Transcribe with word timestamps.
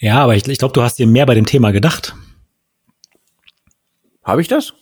Ja, 0.00 0.22
aber 0.22 0.34
ich, 0.34 0.48
ich 0.48 0.58
glaube, 0.58 0.72
du 0.72 0.82
hast 0.82 0.98
dir 0.98 1.06
mehr 1.06 1.26
bei 1.26 1.34
dem 1.34 1.44
Thema 1.44 1.72
gedacht. 1.72 2.14
Habe 4.24 4.40
ich 4.40 4.48
das? 4.48 4.72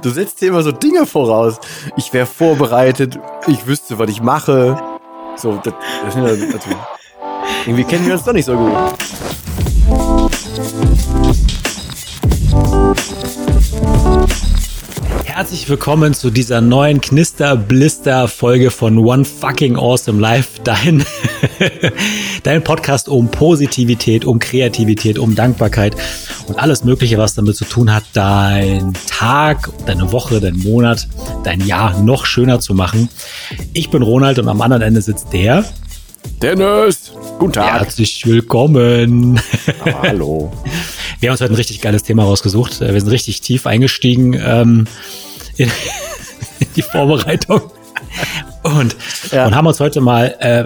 Du 0.00 0.10
setzt 0.10 0.40
dir 0.40 0.48
immer 0.48 0.62
so 0.62 0.70
Dinge 0.70 1.06
voraus. 1.06 1.58
Ich 1.96 2.12
wäre 2.12 2.26
vorbereitet, 2.26 3.18
ich 3.48 3.66
wüsste, 3.66 3.98
was 3.98 4.08
ich 4.08 4.22
mache. 4.22 4.80
So, 5.36 5.56
das, 5.56 5.74
das, 6.04 6.16
also, 6.16 6.46
irgendwie 7.66 7.84
kennen 7.84 8.06
wir 8.06 8.14
uns 8.14 8.22
doch 8.22 8.32
nicht 8.32 8.44
so 8.44 8.56
gut. 8.56 8.72
Herzlich 15.42 15.68
willkommen 15.68 16.14
zu 16.14 16.30
dieser 16.30 16.60
neuen 16.60 17.00
Knister-Blister-Folge 17.00 18.70
von 18.70 18.96
One 18.98 19.24
Fucking 19.24 19.74
Awesome 19.76 20.20
Life. 20.20 20.60
Dein, 20.62 21.04
dein 22.44 22.62
Podcast 22.62 23.08
um 23.08 23.28
Positivität, 23.28 24.24
um 24.24 24.38
Kreativität, 24.38 25.18
um 25.18 25.34
Dankbarkeit 25.34 25.96
und 26.46 26.60
alles 26.60 26.84
Mögliche, 26.84 27.18
was 27.18 27.34
damit 27.34 27.56
zu 27.56 27.64
tun 27.64 27.92
hat, 27.92 28.04
dein 28.12 28.92
Tag, 29.08 29.68
deine 29.84 30.12
Woche, 30.12 30.40
dein 30.40 30.58
Monat, 30.58 31.08
dein 31.42 31.66
Jahr 31.66 32.00
noch 32.00 32.24
schöner 32.24 32.60
zu 32.60 32.72
machen. 32.72 33.08
Ich 33.72 33.90
bin 33.90 34.02
Ronald 34.02 34.38
und 34.38 34.46
am 34.46 34.60
anderen 34.60 34.82
Ende 34.82 35.02
sitzt 35.02 35.32
der 35.32 35.64
Dennis. 36.40 37.10
Guten 37.40 37.54
Tag. 37.54 37.80
Herzlich 37.80 38.24
willkommen. 38.26 39.40
Hallo. 40.02 40.52
Wir 41.18 41.28
haben 41.28 41.34
uns 41.34 41.40
heute 41.40 41.52
ein 41.52 41.56
richtig 41.56 41.80
geiles 41.80 42.04
Thema 42.04 42.24
rausgesucht. 42.24 42.80
Wir 42.80 43.00
sind 43.00 43.10
richtig 43.10 43.40
tief 43.40 43.66
eingestiegen 43.66 44.34
ähm, 44.34 44.86
in, 45.56 45.70
in 46.60 46.66
die 46.76 46.82
Vorbereitung 46.82 47.62
und, 48.62 48.96
ja. 49.32 49.46
und 49.46 49.54
haben 49.54 49.66
uns 49.66 49.80
heute 49.80 50.00
mal 50.00 50.36
äh, 50.38 50.64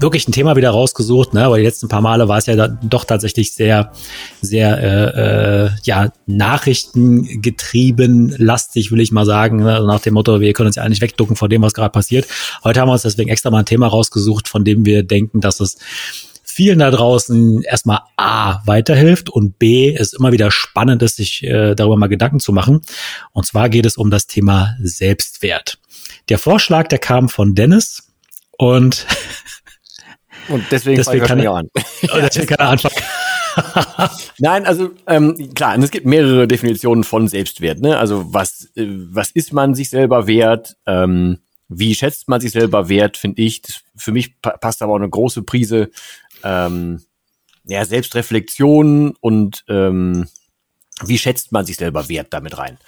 wirklich 0.00 0.26
ein 0.28 0.32
Thema 0.32 0.56
wieder 0.56 0.70
rausgesucht, 0.70 1.32
ne? 1.32 1.48
weil 1.50 1.60
die 1.60 1.66
letzten 1.66 1.88
paar 1.88 2.00
Male 2.00 2.28
war 2.28 2.38
es 2.38 2.46
ja 2.46 2.56
da, 2.56 2.68
doch 2.68 3.04
tatsächlich 3.04 3.54
sehr, 3.54 3.92
sehr 4.42 4.82
äh, 4.82 5.66
äh, 5.66 5.70
ja 5.84 6.12
Nachrichtengetrieben, 6.26 8.34
lastig, 8.36 8.90
will 8.90 9.00
ich 9.00 9.12
mal 9.12 9.24
sagen, 9.24 9.58
ne? 9.58 9.74
Also 9.74 9.86
nach 9.86 10.00
dem 10.00 10.14
Motto, 10.14 10.40
wir 10.40 10.52
können 10.52 10.66
uns 10.68 10.76
ja 10.76 10.82
eigentlich 10.82 11.00
wegducken 11.00 11.36
vor 11.36 11.48
dem, 11.48 11.62
was 11.62 11.72
gerade 11.72 11.90
passiert. 11.90 12.26
Heute 12.64 12.80
haben 12.80 12.88
wir 12.88 12.94
uns 12.94 13.02
deswegen 13.02 13.30
extra 13.30 13.50
mal 13.50 13.60
ein 13.60 13.66
Thema 13.66 13.86
rausgesucht, 13.86 14.48
von 14.48 14.64
dem 14.64 14.84
wir 14.84 15.04
denken, 15.04 15.40
dass 15.40 15.60
es 15.60 15.76
vielen 16.56 16.78
da 16.78 16.90
draußen 16.90 17.60
erstmal 17.64 18.00
A 18.16 18.62
weiterhilft 18.64 19.28
und 19.28 19.58
B 19.58 19.94
es 19.94 20.14
immer 20.14 20.32
wieder 20.32 20.50
spannend 20.50 21.02
ist, 21.02 21.16
sich 21.16 21.42
äh, 21.42 21.74
darüber 21.74 21.98
mal 21.98 22.06
Gedanken 22.06 22.40
zu 22.40 22.50
machen. 22.50 22.80
Und 23.32 23.44
zwar 23.44 23.68
geht 23.68 23.84
es 23.84 23.98
um 23.98 24.10
das 24.10 24.26
Thema 24.26 24.74
Selbstwert. 24.80 25.78
Der 26.30 26.38
Vorschlag, 26.38 26.88
der 26.88 26.98
kam 26.98 27.28
von 27.28 27.54
Dennis 27.54 28.10
und 28.56 29.06
und 30.48 30.64
deswegen, 30.70 30.96
deswegen 30.96 31.26
kann 31.26 31.40
er 31.40 31.52
an. 31.52 31.68
deswegen 32.02 32.46
kann 32.46 32.58
er 32.58 32.70
anfangen. 32.70 32.94
Nein, 34.38 34.64
also 34.64 34.92
ähm, 35.06 35.52
klar, 35.54 35.78
es 35.78 35.90
gibt 35.90 36.06
mehrere 36.06 36.48
Definitionen 36.48 37.04
von 37.04 37.28
Selbstwert. 37.28 37.80
Ne? 37.80 37.98
Also 37.98 38.32
was 38.32 38.70
äh, 38.76 38.86
was 38.86 39.30
ist 39.30 39.52
man 39.52 39.74
sich 39.74 39.90
selber 39.90 40.26
wert? 40.26 40.74
Ähm, 40.86 41.40
wie 41.68 41.94
schätzt 41.94 42.28
man 42.28 42.40
sich 42.40 42.52
selber 42.52 42.88
wert? 42.88 43.16
Finde 43.16 43.42
ich. 43.42 43.62
Das, 43.62 43.82
für 43.96 44.12
mich 44.12 44.40
pa 44.40 44.56
passt 44.56 44.82
aber 44.82 44.92
auch 44.92 44.96
eine 44.96 45.08
große 45.08 45.42
Prise 45.42 45.90
ähm, 46.46 47.02
ja, 47.64 47.84
Selbstreflexion 47.84 49.16
und 49.20 49.64
ähm, 49.68 50.28
wie 51.04 51.18
schätzt 51.18 51.52
man 51.52 51.66
sich 51.66 51.76
selber 51.76 52.08
wert 52.08 52.28
damit 52.30 52.56
rein? 52.56 52.78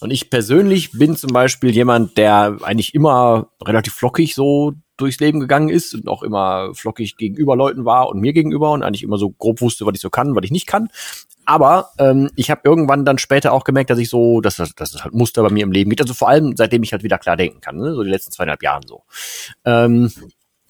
Und 0.00 0.10
ich 0.10 0.28
persönlich 0.28 0.92
bin 0.92 1.16
zum 1.16 1.30
Beispiel 1.30 1.70
jemand, 1.70 2.18
der 2.18 2.58
eigentlich 2.62 2.94
immer 2.94 3.48
relativ 3.62 3.94
flockig 3.94 4.34
so 4.34 4.74
durchs 4.96 5.18
Leben 5.18 5.40
gegangen 5.40 5.70
ist 5.70 5.94
und 5.94 6.08
auch 6.08 6.22
immer 6.22 6.74
flockig 6.74 7.16
gegenüber 7.16 7.56
Leuten 7.56 7.84
war 7.84 8.08
und 8.08 8.20
mir 8.20 8.32
gegenüber 8.32 8.72
und 8.72 8.82
eigentlich 8.82 9.02
immer 9.02 9.16
so 9.16 9.30
grob 9.30 9.60
wusste, 9.60 9.86
was 9.86 9.94
ich 9.94 10.00
so 10.00 10.10
kann, 10.10 10.36
was 10.36 10.44
ich 10.44 10.50
nicht 10.50 10.66
kann. 10.66 10.88
Aber 11.46 11.90
ähm, 11.98 12.30
ich 12.36 12.50
habe 12.50 12.62
irgendwann 12.64 13.04
dann 13.04 13.18
später 13.18 13.52
auch 13.52 13.64
gemerkt, 13.64 13.90
dass 13.90 13.98
ich 13.98 14.08
so, 14.08 14.40
dass 14.40 14.56
das, 14.56 14.74
halt 15.02 15.14
Muster 15.14 15.42
bei 15.42 15.50
mir 15.50 15.64
im 15.64 15.72
Leben 15.72 15.90
geht. 15.90 16.00
Also 16.00 16.14
vor 16.14 16.28
allem, 16.28 16.56
seitdem 16.56 16.82
ich 16.82 16.92
halt 16.92 17.02
wieder 17.02 17.18
klar 17.18 17.36
denken 17.36 17.60
kann, 17.60 17.76
ne? 17.76 17.94
so 17.94 18.02
die 18.02 18.10
letzten 18.10 18.32
zweieinhalb 18.32 18.62
Jahren 18.62 18.82
so. 18.86 19.02
Ähm, 19.64 20.12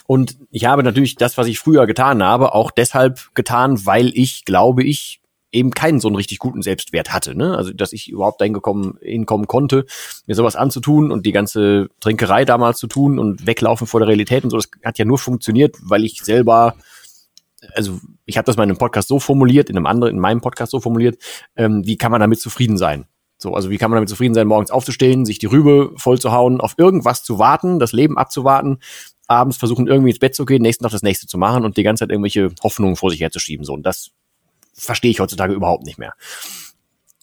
und 0.06 0.36
ich 0.50 0.66
habe 0.66 0.82
natürlich 0.82 1.16
das, 1.16 1.38
was 1.38 1.46
ich 1.46 1.58
früher 1.58 1.86
getan 1.86 2.22
habe, 2.22 2.54
auch 2.54 2.70
deshalb 2.70 3.34
getan, 3.34 3.86
weil 3.86 4.12
ich, 4.14 4.44
glaube 4.44 4.84
ich, 4.84 5.20
eben 5.50 5.70
keinen 5.70 6.00
so 6.00 6.08
einen 6.08 6.16
richtig 6.16 6.40
guten 6.40 6.62
Selbstwert 6.62 7.12
hatte. 7.12 7.36
Ne? 7.36 7.56
Also, 7.56 7.72
dass 7.72 7.92
ich 7.92 8.10
überhaupt 8.10 8.40
dahin 8.40 8.52
gekommen, 8.52 8.98
hinkommen 9.00 9.46
konnte, 9.46 9.86
mir 10.26 10.34
sowas 10.34 10.56
anzutun 10.56 11.12
und 11.12 11.24
die 11.24 11.32
ganze 11.32 11.88
Trinkerei 12.00 12.44
damals 12.44 12.78
zu 12.78 12.88
tun 12.88 13.18
und 13.18 13.46
weglaufen 13.46 13.86
vor 13.86 14.00
der 14.00 14.08
Realität 14.08 14.44
und 14.44 14.50
so, 14.50 14.56
das 14.56 14.68
hat 14.84 14.98
ja 14.98 15.04
nur 15.04 15.18
funktioniert, 15.18 15.76
weil 15.80 16.04
ich 16.04 16.22
selber 16.22 16.74
also 17.74 17.98
ich 18.26 18.36
habe 18.36 18.44
das 18.46 18.56
mal 18.56 18.64
in 18.64 18.70
einem 18.70 18.78
Podcast 18.78 19.08
so 19.08 19.18
formuliert, 19.18 19.70
in 19.70 19.76
einem 19.76 19.86
anderen, 19.86 20.14
in 20.14 20.20
meinem 20.20 20.42
Podcast 20.42 20.72
so 20.72 20.80
formuliert, 20.80 21.16
ähm, 21.56 21.86
wie 21.86 21.96
kann 21.96 22.10
man 22.10 22.20
damit 22.20 22.40
zufrieden 22.40 22.76
sein? 22.76 23.06
So, 23.38 23.54
also 23.54 23.70
wie 23.70 23.78
kann 23.78 23.90
man 23.90 23.96
damit 23.96 24.08
zufrieden 24.08 24.34
sein, 24.34 24.46
morgens 24.46 24.70
aufzustehen, 24.70 25.24
sich 25.24 25.38
die 25.38 25.46
Rübe 25.46 25.92
voll 25.96 26.18
zu 26.18 26.32
hauen, 26.32 26.60
auf 26.60 26.74
irgendwas 26.78 27.24
zu 27.24 27.38
warten, 27.38 27.78
das 27.78 27.92
Leben 27.92 28.16
abzuwarten, 28.16 28.78
abends 29.26 29.56
versuchen 29.56 29.86
irgendwie 29.86 30.10
ins 30.10 30.18
Bett 30.18 30.34
zu 30.34 30.44
gehen, 30.44 30.62
nächsten 30.62 30.84
Tag 30.84 30.92
das 30.92 31.02
nächste 31.02 31.26
zu 31.26 31.38
machen 31.38 31.64
und 31.64 31.76
die 31.76 31.82
ganze 31.82 32.02
Zeit 32.02 32.10
irgendwelche 32.10 32.50
Hoffnungen 32.62 32.96
vor 32.96 33.10
sich 33.10 33.20
herzuschieben. 33.20 33.64
So, 33.64 33.74
und 33.74 33.84
das 33.84 34.10
verstehe 34.74 35.10
ich 35.10 35.20
heutzutage 35.20 35.54
überhaupt 35.54 35.84
nicht 35.84 35.98
mehr. 35.98 36.14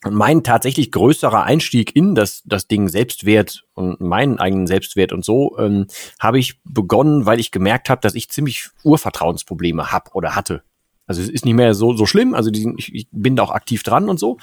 Und 0.04 0.16
mein 0.16 0.44
tatsächlich 0.44 0.92
größerer 0.92 1.44
Einstieg 1.44 1.96
in 1.96 2.16
das, 2.16 2.42
das 2.46 2.68
Ding 2.68 2.88
Selbstwert 2.88 3.66
und 3.76 4.02
meinen 4.02 4.40
eigenen 4.40 4.66
Selbstwert 4.66 5.14
und 5.14 5.24
so 5.24 5.58
ähm, 5.60 5.86
habe 6.20 6.40
ich 6.40 6.60
begonnen, 6.64 7.28
weil 7.28 7.40
ich 7.40 7.52
gemerkt 7.52 7.88
habe, 7.90 8.02
dass 8.02 8.16
ich 8.16 8.30
ziemlich 8.30 8.70
Urvertrauensprobleme 8.84 9.92
hab 9.92 10.16
oder 10.16 10.36
hatte. 10.36 10.64
Also 11.12 11.22
es 11.22 11.28
ist 11.28 11.44
nicht 11.44 11.56
mehr 11.56 11.74
so, 11.74 11.92
so 11.94 12.06
schlimm, 12.06 12.34
also 12.34 12.52
die, 12.52 12.74
ich, 12.78 12.96
ich 12.96 13.08
bin 13.12 13.36
da 13.36 13.44
auch 13.44 13.52
aktiv 13.52 13.84
dran 13.84 14.08
und 14.08 14.18
so. 14.18 14.38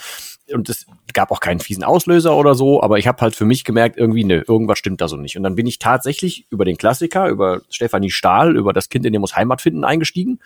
Und 0.52 0.68
es 0.68 0.84
gab 1.14 1.30
auch 1.30 1.40
keinen 1.40 1.60
fiesen 1.60 1.82
Auslöser 1.82 2.36
oder 2.36 2.54
so, 2.54 2.82
aber 2.82 2.98
ich 2.98 3.06
habe 3.06 3.22
halt 3.22 3.34
für 3.34 3.46
mich 3.46 3.64
gemerkt, 3.64 3.96
irgendwie, 3.96 4.24
ne, 4.24 4.44
irgendwas 4.46 4.78
stimmt 4.78 5.00
da 5.00 5.08
so 5.08 5.16
nicht. 5.16 5.38
Und 5.38 5.44
dann 5.44 5.54
bin 5.54 5.66
ich 5.66 5.78
tatsächlich 5.78 6.46
über 6.50 6.66
den 6.66 6.76
Klassiker, 6.76 7.26
über 7.30 7.62
Stefanie 7.70 8.10
Stahl, 8.10 8.54
über 8.54 8.74
das 8.74 8.90
Kind 8.90 9.06
in 9.06 9.14
dem 9.14 9.22
muss 9.22 9.34
Heimat 9.34 9.62
finden 9.62 9.82
eingestiegen 9.82 10.40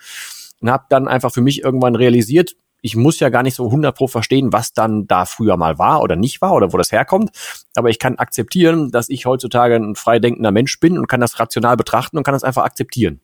und 0.61 0.71
habe 0.71 0.85
dann 0.87 1.09
einfach 1.09 1.33
für 1.33 1.41
mich 1.41 1.61
irgendwann 1.61 1.95
realisiert, 1.95 2.55
ich 2.81 2.95
muss 2.95 3.19
ja 3.19 3.27
gar 3.27 3.43
nicht 3.43 3.55
so 3.55 3.65
100 3.65 3.93
pro 3.93 4.07
verstehen, 4.07 4.53
was 4.53 4.71
dann 4.71 5.07
da 5.07 5.25
früher 5.25 5.57
mal 5.57 5.77
war 5.77 6.01
oder 6.01 6.15
nicht 6.15 6.41
war 6.41 6.53
oder 6.53 6.71
wo 6.71 6.77
das 6.77 6.93
herkommt. 6.93 7.31
Aber 7.75 7.89
ich 7.89 7.99
kann 7.99 8.17
akzeptieren, 8.17 8.91
dass 8.91 9.09
ich 9.09 9.25
heutzutage 9.25 9.75
ein 9.75 9.95
freidenkender 9.95 10.51
Mensch 10.51 10.79
bin 10.79 10.97
und 10.97 11.07
kann 11.07 11.19
das 11.19 11.37
rational 11.39 11.75
betrachten 11.75 12.17
und 12.17 12.23
kann 12.23 12.33
das 12.33 12.45
einfach 12.45 12.63
akzeptieren. 12.63 13.19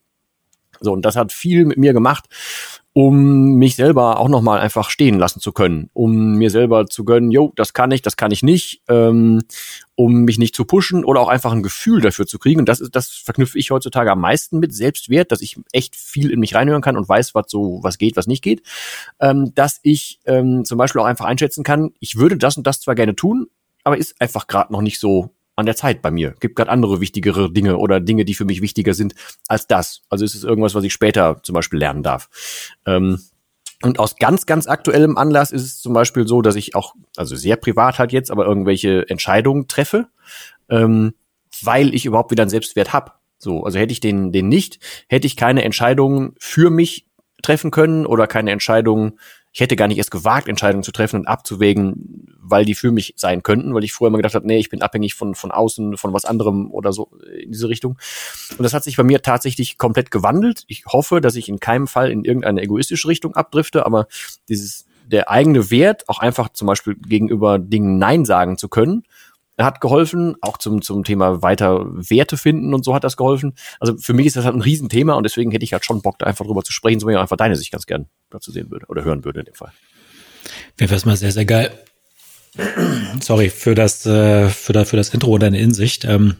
So, 0.79 0.93
und 0.93 1.03
das 1.03 1.15
hat 1.15 1.31
viel 1.31 1.65
mit 1.65 1.77
mir 1.77 1.93
gemacht, 1.93 2.25
um 2.93 3.55
mich 3.55 3.75
selber 3.75 4.19
auch 4.19 4.29
nochmal 4.29 4.59
einfach 4.59 4.89
stehen 4.89 5.19
lassen 5.19 5.39
zu 5.39 5.51
können, 5.51 5.89
um 5.93 6.33
mir 6.33 6.49
selber 6.49 6.87
zu 6.87 7.05
gönnen, 7.05 7.29
jo, 7.31 7.53
das 7.55 7.73
kann 7.73 7.91
ich, 7.91 8.01
das 8.01 8.17
kann 8.17 8.31
ich 8.31 8.41
nicht, 8.41 8.81
ähm, 8.89 9.41
um 9.95 10.23
mich 10.23 10.39
nicht 10.39 10.55
zu 10.55 10.65
pushen 10.65 11.05
oder 11.05 11.21
auch 11.21 11.27
einfach 11.27 11.51
ein 11.51 11.61
Gefühl 11.61 12.01
dafür 12.01 12.25
zu 12.25 12.39
kriegen. 12.39 12.59
Und 12.59 12.69
das 12.69 12.79
ist, 12.79 12.95
das 12.95 13.09
verknüpfe 13.09 13.59
ich 13.59 13.69
heutzutage 13.69 14.11
am 14.11 14.21
meisten 14.21 14.59
mit 14.59 14.73
Selbstwert, 14.73 15.31
dass 15.31 15.41
ich 15.41 15.59
echt 15.71 15.95
viel 15.95 16.31
in 16.31 16.39
mich 16.39 16.55
reinhören 16.55 16.81
kann 16.81 16.97
und 16.97 17.07
weiß, 17.07 17.35
was 17.35 17.45
so, 17.47 17.79
was 17.83 17.99
geht, 17.99 18.17
was 18.17 18.27
nicht 18.27 18.43
geht. 18.43 18.63
Ähm, 19.19 19.53
dass 19.53 19.79
ich 19.83 20.19
ähm, 20.25 20.65
zum 20.65 20.77
Beispiel 20.77 21.01
auch 21.01 21.05
einfach 21.05 21.25
einschätzen 21.25 21.63
kann, 21.63 21.91
ich 21.99 22.15
würde 22.15 22.37
das 22.37 22.57
und 22.57 22.65
das 22.65 22.81
zwar 22.81 22.95
gerne 22.95 23.15
tun, 23.15 23.47
aber 23.83 23.97
ist 23.97 24.19
einfach 24.19 24.47
gerade 24.47 24.73
noch 24.73 24.81
nicht 24.81 24.99
so 24.99 25.29
an 25.59 25.65
der 25.65 25.75
Zeit 25.75 26.01
bei 26.01 26.11
mir. 26.11 26.35
Gibt 26.39 26.55
gerade 26.55 26.71
andere 26.71 27.01
wichtigere 27.01 27.51
Dinge 27.51 27.77
oder 27.77 27.99
Dinge, 27.99 28.25
die 28.25 28.33
für 28.33 28.45
mich 28.45 28.61
wichtiger 28.61 28.93
sind 28.93 29.15
als 29.47 29.67
das. 29.67 30.01
Also 30.09 30.25
ist 30.25 30.35
es 30.35 30.43
irgendwas, 30.43 30.75
was 30.75 30.83
ich 30.83 30.93
später 30.93 31.39
zum 31.43 31.53
Beispiel 31.53 31.79
lernen 31.79 32.03
darf. 32.03 32.29
Ähm, 32.85 33.19
und 33.81 33.99
aus 33.99 34.17
ganz, 34.17 34.45
ganz 34.45 34.67
aktuellem 34.67 35.17
Anlass 35.17 35.51
ist 35.51 35.63
es 35.63 35.81
zum 35.81 35.93
Beispiel 35.93 36.27
so, 36.27 36.41
dass 36.41 36.55
ich 36.55 36.75
auch, 36.75 36.95
also 37.15 37.35
sehr 37.35 37.55
privat 37.55 37.97
halt 37.97 38.11
jetzt, 38.11 38.29
aber 38.29 38.45
irgendwelche 38.45 39.07
Entscheidungen 39.07 39.67
treffe, 39.67 40.07
ähm, 40.69 41.13
weil 41.61 41.93
ich 41.93 42.05
überhaupt 42.05 42.31
wieder 42.31 42.43
einen 42.43 42.49
Selbstwert 42.49 42.91
hab. 42.91 43.19
So, 43.37 43.63
also 43.63 43.79
hätte 43.79 43.93
ich 43.93 44.01
den, 44.01 44.33
den 44.33 44.49
nicht, 44.49 44.79
hätte 45.07 45.27
ich 45.27 45.37
keine 45.37 45.63
Entscheidungen 45.63 46.35
für 46.39 46.69
mich 46.69 47.07
treffen 47.41 47.71
können 47.71 48.05
oder 48.05 48.27
keine 48.27 48.51
Entscheidungen 48.51 49.19
ich 49.51 49.61
hätte 49.61 49.75
gar 49.75 49.87
nicht 49.87 49.97
erst 49.97 50.11
gewagt, 50.11 50.47
Entscheidungen 50.47 50.83
zu 50.83 50.91
treffen 50.91 51.21
und 51.21 51.27
abzuwägen, 51.27 52.37
weil 52.39 52.65
die 52.65 52.75
für 52.75 52.91
mich 52.91 53.13
sein 53.17 53.41
könnten, 53.41 53.73
weil 53.73 53.83
ich 53.83 53.93
vorher 53.93 54.09
immer 54.09 54.17
gedacht 54.17 54.35
habe, 54.35 54.45
nee, 54.45 54.57
ich 54.57 54.69
bin 54.69 54.81
abhängig 54.81 55.15
von, 55.15 55.33
von 55.33 55.51
außen, 55.51 55.97
von 55.97 56.13
was 56.13 56.25
anderem 56.25 56.71
oder 56.71 56.93
so 56.93 57.11
in 57.41 57.51
diese 57.51 57.67
Richtung. 57.67 57.97
Und 58.51 58.63
das 58.63 58.73
hat 58.73 58.83
sich 58.83 58.97
bei 58.97 59.03
mir 59.03 59.21
tatsächlich 59.21 59.77
komplett 59.77 60.11
gewandelt. 60.11 60.63
Ich 60.67 60.85
hoffe, 60.85 61.19
dass 61.19 61.35
ich 61.35 61.49
in 61.49 61.59
keinem 61.59 61.87
Fall 61.87 62.11
in 62.11 62.25
irgendeine 62.25 62.61
egoistische 62.61 63.07
Richtung 63.07 63.35
abdrifte, 63.35 63.85
aber 63.85 64.07
dieses, 64.49 64.85
der 65.07 65.31
eigene 65.31 65.71
Wert, 65.71 66.07
auch 66.09 66.19
einfach 66.19 66.49
zum 66.49 66.67
Beispiel 66.67 66.95
gegenüber 66.95 67.57
Dingen 67.57 67.97
Nein 67.97 68.25
sagen 68.25 68.57
zu 68.57 68.69
können, 68.69 69.03
hat 69.57 69.81
geholfen, 69.81 70.37
auch 70.41 70.57
zum, 70.57 70.81
zum 70.81 71.03
Thema 71.03 71.41
weiter 71.41 71.85
Werte 71.89 72.37
finden 72.37 72.73
und 72.73 72.85
so 72.85 72.93
hat 72.93 73.03
das 73.03 73.17
geholfen. 73.17 73.55
Also 73.79 73.97
für 73.97 74.13
mich 74.13 74.27
ist 74.27 74.37
das 74.37 74.45
halt 74.45 74.55
ein 74.55 74.61
Riesenthema 74.61 75.15
und 75.15 75.23
deswegen 75.23 75.51
hätte 75.51 75.65
ich 75.65 75.73
halt 75.73 75.83
schon 75.83 76.01
Bock, 76.01 76.19
da 76.19 76.27
einfach 76.27 76.45
drüber 76.45 76.63
zu 76.63 76.71
sprechen, 76.71 76.99
so 76.99 77.09
ich 77.09 77.17
einfach 77.17 77.35
deine 77.35 77.55
Sicht 77.55 77.71
ganz 77.71 77.85
gern 77.85 78.07
dazu 78.29 78.51
sehen 78.51 78.71
würde 78.71 78.85
oder 78.87 79.03
hören 79.03 79.25
würde 79.25 79.39
in 79.39 79.45
dem 79.45 79.55
Fall. 79.55 79.71
Wäre 80.77 80.93
erstmal 80.93 81.17
sehr, 81.17 81.31
sehr 81.31 81.45
geil. 81.45 81.71
Sorry 83.21 83.49
für 83.49 83.75
das, 83.75 84.05
äh, 84.05 84.49
für, 84.49 84.73
das, 84.73 84.89
für 84.89 84.97
das 84.97 85.09
Intro 85.09 85.33
und 85.33 85.41
deine 85.41 85.59
Insicht. 85.59 86.05
Ähm, 86.05 86.35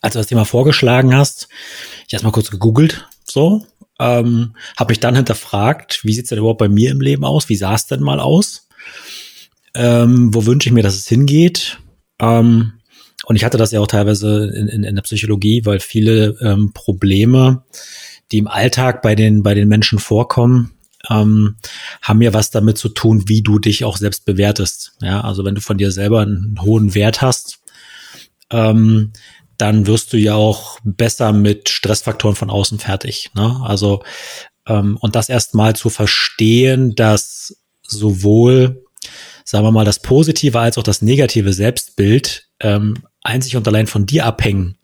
als 0.00 0.12
du 0.12 0.18
das 0.18 0.26
Thema 0.26 0.44
vorgeschlagen 0.44 1.16
hast, 1.16 1.48
ich 2.06 2.12
erstmal 2.12 2.32
kurz 2.32 2.50
gegoogelt, 2.50 3.08
so, 3.24 3.64
ähm, 3.98 4.54
habe 4.76 4.90
mich 4.90 5.00
dann 5.00 5.16
hinterfragt, 5.16 6.00
wie 6.04 6.12
sieht's 6.12 6.28
denn 6.28 6.38
überhaupt 6.38 6.58
bei 6.58 6.68
mir 6.68 6.90
im 6.90 7.00
Leben 7.00 7.24
aus? 7.24 7.48
Wie 7.48 7.56
sah 7.56 7.74
es 7.74 7.86
denn 7.86 8.00
mal 8.00 8.20
aus? 8.20 8.68
Ähm, 9.74 10.34
wo 10.34 10.44
wünsche 10.46 10.68
ich 10.68 10.74
mir, 10.74 10.82
dass 10.82 10.94
es 10.94 11.08
hingeht? 11.08 11.78
Ähm, 12.20 12.74
und 13.24 13.36
ich 13.36 13.44
hatte 13.44 13.56
das 13.56 13.72
ja 13.72 13.80
auch 13.80 13.86
teilweise 13.86 14.52
in, 14.54 14.68
in, 14.68 14.84
in 14.84 14.94
der 14.94 15.02
Psychologie, 15.02 15.64
weil 15.64 15.80
viele 15.80 16.36
ähm, 16.40 16.72
Probleme, 16.74 17.64
die 18.30 18.38
im 18.38 18.48
Alltag 18.48 19.00
bei 19.00 19.14
den, 19.14 19.42
bei 19.42 19.54
den 19.54 19.68
Menschen 19.68 19.98
vorkommen, 19.98 20.73
ähm, 21.10 21.56
haben 22.02 22.22
ja 22.22 22.32
was 22.32 22.50
damit 22.50 22.78
zu 22.78 22.88
tun, 22.88 23.28
wie 23.28 23.42
du 23.42 23.58
dich 23.58 23.84
auch 23.84 23.96
selbst 23.96 24.24
bewertest. 24.24 24.92
Ja, 25.00 25.20
also 25.22 25.44
wenn 25.44 25.54
du 25.54 25.60
von 25.60 25.78
dir 25.78 25.90
selber 25.90 26.20
einen 26.20 26.58
hohen 26.60 26.94
Wert 26.94 27.22
hast, 27.22 27.60
ähm, 28.50 29.12
dann 29.58 29.86
wirst 29.86 30.12
du 30.12 30.16
ja 30.16 30.34
auch 30.34 30.78
besser 30.84 31.32
mit 31.32 31.68
Stressfaktoren 31.68 32.36
von 32.36 32.50
außen 32.50 32.78
fertig. 32.78 33.30
Ne? 33.34 33.60
Also 33.62 34.02
ähm, 34.66 34.96
und 35.00 35.14
das 35.14 35.28
erstmal 35.28 35.76
zu 35.76 35.90
verstehen, 35.90 36.94
dass 36.94 37.56
sowohl, 37.82 38.84
sagen 39.44 39.64
wir 39.64 39.72
mal, 39.72 39.84
das 39.84 40.00
positive 40.00 40.58
als 40.58 40.78
auch 40.78 40.82
das 40.82 41.02
negative 41.02 41.52
Selbstbild 41.52 42.48
ähm, 42.60 43.04
einzig 43.22 43.56
und 43.56 43.68
allein 43.68 43.86
von 43.86 44.06
dir 44.06 44.26
abhängen. 44.26 44.76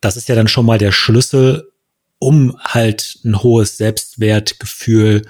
Das 0.00 0.16
ist 0.16 0.28
ja 0.28 0.34
dann 0.34 0.48
schon 0.48 0.66
mal 0.66 0.78
der 0.78 0.92
Schlüssel, 0.92 1.70
um 2.18 2.56
halt 2.60 3.18
ein 3.24 3.42
hohes 3.42 3.76
Selbstwertgefühl, 3.76 5.22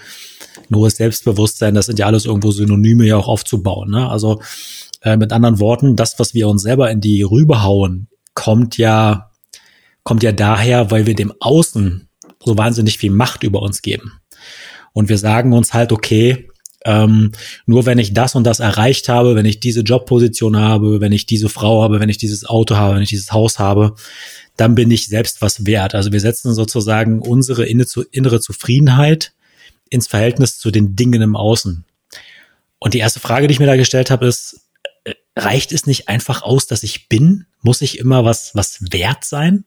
ein 0.71 0.77
hohes 0.77 0.97
Selbstbewusstsein, 0.97 1.75
das 1.75 1.87
sind 1.87 1.99
ja 1.99 2.07
alles 2.07 2.27
irgendwo 2.27 2.51
Synonyme 2.51 3.07
ja 3.07 3.17
auch 3.17 3.29
aufzubauen. 3.29 3.91
Ne? 3.91 4.09
Also 4.09 4.41
äh, 5.03 5.17
mit 5.17 5.33
anderen 5.33 5.59
Worten, 5.59 5.97
das, 5.97 6.19
was 6.19 6.35
wir 6.35 6.49
uns 6.49 6.63
selber 6.63 6.91
in 6.91 7.01
die 7.01 7.23
Rübe 7.23 7.63
hauen, 7.63 8.09
kommt 8.35 8.79
ja, 8.79 9.31
kommt 10.03 10.23
ja 10.23 10.33
daher, 10.33 10.91
weil 10.91 11.07
wir 11.07 11.15
dem 11.15 11.33
Außen 11.41 12.09
so 12.45 12.57
wahnsinnig 12.57 12.99
viel 12.99 13.11
Macht 13.11 13.43
über 13.43 13.63
uns 13.63 13.83
geben. 13.83 14.21
Und 14.93 15.09
wir 15.09 15.19
sagen 15.19 15.53
uns 15.53 15.75
halt, 15.75 15.93
okay, 15.93 16.49
ähm, 16.87 17.33
nur 17.67 17.85
wenn 17.85 17.99
ich 17.99 18.15
das 18.15 18.37
und 18.37 18.45
das 18.45 18.61
erreicht 18.61 19.09
habe, 19.09 19.35
wenn 19.35 19.45
ich 19.45 19.59
diese 19.59 19.81
Jobposition 19.81 20.57
habe, 20.57 21.01
wenn 21.01 21.11
ich 21.11 21.27
diese 21.27 21.49
Frau 21.49 21.83
habe, 21.83 21.99
wenn 21.99 22.09
ich 22.09 22.17
dieses 22.17 22.47
Auto 22.47 22.77
habe, 22.77 22.95
wenn 22.95 23.03
ich 23.03 23.09
dieses 23.09 23.33
Haus 23.33 23.59
habe, 23.59 23.97
dann 24.57 24.77
bin 24.77 24.91
ich 24.91 25.09
selbst 25.09 25.43
was 25.43 25.67
wert. 25.67 25.97
Also 25.97 26.13
wir 26.13 26.21
setzen 26.21 26.55
sozusagen 26.55 27.21
unsere 27.21 27.67
innere 27.67 28.41
Zufriedenheit 28.41 29.33
ins 29.91 30.07
Verhältnis 30.07 30.59
zu 30.59 30.71
den 30.71 30.95
Dingen 30.95 31.23
im 31.23 31.35
Außen. 31.35 31.85
Und 32.79 32.95
die 32.95 32.99
erste 32.99 33.21
Frage, 33.21 33.49
die 33.49 33.53
ich 33.53 33.61
mir 33.61 33.67
da 33.67 33.77
gestellt 33.77 34.11
habe, 34.11 34.27
ist, 34.27 34.61
äh, 35.05 35.15
reicht 35.35 35.73
es 35.73 35.87
nicht 35.87 36.09
einfach 36.09 36.43
aus, 36.43 36.69
dass 36.69 36.85
ich 36.85 37.09
bin? 37.09 37.47
Muss 37.63 37.83
ich 37.83 37.99
immer 37.99 38.25
was, 38.25 38.55
was 38.55 38.79
wert 38.93 39.25
sein? 39.25 39.65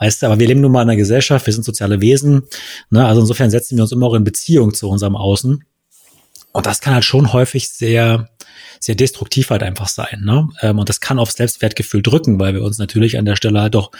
Weißt 0.00 0.22
du, 0.22 0.26
aber 0.26 0.38
wir 0.38 0.46
leben 0.46 0.62
nun 0.62 0.72
mal 0.72 0.82
in 0.82 0.88
einer 0.88 0.96
Gesellschaft, 0.96 1.46
wir 1.46 1.52
sind 1.52 1.64
soziale 1.64 2.00
Wesen. 2.00 2.44
Ne? 2.88 3.06
Also 3.06 3.20
insofern 3.20 3.50
setzen 3.50 3.76
wir 3.76 3.82
uns 3.82 3.92
immer 3.92 4.06
auch 4.06 4.14
in 4.14 4.24
Beziehung 4.24 4.72
zu 4.72 4.88
unserem 4.88 5.16
Außen. 5.16 5.64
Und 6.56 6.64
das 6.64 6.80
kann 6.80 6.94
halt 6.94 7.04
schon 7.04 7.34
häufig 7.34 7.68
sehr, 7.68 8.30
sehr 8.80 8.94
destruktiv 8.94 9.50
halt 9.50 9.62
einfach 9.62 9.88
sein. 9.88 10.22
Ne? 10.24 10.48
Ähm, 10.62 10.78
und 10.78 10.88
das 10.88 11.02
kann 11.02 11.18
aufs 11.18 11.36
Selbstwertgefühl 11.36 12.00
drücken, 12.00 12.40
weil 12.40 12.54
wir 12.54 12.62
uns 12.62 12.78
natürlich 12.78 13.18
an 13.18 13.26
der 13.26 13.36
Stelle 13.36 13.60
halt 13.60 13.74
doch 13.74 13.90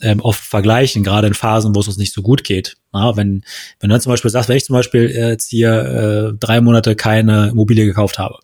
ähm, 0.00 0.20
oft 0.20 0.42
vergleichen, 0.42 1.04
gerade 1.04 1.26
in 1.26 1.34
Phasen, 1.34 1.74
wo 1.74 1.80
es 1.80 1.88
uns 1.88 1.98
nicht 1.98 2.14
so 2.14 2.22
gut 2.22 2.42
geht. 2.42 2.78
Na, 2.90 3.18
wenn, 3.18 3.44
wenn 3.80 3.90
du 3.90 3.94
dann 3.94 4.00
zum 4.00 4.12
Beispiel 4.12 4.30
sagst, 4.30 4.48
wenn 4.48 4.56
ich 4.56 4.64
zum 4.64 4.72
Beispiel 4.72 5.10
jetzt 5.10 5.50
hier 5.50 6.32
äh, 6.32 6.38
drei 6.40 6.62
Monate 6.62 6.96
keine 6.96 7.50
Immobilie 7.50 7.84
gekauft 7.84 8.18
habe 8.18 8.38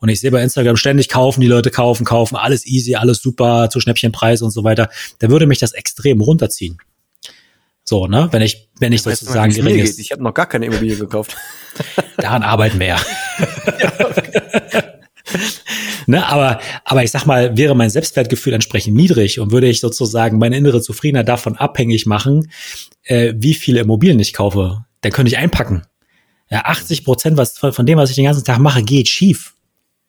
und 0.00 0.08
ich 0.08 0.18
sehe 0.18 0.32
bei 0.32 0.42
Instagram 0.42 0.76
ständig 0.76 1.08
kaufen, 1.08 1.40
die 1.40 1.46
Leute 1.46 1.70
kaufen, 1.70 2.04
kaufen, 2.04 2.34
alles 2.34 2.66
easy, 2.66 2.96
alles 2.96 3.22
super, 3.22 3.70
zu 3.70 3.78
Schnäppchenpreis 3.78 4.42
und 4.42 4.50
so 4.50 4.64
weiter, 4.64 4.90
dann 5.20 5.30
würde 5.30 5.46
mich 5.46 5.60
das 5.60 5.72
extrem 5.72 6.20
runterziehen. 6.20 6.78
So, 7.88 8.06
ne? 8.06 8.28
Wenn 8.32 8.42
ich, 8.42 8.68
wenn 8.78 8.92
ich 8.92 9.02
das 9.02 9.20
sozusagen 9.20 9.50
gering 9.50 9.78
ist. 9.78 9.98
Ich 9.98 10.12
habe 10.12 10.22
noch 10.22 10.34
gar 10.34 10.44
keine 10.44 10.66
Immobilie 10.66 10.96
gekauft. 10.96 11.34
Daran 12.18 12.42
arbeiten 12.42 12.78
wir 12.78 12.86
ja. 12.86 13.00
ne, 16.06 16.26
aber, 16.26 16.60
aber 16.84 17.02
ich 17.02 17.10
sag 17.10 17.24
mal, 17.24 17.56
wäre 17.56 17.74
mein 17.74 17.88
Selbstwertgefühl 17.88 18.52
entsprechend 18.52 18.94
niedrig 18.94 19.40
und 19.40 19.52
würde 19.52 19.68
ich 19.68 19.80
sozusagen 19.80 20.36
meine 20.36 20.58
innere 20.58 20.82
Zufriedenheit 20.82 21.30
davon 21.30 21.56
abhängig 21.56 22.04
machen, 22.04 22.50
äh, 23.04 23.32
wie 23.34 23.54
viele 23.54 23.80
Immobilien 23.80 24.20
ich 24.20 24.34
kaufe, 24.34 24.84
dann 25.00 25.12
könnte 25.12 25.32
ich 25.32 25.38
einpacken. 25.38 25.84
Ja, 26.50 26.66
80 26.66 27.04
Prozent 27.04 27.38
was, 27.38 27.56
von, 27.56 27.72
von 27.72 27.86
dem, 27.86 27.96
was 27.96 28.10
ich 28.10 28.16
den 28.16 28.26
ganzen 28.26 28.44
Tag 28.44 28.58
mache, 28.58 28.82
geht 28.82 29.08
schief. 29.08 29.54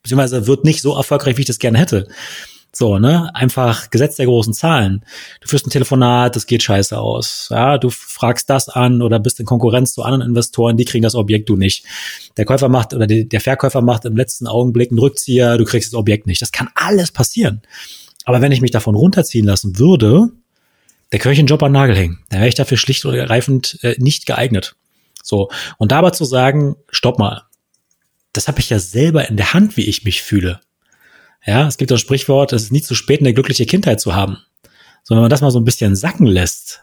Beziehungsweise 0.04 0.48
wird 0.48 0.66
nicht 0.66 0.82
so 0.82 0.98
erfolgreich, 0.98 1.38
wie 1.38 1.44
ich 1.44 1.48
das 1.48 1.60
gerne 1.60 1.78
hätte. 1.80 2.10
So, 2.80 2.98
ne? 2.98 3.30
Einfach 3.36 3.90
Gesetz 3.90 4.16
der 4.16 4.26
großen 4.26 4.54
Zahlen. 4.54 5.04
Du 5.42 5.50
führst 5.50 5.68
ein 5.68 5.70
Telefonat, 5.70 6.38
das 6.38 6.48
geht 6.48 6.64
scheiße 6.64 6.98
aus. 6.98 7.50
Ja, 7.52 7.78
du 7.78 7.90
fragst 7.90 8.50
das 8.50 8.70
an 8.70 9.02
oder 9.02 9.20
bist 9.20 9.38
in 9.42 9.46
Konkurrenz 9.46 9.92
zu 9.92 10.02
anderen 10.02 10.30
Investoren, 10.30 10.78
die 10.78 10.86
kriegen 10.86 11.04
das 11.04 11.14
Objekt, 11.14 11.50
du 11.50 11.58
nicht. 11.58 11.84
Der 12.38 12.46
Käufer 12.46 12.70
macht 12.70 12.94
oder 12.94 13.06
der 13.06 13.42
Verkäufer 13.42 13.82
macht 13.82 14.06
im 14.06 14.16
letzten 14.16 14.48
Augenblick 14.48 14.92
einen 14.92 15.00
Rückzieher, 15.00 15.58
du 15.58 15.66
kriegst 15.66 15.92
das 15.92 16.00
Objekt 16.00 16.26
nicht. 16.26 16.42
Das 16.42 16.54
kann 16.54 16.70
alles 16.74 17.12
passieren. 17.12 17.64
Aber 18.24 18.40
wenn 18.40 18.54
ich 18.54 18.62
mich 18.62 18.72
davon 18.72 18.96
runterziehen 18.96 19.46
lassen 19.46 19.78
würde, 19.78 20.30
der 21.12 21.20
könnte 21.20 21.34
ich 21.34 21.40
einen 21.40 21.50
Job 21.50 21.62
an 21.64 21.74
den 21.74 21.82
Nagel 21.82 21.98
hängen. 21.98 22.20
Da 22.30 22.38
wäre 22.38 22.48
ich 22.48 22.56
dafür 22.56 22.78
schlicht 22.78 23.04
und 23.04 23.14
ergreifend 23.14 23.78
äh, 23.82 23.98
nicht 23.98 24.26
geeignet. 24.26 24.78
So. 25.22 25.50
Und 25.80 25.92
dabei 25.92 26.12
zu 26.12 26.24
sagen, 26.24 26.78
stopp 26.90 27.20
mal. 27.20 27.42
Das 28.32 28.48
habe 28.48 28.62
ich 28.62 28.70
ja 28.70 28.80
selber 28.80 29.28
in 29.28 29.36
der 29.36 29.54
Hand, 29.54 29.76
wie 29.76 29.84
ich 29.90 30.06
mich 30.06 30.22
fühle. 30.22 30.62
Ja, 31.46 31.68
es 31.68 31.78
gibt 31.78 31.92
das 31.92 32.02
Sprichwort, 32.02 32.54
es 32.54 32.64
ist 32.64 32.72
nie 32.72 32.82
zu 32.82 32.96
spät, 32.96 33.22
eine 33.22 33.34
glückliche 33.34 33.66
Kindheit 33.66 34.02
zu 34.02 34.16
haben. 34.16 34.38
So, 35.04 35.16
wenn 35.16 35.22
man 35.22 35.30
das 35.30 35.42
mal 35.42 35.52
so 35.52 35.60
ein 35.60 35.66
bisschen 35.66 35.96
sacken 35.96 36.28
lässt, 36.28 36.82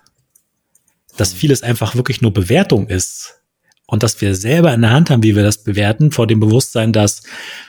dass 1.17 1.35
mhm. 1.35 1.38
vieles 1.38 1.62
einfach 1.62 1.94
wirklich 1.94 2.20
nur 2.20 2.32
Bewertung 2.32 2.88
ist 2.88 3.41
und 3.87 4.03
dass 4.03 4.20
wir 4.20 4.35
selber 4.35 4.73
in 4.73 4.82
der 4.82 4.91
Hand 4.91 5.11
haben, 5.11 5.23
wie 5.23 5.37
wir 5.37 5.43
das 5.43 5.62
bewerten, 5.62 6.11
vor 6.11 6.26
dem 6.26 6.41
Bewusstsein, 6.41 6.93
dass 6.93 7.23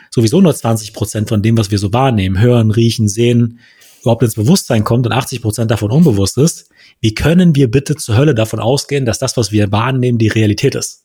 sowieso 0.09 0.41
nur 0.41 0.55
20 0.55 0.93
Prozent 0.93 1.29
von 1.29 1.41
dem, 1.41 1.57
was 1.57 1.71
wir 1.71 1.77
so 1.77 1.93
wahrnehmen, 1.93 2.39
hören, 2.39 2.71
riechen, 2.71 3.07
sehen, 3.07 3.59
überhaupt 4.01 4.23
ins 4.23 4.35
Bewusstsein 4.35 4.83
kommt 4.83 5.05
und 5.05 5.11
80 5.11 5.41
Prozent 5.41 5.69
davon 5.69 5.91
unbewusst 5.91 6.37
ist, 6.37 6.69
wie 7.01 7.13
können 7.13 7.55
wir 7.55 7.69
bitte 7.69 7.95
zur 7.95 8.15
Hölle 8.15 8.33
davon 8.33 8.59
ausgehen, 8.59 9.05
dass 9.05 9.19
das, 9.19 9.37
was 9.37 9.51
wir 9.51 9.71
wahrnehmen, 9.71 10.17
die 10.17 10.29
Realität 10.29 10.75
ist? 10.75 11.03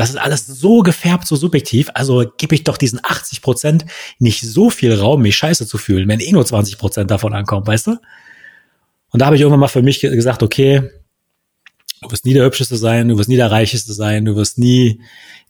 Das 0.00 0.08
ist 0.08 0.16
alles 0.16 0.46
so 0.46 0.80
gefärbt, 0.80 1.26
so 1.26 1.36
subjektiv. 1.36 1.90
Also 1.92 2.24
gebe 2.38 2.54
ich 2.54 2.64
doch 2.64 2.78
diesen 2.78 3.00
80 3.02 3.42
Prozent 3.42 3.84
nicht 4.18 4.40
so 4.40 4.70
viel 4.70 4.94
Raum, 4.94 5.20
mich 5.20 5.36
scheiße 5.36 5.66
zu 5.66 5.76
fühlen, 5.76 6.08
wenn 6.08 6.20
eh 6.20 6.32
nur 6.32 6.46
20 6.46 6.78
Prozent 6.78 7.10
davon 7.10 7.34
ankommt, 7.34 7.66
weißt 7.66 7.88
du? 7.88 7.98
Und 9.10 9.20
da 9.20 9.26
habe 9.26 9.36
ich 9.36 9.42
irgendwann 9.42 9.60
mal 9.60 9.68
für 9.68 9.82
mich 9.82 10.00
gesagt, 10.00 10.42
okay, 10.42 10.90
du 12.00 12.10
wirst 12.10 12.24
nie 12.24 12.32
der 12.32 12.46
Hübscheste 12.46 12.78
sein, 12.78 13.08
du 13.08 13.18
wirst 13.18 13.28
nie 13.28 13.36
der 13.36 13.50
Reicheste 13.50 13.92
sein, 13.92 14.24
du 14.24 14.36
wirst 14.36 14.56
nie 14.56 15.02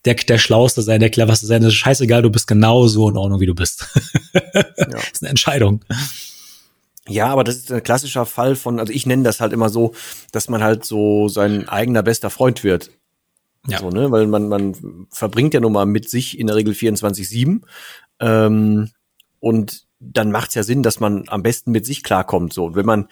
der, 0.05 0.15
der 0.15 0.39
Schlauste 0.39 0.83
sein, 0.83 0.99
der 0.99 1.11
Cleverste 1.11 1.47
sein. 1.47 1.63
Das 1.63 1.73
ist 1.73 1.79
scheißegal, 1.79 2.23
du 2.23 2.31
bist 2.31 2.49
genauso 2.49 3.09
in 3.09 3.17
Ordnung, 3.17 3.39
wie 3.39 3.47
du 3.47 3.55
bist. 3.55 3.87
ja. 4.35 4.41
Das 4.75 5.13
ist 5.13 5.23
eine 5.23 5.31
Entscheidung. 5.31 5.85
Ja, 7.09 7.29
aber 7.29 7.45
das 7.45 7.55
ist 7.55 7.71
ein 7.71 7.85
klassischer 7.85 8.27
Fall 8.27 8.57
von, 8.57 8.81
also 8.81 8.93
ich 8.93 9.07
nenne 9.07 9.23
das 9.23 9.41
halt 9.41 9.53
immer 9.53 9.69
so, 9.69 9.95
dass 10.33 10.49
man 10.49 10.61
halt 10.61 10.85
so 10.85 11.29
sein 11.29 11.69
eigener 11.69 12.03
bester 12.03 12.31
Freund 12.31 12.65
wird. 12.65 12.91
Ja. 13.67 13.79
So, 13.79 13.91
ne? 13.91 14.11
Weil 14.11 14.27
man, 14.27 14.49
man 14.49 15.07
verbringt 15.11 15.55
ja 15.55 15.61
nun 15.61 15.73
mal 15.73 15.87
mit 15.87 16.09
sich 16.09 16.39
in 16.39 16.47
der 16.47 16.57
Regel 16.57 16.75
24-7. 16.75 17.61
Ähm, 18.21 18.91
und 19.39 19.87
dann 19.99 20.33
macht 20.33 20.51
es 20.51 20.55
ja 20.55 20.63
Sinn, 20.63 20.83
dass 20.83 21.01
man 21.01 21.25
am 21.29 21.43
besten 21.43 21.71
mit 21.71 21.87
sich 21.87 22.03
klarkommt. 22.03 22.53
So, 22.53 22.75
wenn 22.75 22.87
man, 22.87 23.09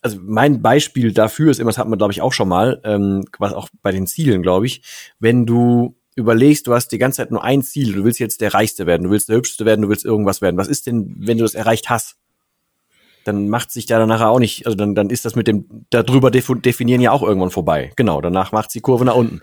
also 0.00 0.18
mein 0.22 0.62
Beispiel 0.62 1.12
dafür 1.12 1.50
ist 1.50 1.60
immer, 1.60 1.70
das 1.70 1.78
hat 1.78 1.88
man, 1.88 1.98
glaube 1.98 2.12
ich, 2.12 2.22
auch 2.22 2.32
schon 2.32 2.48
mal, 2.48 2.80
ähm, 2.84 3.24
was 3.38 3.52
auch 3.52 3.68
bei 3.82 3.92
den 3.92 4.06
Zielen, 4.06 4.42
glaube 4.42 4.66
ich, 4.66 4.82
wenn 5.18 5.44
du 5.46 5.96
überlegst, 6.16 6.66
du 6.66 6.74
hast 6.74 6.88
die 6.88 6.98
ganze 6.98 7.18
Zeit 7.18 7.30
nur 7.30 7.44
ein 7.44 7.62
Ziel, 7.62 7.92
du 7.92 8.04
willst 8.04 8.18
jetzt 8.18 8.40
der 8.40 8.54
Reichste 8.54 8.86
werden, 8.86 9.04
du 9.04 9.10
willst 9.10 9.28
der 9.28 9.36
Hübschste 9.36 9.64
werden, 9.64 9.82
du 9.82 9.88
willst 9.88 10.04
irgendwas 10.04 10.40
werden. 10.40 10.56
Was 10.56 10.68
ist 10.68 10.86
denn, 10.86 11.14
wenn 11.18 11.38
du 11.38 11.44
das 11.44 11.54
erreicht 11.54 11.90
hast? 11.90 12.16
Dann 13.24 13.48
macht 13.48 13.70
sich 13.70 13.84
da 13.84 13.98
danach 13.98 14.22
auch 14.22 14.38
nicht, 14.38 14.66
also 14.66 14.76
dann, 14.76 14.94
dann 14.94 15.10
ist 15.10 15.26
das 15.26 15.36
mit 15.36 15.46
dem 15.46 15.86
darüber 15.90 16.30
definieren 16.30 17.02
ja 17.02 17.12
auch 17.12 17.22
irgendwann 17.22 17.50
vorbei. 17.50 17.92
Genau, 17.96 18.20
danach 18.20 18.52
macht 18.52 18.72
die 18.74 18.80
Kurve 18.80 19.04
nach 19.04 19.14
unten. 19.14 19.42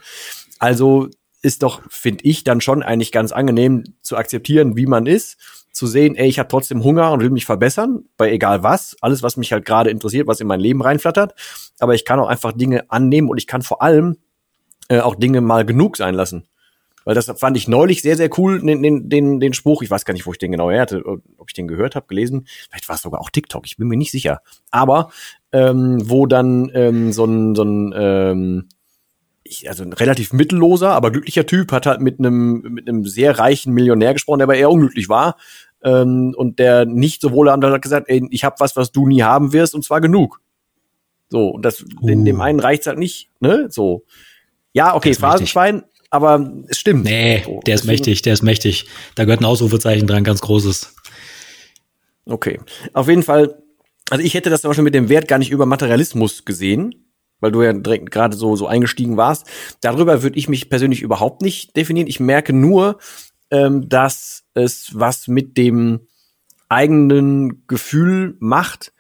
Also 0.59 1.09
ist 1.41 1.63
doch, 1.63 1.81
finde 1.89 2.23
ich, 2.25 2.43
dann 2.43 2.61
schon 2.61 2.83
eigentlich 2.83 3.11
ganz 3.11 3.31
angenehm 3.31 3.83
zu 4.01 4.17
akzeptieren, 4.17 4.75
wie 4.75 4.85
man 4.85 5.05
ist, 5.05 5.37
zu 5.71 5.85
sehen, 5.85 6.15
ey, 6.15 6.27
ich 6.27 6.39
habe 6.39 6.49
trotzdem 6.49 6.83
Hunger 6.83 7.11
und 7.11 7.21
will 7.21 7.29
mich 7.29 7.45
verbessern, 7.45 8.05
bei 8.17 8.31
egal 8.31 8.63
was, 8.63 8.97
alles, 9.01 9.21
was 9.21 9.37
mich 9.37 9.53
halt 9.53 9.63
gerade 9.63 9.91
interessiert, 9.91 10.27
was 10.27 10.39
in 10.39 10.47
mein 10.47 10.59
Leben 10.59 10.81
reinflattert. 10.81 11.35
Aber 11.79 11.93
ich 11.93 12.03
kann 12.03 12.19
auch 12.19 12.27
einfach 12.27 12.51
Dinge 12.51 12.89
annehmen 12.89 13.29
und 13.29 13.37
ich 13.37 13.47
kann 13.47 13.61
vor 13.61 13.81
allem 13.81 14.17
äh, 14.89 14.99
auch 14.99 15.15
Dinge 15.15 15.41
mal 15.41 15.65
genug 15.65 15.95
sein 15.97 16.15
lassen. 16.15 16.47
Weil 17.05 17.15
das 17.15 17.31
fand 17.37 17.55
ich 17.55 17.69
neulich 17.69 18.01
sehr, 18.01 18.17
sehr 18.17 18.29
cool, 18.37 18.59
den, 18.59 18.83
den, 18.83 19.07
den, 19.07 19.39
den 19.39 19.53
Spruch. 19.53 19.81
Ich 19.81 19.89
weiß 19.89 20.03
gar 20.03 20.13
nicht, 20.13 20.25
wo 20.25 20.33
ich 20.33 20.39
den 20.39 20.51
genau 20.51 20.69
her 20.69 20.81
hatte, 20.81 21.05
ob 21.05 21.47
ich 21.47 21.53
den 21.53 21.69
gehört 21.69 21.95
habe, 21.95 22.07
gelesen. 22.07 22.47
Vielleicht 22.69 22.89
war 22.89 22.95
es 22.95 23.01
sogar 23.01 23.21
auch 23.21 23.29
TikTok, 23.29 23.65
ich 23.65 23.77
bin 23.77 23.87
mir 23.87 23.95
nicht 23.95 24.11
sicher. 24.11 24.41
Aber 24.71 25.09
ähm, 25.53 26.01
wo 26.09 26.25
dann 26.25 26.69
ähm, 26.73 27.13
so 27.13 27.23
ein, 27.23 27.55
so 27.55 27.63
ein 27.63 27.93
ähm, 27.95 28.69
ich, 29.47 29.69
also 29.69 29.83
ein 29.83 29.93
relativ 29.93 30.33
mittelloser, 30.33 30.89
aber 30.89 31.11
glücklicher 31.11 31.45
Typ, 31.45 31.71
hat 31.71 31.85
halt 31.85 32.01
mit 32.01 32.19
einem 32.19 32.61
mit 32.61 32.87
einem 32.87 33.05
sehr 33.05 33.37
reichen 33.39 33.73
Millionär 33.73 34.13
gesprochen, 34.13 34.39
der 34.39 34.45
aber 34.45 34.55
eher 34.55 34.69
unglücklich 34.69 35.09
war. 35.09 35.37
ähm, 35.83 36.33
und 36.35 36.59
der 36.59 36.85
nicht 36.85 37.21
so 37.21 37.31
wohlhabende 37.31 37.71
hat 37.71 37.81
gesagt, 37.81 38.09
ey, 38.09 38.27
ich 38.31 38.43
habe 38.43 38.55
was, 38.59 38.75
was 38.75 38.91
du 38.91 39.07
nie 39.07 39.23
haben 39.23 39.53
wirst 39.53 39.75
und 39.75 39.83
zwar 39.83 40.01
genug. 40.01 40.41
So, 41.29 41.49
und 41.49 41.63
das, 41.63 41.83
uh. 42.01 42.07
in 42.07 42.25
dem 42.25 42.41
einen 42.41 42.59
reicht's 42.59 42.87
halt 42.87 42.97
nicht, 42.97 43.29
ne? 43.39 43.67
So. 43.69 44.05
Ja, 44.73 44.95
okay, 44.95 45.13
Phrasenschwein, 45.13 45.83
aber 46.09 46.51
es 46.67 46.77
stimmt. 46.77 47.05
Nee, 47.05 47.43
so, 47.45 47.59
der 47.65 47.75
ist 47.75 47.85
mächtig, 47.85 48.21
der 48.21 48.33
ist 48.33 48.43
mächtig. 48.43 48.87
Da 49.15 49.25
gehört 49.25 49.41
ein 49.41 49.45
Ausrufezeichen 49.45 50.07
dran, 50.07 50.23
ganz 50.23 50.41
großes. 50.41 50.95
Okay. 52.25 52.59
Auf 52.93 53.07
jeden 53.07 53.23
Fall, 53.23 53.61
also 54.09 54.23
ich 54.23 54.33
hätte 54.33 54.49
das 54.49 54.61
zum 54.61 54.69
Beispiel 54.69 54.83
mit 54.83 54.95
dem 54.95 55.09
Wert 55.09 55.27
gar 55.27 55.39
nicht 55.39 55.51
über 55.51 55.65
Materialismus 55.65 56.45
gesehen, 56.45 57.06
weil 57.39 57.51
du 57.51 57.61
ja 57.63 57.73
direkt 57.73 58.11
gerade 58.11 58.35
so, 58.35 58.55
so 58.55 58.67
eingestiegen 58.67 59.17
warst. 59.17 59.47
Darüber 59.81 60.23
würde 60.23 60.37
ich 60.37 60.49
mich 60.49 60.69
persönlich 60.69 61.01
überhaupt 61.01 61.41
nicht 61.41 61.75
definieren. 61.75 62.07
Ich 62.07 62.19
merke 62.19 62.53
nur, 62.53 62.97
ähm, 63.51 63.87
dass 63.89 64.43
es 64.53 64.91
was 64.93 65.27
mit 65.27 65.57
dem 65.57 66.01
eigenen 66.69 67.65
Gefühl 67.67 68.35
macht, 68.39 68.93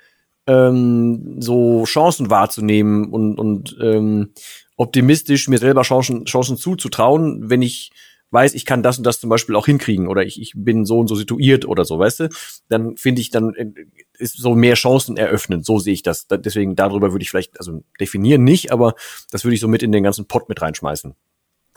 ähm, 0.45 1.41
so 1.41 1.83
Chancen 1.85 2.29
wahrzunehmen 2.29 3.11
und, 3.11 3.37
und 3.37 3.77
ähm, 3.81 4.31
optimistisch 4.77 5.47
mir 5.47 5.57
selber 5.57 5.81
Chancen, 5.81 6.25
Chancen 6.25 6.57
zuzutrauen, 6.57 7.49
wenn 7.49 7.61
ich 7.61 7.91
weiß, 8.31 8.53
ich 8.53 8.65
kann 8.65 8.83
das 8.83 8.97
und 8.97 9.03
das 9.05 9.19
zum 9.19 9.29
Beispiel 9.29 9.55
auch 9.55 9.65
hinkriegen 9.65 10.07
oder 10.07 10.23
ich, 10.25 10.41
ich 10.41 10.53
bin 10.55 10.85
so 10.85 10.99
und 10.99 11.07
so 11.07 11.15
situiert 11.15 11.65
oder 11.65 11.85
so, 11.85 11.97
weißt 11.99 12.19
du, 12.21 12.29
dann 12.69 12.97
finde 12.97 13.21
ich, 13.21 13.29
dann 13.29 13.53
äh, 13.55 13.71
ist 14.17 14.37
so 14.37 14.55
mehr 14.55 14.75
Chancen 14.75 15.17
eröffnen. 15.17 15.63
So 15.63 15.79
sehe 15.79 15.93
ich 15.93 16.03
das. 16.03 16.27
Deswegen 16.27 16.75
darüber 16.75 17.11
würde 17.11 17.23
ich 17.23 17.29
vielleicht, 17.29 17.59
also 17.59 17.83
definieren 17.99 18.43
nicht, 18.43 18.71
aber 18.71 18.95
das 19.31 19.43
würde 19.43 19.55
ich 19.55 19.61
so 19.61 19.67
mit 19.67 19.83
in 19.83 19.91
den 19.91 20.03
ganzen 20.03 20.27
Pot 20.27 20.49
mit 20.49 20.61
reinschmeißen. 20.61 21.15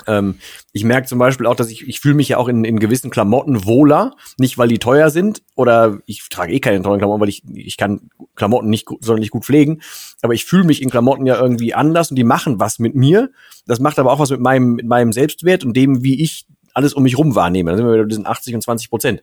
Ähm, 0.06 0.36
ich 0.72 0.84
merke 0.84 1.06
zum 1.06 1.18
Beispiel 1.18 1.46
auch, 1.46 1.54
dass 1.54 1.70
ich, 1.70 1.86
ich 1.86 2.00
fühle 2.00 2.14
mich 2.14 2.28
ja 2.28 2.38
auch 2.38 2.48
in, 2.48 2.64
in 2.64 2.78
gewissen 2.78 3.10
Klamotten 3.10 3.64
wohler, 3.64 4.14
nicht 4.38 4.58
weil 4.58 4.68
die 4.68 4.78
teuer 4.78 5.10
sind 5.10 5.42
oder 5.54 5.98
ich 6.06 6.28
trage 6.28 6.52
eh 6.52 6.60
keine 6.60 6.82
teuren 6.82 6.98
Klamotten, 6.98 7.20
weil 7.20 7.28
ich, 7.28 7.42
ich 7.54 7.76
kann 7.76 8.10
Klamotten 8.36 8.70
nicht, 8.70 8.86
sondern 9.00 9.20
nicht 9.20 9.30
gut 9.30 9.44
pflegen, 9.44 9.82
aber 10.22 10.34
ich 10.34 10.44
fühle 10.44 10.64
mich 10.64 10.82
in 10.82 10.90
Klamotten 10.90 11.26
ja 11.26 11.40
irgendwie 11.40 11.74
anders 11.74 12.10
und 12.10 12.16
die 12.16 12.24
machen 12.24 12.60
was 12.60 12.78
mit 12.78 12.94
mir. 12.94 13.30
Das 13.66 13.80
macht 13.80 13.98
aber 13.98 14.12
auch 14.12 14.18
was 14.18 14.30
mit 14.30 14.40
meinem, 14.40 14.74
mit 14.74 14.86
meinem 14.86 15.12
Selbstwert 15.12 15.64
und 15.64 15.76
dem, 15.76 16.02
wie 16.02 16.22
ich 16.22 16.46
alles 16.74 16.94
um 16.94 17.02
mich 17.02 17.18
rum 17.18 17.34
wahrnehme. 17.34 17.70
Da 17.70 17.76
sind 17.76 17.86
wir 17.86 17.94
wieder 17.94 18.06
diesen 18.06 18.26
80 18.26 18.54
und 18.54 18.62
20 18.62 18.90
Prozent. 18.90 19.22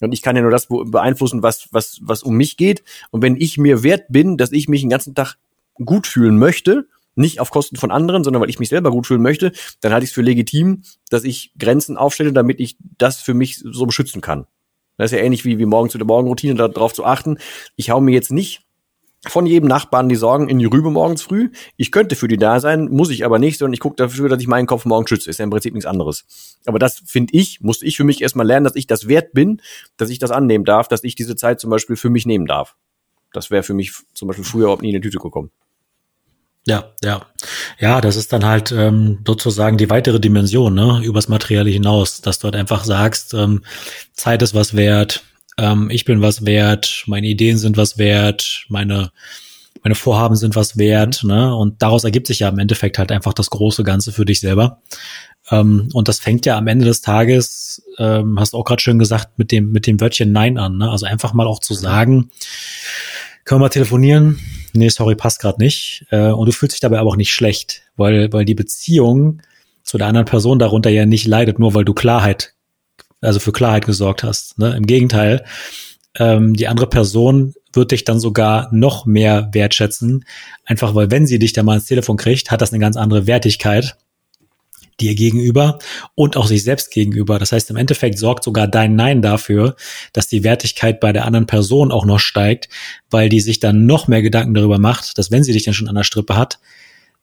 Und 0.00 0.12
ich 0.12 0.22
kann 0.22 0.36
ja 0.36 0.42
nur 0.42 0.50
das 0.50 0.68
beeinflussen, 0.68 1.42
was, 1.42 1.68
was, 1.72 1.98
was 2.02 2.22
um 2.22 2.36
mich 2.36 2.56
geht. 2.56 2.84
Und 3.10 3.22
wenn 3.22 3.36
ich 3.36 3.58
mir 3.58 3.82
wert 3.82 4.04
bin, 4.08 4.36
dass 4.36 4.52
ich 4.52 4.68
mich 4.68 4.82
den 4.82 4.90
ganzen 4.90 5.14
Tag 5.14 5.36
gut 5.84 6.06
fühlen 6.06 6.38
möchte, 6.38 6.86
nicht 7.18 7.40
auf 7.40 7.50
Kosten 7.50 7.76
von 7.76 7.90
anderen, 7.90 8.24
sondern 8.24 8.42
weil 8.42 8.50
ich 8.50 8.58
mich 8.58 8.68
selber 8.68 8.90
gut 8.90 9.06
fühlen 9.06 9.22
möchte, 9.22 9.52
dann 9.80 9.92
halte 9.92 10.04
ich 10.04 10.10
es 10.10 10.14
für 10.14 10.22
legitim, 10.22 10.82
dass 11.10 11.24
ich 11.24 11.52
Grenzen 11.58 11.96
aufstelle, 11.96 12.32
damit 12.32 12.60
ich 12.60 12.76
das 12.98 13.20
für 13.20 13.34
mich 13.34 13.58
so 13.58 13.86
beschützen 13.86 14.20
kann. 14.20 14.46
Das 14.96 15.12
ist 15.12 15.18
ja 15.18 15.24
ähnlich 15.24 15.44
wie, 15.44 15.58
wie 15.58 15.66
morgen 15.66 15.90
zu 15.90 15.98
der 15.98 16.06
Morgenroutine, 16.06 16.54
darauf 16.54 16.92
zu 16.92 17.04
achten. 17.04 17.38
Ich 17.76 17.90
hau 17.90 18.00
mir 18.00 18.12
jetzt 18.12 18.32
nicht 18.32 18.62
von 19.26 19.46
jedem 19.46 19.68
Nachbarn 19.68 20.08
die 20.08 20.16
Sorgen 20.16 20.48
in 20.48 20.58
die 20.58 20.64
Rübe 20.64 20.90
morgens 20.90 21.22
früh. 21.22 21.50
Ich 21.76 21.90
könnte 21.90 22.14
für 22.14 22.28
die 22.28 22.36
da 22.36 22.60
sein, 22.60 22.88
muss 22.88 23.10
ich 23.10 23.24
aber 23.24 23.38
nicht, 23.38 23.58
sondern 23.58 23.74
ich 23.74 23.80
gucke 23.80 23.96
dafür, 23.96 24.28
dass 24.28 24.40
ich 24.40 24.46
meinen 24.46 24.66
Kopf 24.66 24.84
morgen 24.84 25.06
schütze. 25.08 25.28
Ist 25.28 25.38
ja 25.38 25.44
im 25.44 25.50
Prinzip 25.50 25.74
nichts 25.74 25.86
anderes. 25.86 26.24
Aber 26.66 26.78
das 26.78 27.02
finde 27.04 27.34
ich, 27.34 27.60
musste 27.60 27.84
ich 27.84 27.96
für 27.96 28.04
mich 28.04 28.22
erstmal 28.22 28.46
lernen, 28.46 28.64
dass 28.64 28.76
ich 28.76 28.86
das 28.86 29.08
wert 29.08 29.32
bin, 29.32 29.60
dass 29.96 30.10
ich 30.10 30.18
das 30.18 30.30
annehmen 30.30 30.64
darf, 30.64 30.88
dass 30.88 31.02
ich 31.02 31.14
diese 31.14 31.34
Zeit 31.34 31.60
zum 31.60 31.70
Beispiel 31.70 31.96
für 31.96 32.10
mich 32.10 32.26
nehmen 32.26 32.46
darf. 32.46 32.76
Das 33.32 33.50
wäre 33.50 33.62
für 33.62 33.74
mich 33.74 33.92
zum 34.14 34.28
Beispiel 34.28 34.44
früher 34.44 34.64
überhaupt 34.64 34.82
nie 34.82 34.90
in 34.90 34.94
die 34.94 35.00
Tüte 35.00 35.18
gekommen. 35.18 35.50
Ja, 36.66 36.92
ja. 37.02 37.26
Ja, 37.78 38.00
das 38.00 38.16
ist 38.16 38.32
dann 38.32 38.44
halt 38.44 38.72
ähm, 38.72 39.20
sozusagen 39.26 39.78
die 39.78 39.88
weitere 39.88 40.20
Dimension, 40.20 40.74
ne, 40.74 41.00
übers 41.02 41.28
Materielle 41.28 41.70
hinaus, 41.70 42.20
dass 42.20 42.38
du 42.38 42.44
halt 42.44 42.56
einfach 42.56 42.84
sagst, 42.84 43.32
ähm, 43.34 43.62
Zeit 44.12 44.42
ist 44.42 44.54
was 44.54 44.74
wert, 44.74 45.22
ähm, 45.56 45.88
ich 45.90 46.04
bin 46.04 46.20
was 46.20 46.44
wert, 46.44 47.04
meine 47.06 47.26
Ideen 47.26 47.56
sind 47.58 47.76
was 47.76 47.96
wert, 47.98 48.64
meine 48.68 49.10
meine 49.84 49.94
Vorhaben 49.94 50.36
sind 50.36 50.56
was 50.56 50.76
wert, 50.76 51.22
ne? 51.24 51.54
Und 51.54 51.82
daraus 51.82 52.04
ergibt 52.04 52.26
sich 52.26 52.40
ja 52.40 52.48
im 52.48 52.58
Endeffekt 52.58 52.98
halt 52.98 53.12
einfach 53.12 53.32
das 53.32 53.48
große 53.50 53.84
Ganze 53.84 54.12
für 54.12 54.24
dich 54.24 54.40
selber. 54.40 54.82
Ähm, 55.50 55.88
und 55.92 56.08
das 56.08 56.18
fängt 56.20 56.46
ja 56.46 56.58
am 56.58 56.66
Ende 56.66 56.84
des 56.84 57.00
Tages, 57.00 57.82
ähm, 57.98 58.38
hast 58.38 58.52
du 58.52 58.58
auch 58.58 58.64
gerade 58.64 58.82
schön 58.82 58.98
gesagt, 58.98 59.38
mit 59.38 59.52
dem 59.52 59.70
mit 59.70 59.86
dem 59.86 60.00
Wörtchen 60.00 60.32
Nein 60.32 60.58
an, 60.58 60.78
ne? 60.78 60.90
Also 60.90 61.06
einfach 61.06 61.32
mal 61.32 61.46
auch 61.46 61.60
zu 61.60 61.74
sagen, 61.74 62.30
können 63.48 63.62
wir 63.62 63.70
telefonieren? 63.70 64.38
nee, 64.74 64.88
sorry, 64.88 65.14
passt 65.14 65.40
gerade 65.40 65.60
nicht. 65.62 66.06
Äh, 66.10 66.30
und 66.30 66.46
du 66.46 66.52
fühlst 66.52 66.74
dich 66.74 66.80
dabei 66.80 66.98
aber 66.98 67.10
auch 67.10 67.16
nicht 67.16 67.32
schlecht, 67.32 67.82
weil, 67.96 68.32
weil 68.32 68.44
die 68.44 68.54
Beziehung 68.54 69.42
zu 69.82 69.98
der 69.98 70.06
anderen 70.06 70.26
Person 70.26 70.58
darunter 70.58 70.90
ja 70.90 71.06
nicht 71.06 71.26
leidet, 71.26 71.58
nur 71.58 71.74
weil 71.74 71.84
du 71.84 71.94
Klarheit, 71.94 72.54
also 73.20 73.40
für 73.40 73.52
Klarheit 73.52 73.86
gesorgt 73.86 74.22
hast. 74.22 74.58
Ne? 74.58 74.76
Im 74.76 74.86
Gegenteil, 74.86 75.44
ähm, 76.18 76.54
die 76.54 76.68
andere 76.68 76.88
Person 76.88 77.54
wird 77.72 77.90
dich 77.90 78.04
dann 78.04 78.20
sogar 78.20 78.68
noch 78.72 79.06
mehr 79.06 79.48
wertschätzen, 79.52 80.24
einfach 80.64 80.94
weil 80.94 81.10
wenn 81.10 81.26
sie 81.26 81.38
dich 81.38 81.52
da 81.52 81.62
mal 81.62 81.76
ins 81.76 81.86
Telefon 81.86 82.16
kriegt, 82.16 82.50
hat 82.50 82.60
das 82.60 82.72
eine 82.72 82.80
ganz 82.80 82.96
andere 82.96 83.26
Wertigkeit 83.26 83.96
dir 85.00 85.14
gegenüber 85.14 85.78
und 86.14 86.36
auch 86.36 86.46
sich 86.46 86.64
selbst 86.64 86.90
gegenüber. 86.90 87.38
Das 87.38 87.52
heißt, 87.52 87.70
im 87.70 87.76
Endeffekt 87.76 88.18
sorgt 88.18 88.44
sogar 88.44 88.66
dein 88.66 88.96
Nein 88.96 89.22
dafür, 89.22 89.76
dass 90.12 90.28
die 90.28 90.44
Wertigkeit 90.44 91.00
bei 91.00 91.12
der 91.12 91.24
anderen 91.24 91.46
Person 91.46 91.92
auch 91.92 92.04
noch 92.04 92.18
steigt, 92.18 92.68
weil 93.10 93.28
die 93.28 93.40
sich 93.40 93.60
dann 93.60 93.86
noch 93.86 94.08
mehr 94.08 94.22
Gedanken 94.22 94.54
darüber 94.54 94.78
macht, 94.78 95.18
dass 95.18 95.30
wenn 95.30 95.44
sie 95.44 95.52
dich 95.52 95.64
dann 95.64 95.74
schon 95.74 95.88
an 95.88 95.94
der 95.94 96.04
Strippe 96.04 96.36
hat, 96.36 96.58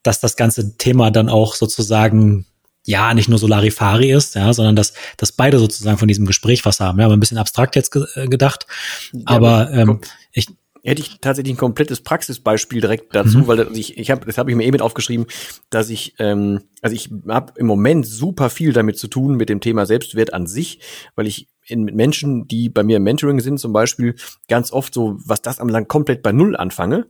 dass 0.04 0.20
das 0.20 0.36
ganze 0.36 0.78
Thema 0.78 1.12
dann 1.12 1.30
auch 1.30 1.56
sozusagen 1.56 2.46
ja 2.86 3.14
nicht 3.14 3.28
nur 3.28 3.40
so 3.40 3.48
Larifari 3.48 4.12
ist, 4.12 4.36
ja, 4.36 4.54
sondern 4.54 4.76
dass, 4.76 4.94
dass 5.18 5.32
beide 5.32 5.58
sozusagen 5.60 5.98
von 5.98 6.08
diesem 6.08 6.26
Gespräch 6.26 6.66
was 6.66 6.80
haben. 6.80 7.00
Ja, 7.00 7.06
aber 7.06 7.16
ein 7.16 7.20
bisschen 7.20 7.40
abstrakt 7.40 7.76
jetzt 7.76 7.92
ge 7.92 8.06
äh, 8.14 8.28
gedacht. 8.28 8.68
Ja, 9.12 9.22
aber 9.26 9.72
ähm, 9.72 10.02
ich, 10.32 10.48
hätte 10.86 11.02
ich 11.02 11.20
tatsächlich 11.20 11.56
ein 11.56 11.58
komplettes 11.58 12.02
Praxisbeispiel 12.02 12.80
direkt 12.80 13.16
dazu, 13.16 13.40
mhm. 13.40 13.48
weil 13.48 13.68
ich, 13.76 13.98
ich 13.98 14.12
habe, 14.12 14.26
das 14.26 14.38
habe 14.38 14.52
ich 14.52 14.56
mir 14.56 14.66
eben 14.66 14.80
aufgeschrieben, 14.82 15.26
dass 15.70 15.90
ich, 15.90 16.16
ähm, 16.20 16.62
also 16.82 16.96
ich 16.96 17.10
habe 17.28 17.54
im 17.58 17.66
Moment 17.66 18.06
super 18.06 18.50
viel 18.50 18.72
damit 18.72 18.98
zu 18.98 19.08
tun 19.08 19.36
mit 19.36 19.50
dem 19.50 19.62
Thema 19.62 19.86
Selbstwert 19.86 20.34
an 20.34 20.46
sich, 20.48 20.80
weil 21.16 21.28
ich 21.28 21.48
in, 21.68 21.84
mit 21.84 21.96
Menschen, 21.96 22.48
die 22.48 22.70
bei 22.70 22.84
mir 22.84 22.98
im 22.98 23.04
Mentoring 23.04 23.40
sind, 23.40 23.60
zum 23.60 23.74
Beispiel 23.74 24.16
ganz 24.48 24.72
oft 24.72 24.94
so, 24.94 25.18
was 25.26 25.42
das 25.42 25.60
am 25.60 25.70
lang 25.70 25.88
komplett 25.88 26.22
bei 26.22 26.32
Null 26.32 26.56
anfange, 26.56 27.08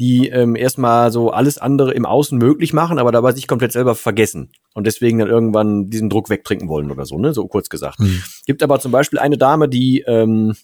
die 0.00 0.28
ähm, 0.28 0.56
erstmal 0.56 1.12
so 1.12 1.30
alles 1.30 1.58
andere 1.58 1.94
im 1.94 2.06
Außen 2.06 2.36
möglich 2.36 2.72
machen, 2.72 2.98
aber 2.98 3.12
dabei 3.12 3.32
sich 3.32 3.46
komplett 3.46 3.70
selber 3.70 3.94
vergessen 3.94 4.50
und 4.74 4.86
deswegen 4.86 5.18
dann 5.18 5.28
irgendwann 5.28 5.90
diesen 5.90 6.10
Druck 6.10 6.28
wegtrinken 6.28 6.68
wollen 6.68 6.90
oder 6.90 7.06
so, 7.06 7.18
ne, 7.18 7.32
so 7.32 7.46
kurz 7.46 7.68
gesagt. 7.68 8.00
Mhm. 8.00 8.20
Gibt 8.46 8.64
aber 8.64 8.80
zum 8.80 8.90
Beispiel 8.90 9.20
eine 9.20 9.38
Dame, 9.38 9.68
die 9.68 10.02
ähm, 10.06 10.56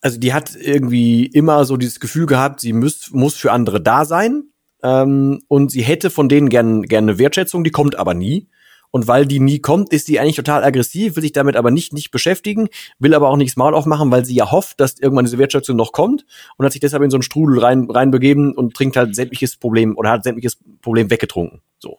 also 0.00 0.18
die 0.18 0.32
hat 0.32 0.54
irgendwie 0.54 1.26
immer 1.26 1.64
so 1.64 1.76
dieses 1.76 2.00
Gefühl 2.00 2.26
gehabt, 2.26 2.60
sie 2.60 2.72
muss, 2.72 3.10
muss 3.12 3.34
für 3.34 3.52
andere 3.52 3.80
da 3.80 4.04
sein. 4.04 4.44
Ähm, 4.82 5.40
und 5.48 5.70
sie 5.70 5.82
hätte 5.82 6.10
von 6.10 6.28
denen 6.28 6.48
gerne 6.48 6.82
gern 6.82 7.04
eine 7.04 7.18
Wertschätzung, 7.18 7.64
die 7.64 7.70
kommt 7.70 7.96
aber 7.96 8.14
nie. 8.14 8.48
Und 8.90 9.06
weil 9.06 9.26
die 9.26 9.40
nie 9.40 9.58
kommt, 9.58 9.92
ist 9.92 10.06
sie 10.06 10.18
eigentlich 10.18 10.36
total 10.36 10.64
aggressiv, 10.64 11.16
will 11.16 11.22
sich 11.22 11.32
damit 11.32 11.56
aber 11.56 11.70
nicht, 11.70 11.92
nicht 11.92 12.10
beschäftigen, 12.10 12.68
will 12.98 13.12
aber 13.12 13.28
auch 13.28 13.36
nichts 13.36 13.56
Maul 13.56 13.74
aufmachen, 13.74 14.10
weil 14.10 14.24
sie 14.24 14.34
ja 14.34 14.50
hofft, 14.50 14.80
dass 14.80 14.98
irgendwann 14.98 15.26
diese 15.26 15.36
Wertschätzung 15.36 15.76
noch 15.76 15.92
kommt 15.92 16.24
und 16.56 16.64
hat 16.64 16.72
sich 16.72 16.80
deshalb 16.80 17.02
in 17.02 17.10
so 17.10 17.16
einen 17.16 17.22
Strudel 17.22 17.58
rein, 17.58 17.90
reinbegeben 17.90 18.54
und 18.54 18.74
trinkt 18.74 18.96
halt 18.96 19.14
sämtliches 19.14 19.58
Problem 19.58 19.94
oder 19.96 20.10
hat 20.10 20.24
sämtliches 20.24 20.58
Problem 20.80 21.10
weggetrunken. 21.10 21.60
So. 21.78 21.98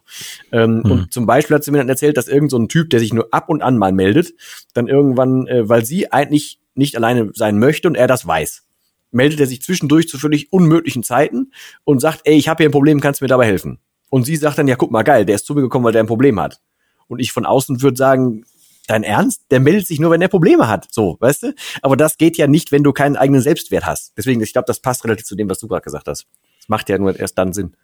Ähm, 0.51 0.83
hm. 0.83 0.91
Und 0.91 1.13
zum 1.13 1.27
Beispiel 1.27 1.55
hat 1.55 1.63
sie 1.63 1.71
mir 1.71 1.77
dann 1.77 1.89
erzählt, 1.89 2.17
dass 2.17 2.27
irgend 2.27 2.49
so 2.49 2.57
ein 2.57 2.69
Typ, 2.69 2.89
der 2.89 2.99
sich 2.99 3.13
nur 3.13 3.27
ab 3.31 3.49
und 3.49 3.61
an 3.61 3.77
mal 3.77 3.91
meldet, 3.91 4.33
dann 4.73 4.87
irgendwann, 4.87 5.45
äh, 5.45 5.69
weil 5.69 5.85
sie 5.85 6.11
eigentlich 6.11 6.59
nicht 6.79 6.95
alleine 6.95 7.29
sein 7.35 7.59
möchte 7.59 7.87
und 7.87 7.95
er 7.95 8.07
das 8.07 8.25
weiß. 8.25 8.63
Meldet 9.11 9.39
er 9.39 9.47
sich 9.47 9.61
zwischendurch 9.61 10.07
zu 10.07 10.17
völlig 10.17 10.51
unmöglichen 10.51 11.03
Zeiten 11.03 11.51
und 11.83 11.99
sagt, 11.99 12.21
ey, 12.23 12.35
ich 12.35 12.47
habe 12.47 12.63
hier 12.63 12.69
ein 12.69 12.73
Problem, 12.73 13.01
kannst 13.01 13.21
du 13.21 13.25
mir 13.25 13.29
dabei 13.29 13.45
helfen? 13.45 13.79
Und 14.09 14.23
sie 14.23 14.35
sagt 14.35 14.57
dann, 14.57 14.67
ja, 14.67 14.75
guck 14.75 14.91
mal, 14.91 15.03
geil, 15.03 15.25
der 15.25 15.35
ist 15.35 15.45
zu 15.45 15.53
mir 15.53 15.61
gekommen, 15.61 15.85
weil 15.85 15.93
der 15.93 16.03
ein 16.03 16.07
Problem 16.07 16.39
hat. 16.39 16.59
Und 17.07 17.19
ich 17.19 17.31
von 17.31 17.45
außen 17.45 17.81
würde 17.81 17.97
sagen, 17.97 18.43
dein 18.89 19.03
Ernst? 19.03 19.43
Der 19.51 19.59
meldet 19.59 19.87
sich 19.87 19.99
nur, 19.99 20.11
wenn 20.11 20.21
er 20.21 20.27
Probleme 20.27 20.67
hat. 20.67 20.87
So, 20.91 21.17
weißt 21.19 21.43
du? 21.43 21.55
Aber 21.81 21.95
das 21.95 22.17
geht 22.17 22.37
ja 22.37 22.47
nicht, 22.47 22.71
wenn 22.71 22.83
du 22.83 22.91
keinen 22.91 23.15
eigenen 23.15 23.41
Selbstwert 23.41 23.85
hast. 23.85 24.13
Deswegen, 24.17 24.41
ich 24.41 24.53
glaube, 24.53 24.65
das 24.65 24.79
passt 24.79 25.03
relativ 25.05 25.25
zu 25.25 25.35
dem, 25.35 25.49
was 25.49 25.59
du 25.59 25.67
gerade 25.67 25.83
gesagt 25.83 26.07
hast. 26.07 26.27
Das 26.59 26.67
macht 26.67 26.89
ja 26.89 26.97
nur 26.97 27.17
erst 27.17 27.37
dann 27.37 27.53
Sinn. 27.53 27.75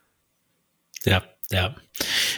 Ja, 1.06 1.24
ja. 1.52 1.76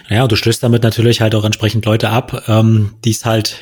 Naja, 0.10 0.28
du 0.28 0.36
stößt 0.36 0.62
damit 0.62 0.84
natürlich 0.84 1.22
halt 1.22 1.34
auch 1.36 1.46
entsprechend 1.46 1.86
Leute 1.86 2.10
ab, 2.10 2.44
ähm, 2.48 2.96
die 3.06 3.12
es 3.12 3.26
halt, 3.26 3.58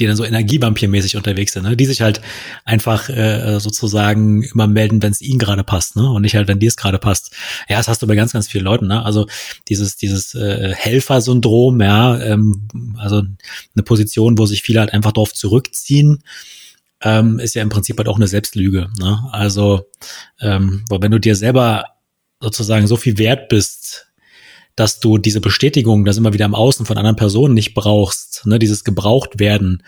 die 0.00 0.06
dann 0.06 0.16
so 0.16 0.24
Energievampirmäßig 0.24 1.16
unterwegs 1.16 1.52
sind, 1.52 1.64
ne? 1.64 1.76
die 1.76 1.86
sich 1.86 2.00
halt 2.00 2.20
einfach 2.64 3.08
äh, 3.08 3.60
sozusagen 3.60 4.42
immer 4.42 4.66
melden, 4.66 5.02
wenn 5.02 5.12
es 5.12 5.20
ihnen 5.20 5.38
gerade 5.38 5.62
passt, 5.62 5.96
ne? 5.96 6.10
Und 6.10 6.22
nicht 6.22 6.34
halt, 6.34 6.48
wenn 6.48 6.58
dir 6.58 6.68
es 6.68 6.76
gerade 6.76 6.98
passt. 6.98 7.32
Ja, 7.68 7.76
das 7.76 7.88
hast 7.88 8.02
du 8.02 8.06
bei 8.06 8.14
ganz, 8.14 8.32
ganz 8.32 8.48
vielen 8.48 8.64
Leuten, 8.64 8.86
ne? 8.86 9.04
Also 9.04 9.26
dieses, 9.68 9.96
dieses 9.96 10.34
äh, 10.34 10.74
Helfersyndrom, 10.74 11.80
ja, 11.80 12.18
ähm, 12.20 12.68
also 12.98 13.18
eine 13.18 13.82
Position, 13.84 14.38
wo 14.38 14.46
sich 14.46 14.62
viele 14.62 14.80
halt 14.80 14.92
einfach 14.92 15.12
darauf 15.12 15.34
zurückziehen, 15.34 16.22
ähm, 17.02 17.38
ist 17.38 17.54
ja 17.54 17.62
im 17.62 17.68
Prinzip 17.68 17.98
halt 17.98 18.08
auch 18.08 18.16
eine 18.16 18.28
Selbstlüge. 18.28 18.88
Ne? 18.98 19.28
Also, 19.32 19.86
ähm, 20.40 20.84
weil 20.88 21.02
wenn 21.02 21.10
du 21.10 21.20
dir 21.20 21.36
selber 21.36 21.84
sozusagen 22.40 22.86
so 22.86 22.96
viel 22.96 23.18
wert 23.18 23.48
bist, 23.48 24.09
dass 24.80 24.98
du 24.98 25.18
diese 25.18 25.42
Bestätigung, 25.42 26.06
das 26.06 26.16
immer 26.16 26.32
wieder 26.32 26.46
im 26.46 26.54
Außen 26.54 26.86
von 26.86 26.96
anderen 26.96 27.16
Personen 27.16 27.52
nicht 27.52 27.74
brauchst, 27.74 28.46
ne, 28.46 28.58
dieses 28.58 28.82
gebraucht 28.82 29.38
werden, 29.38 29.82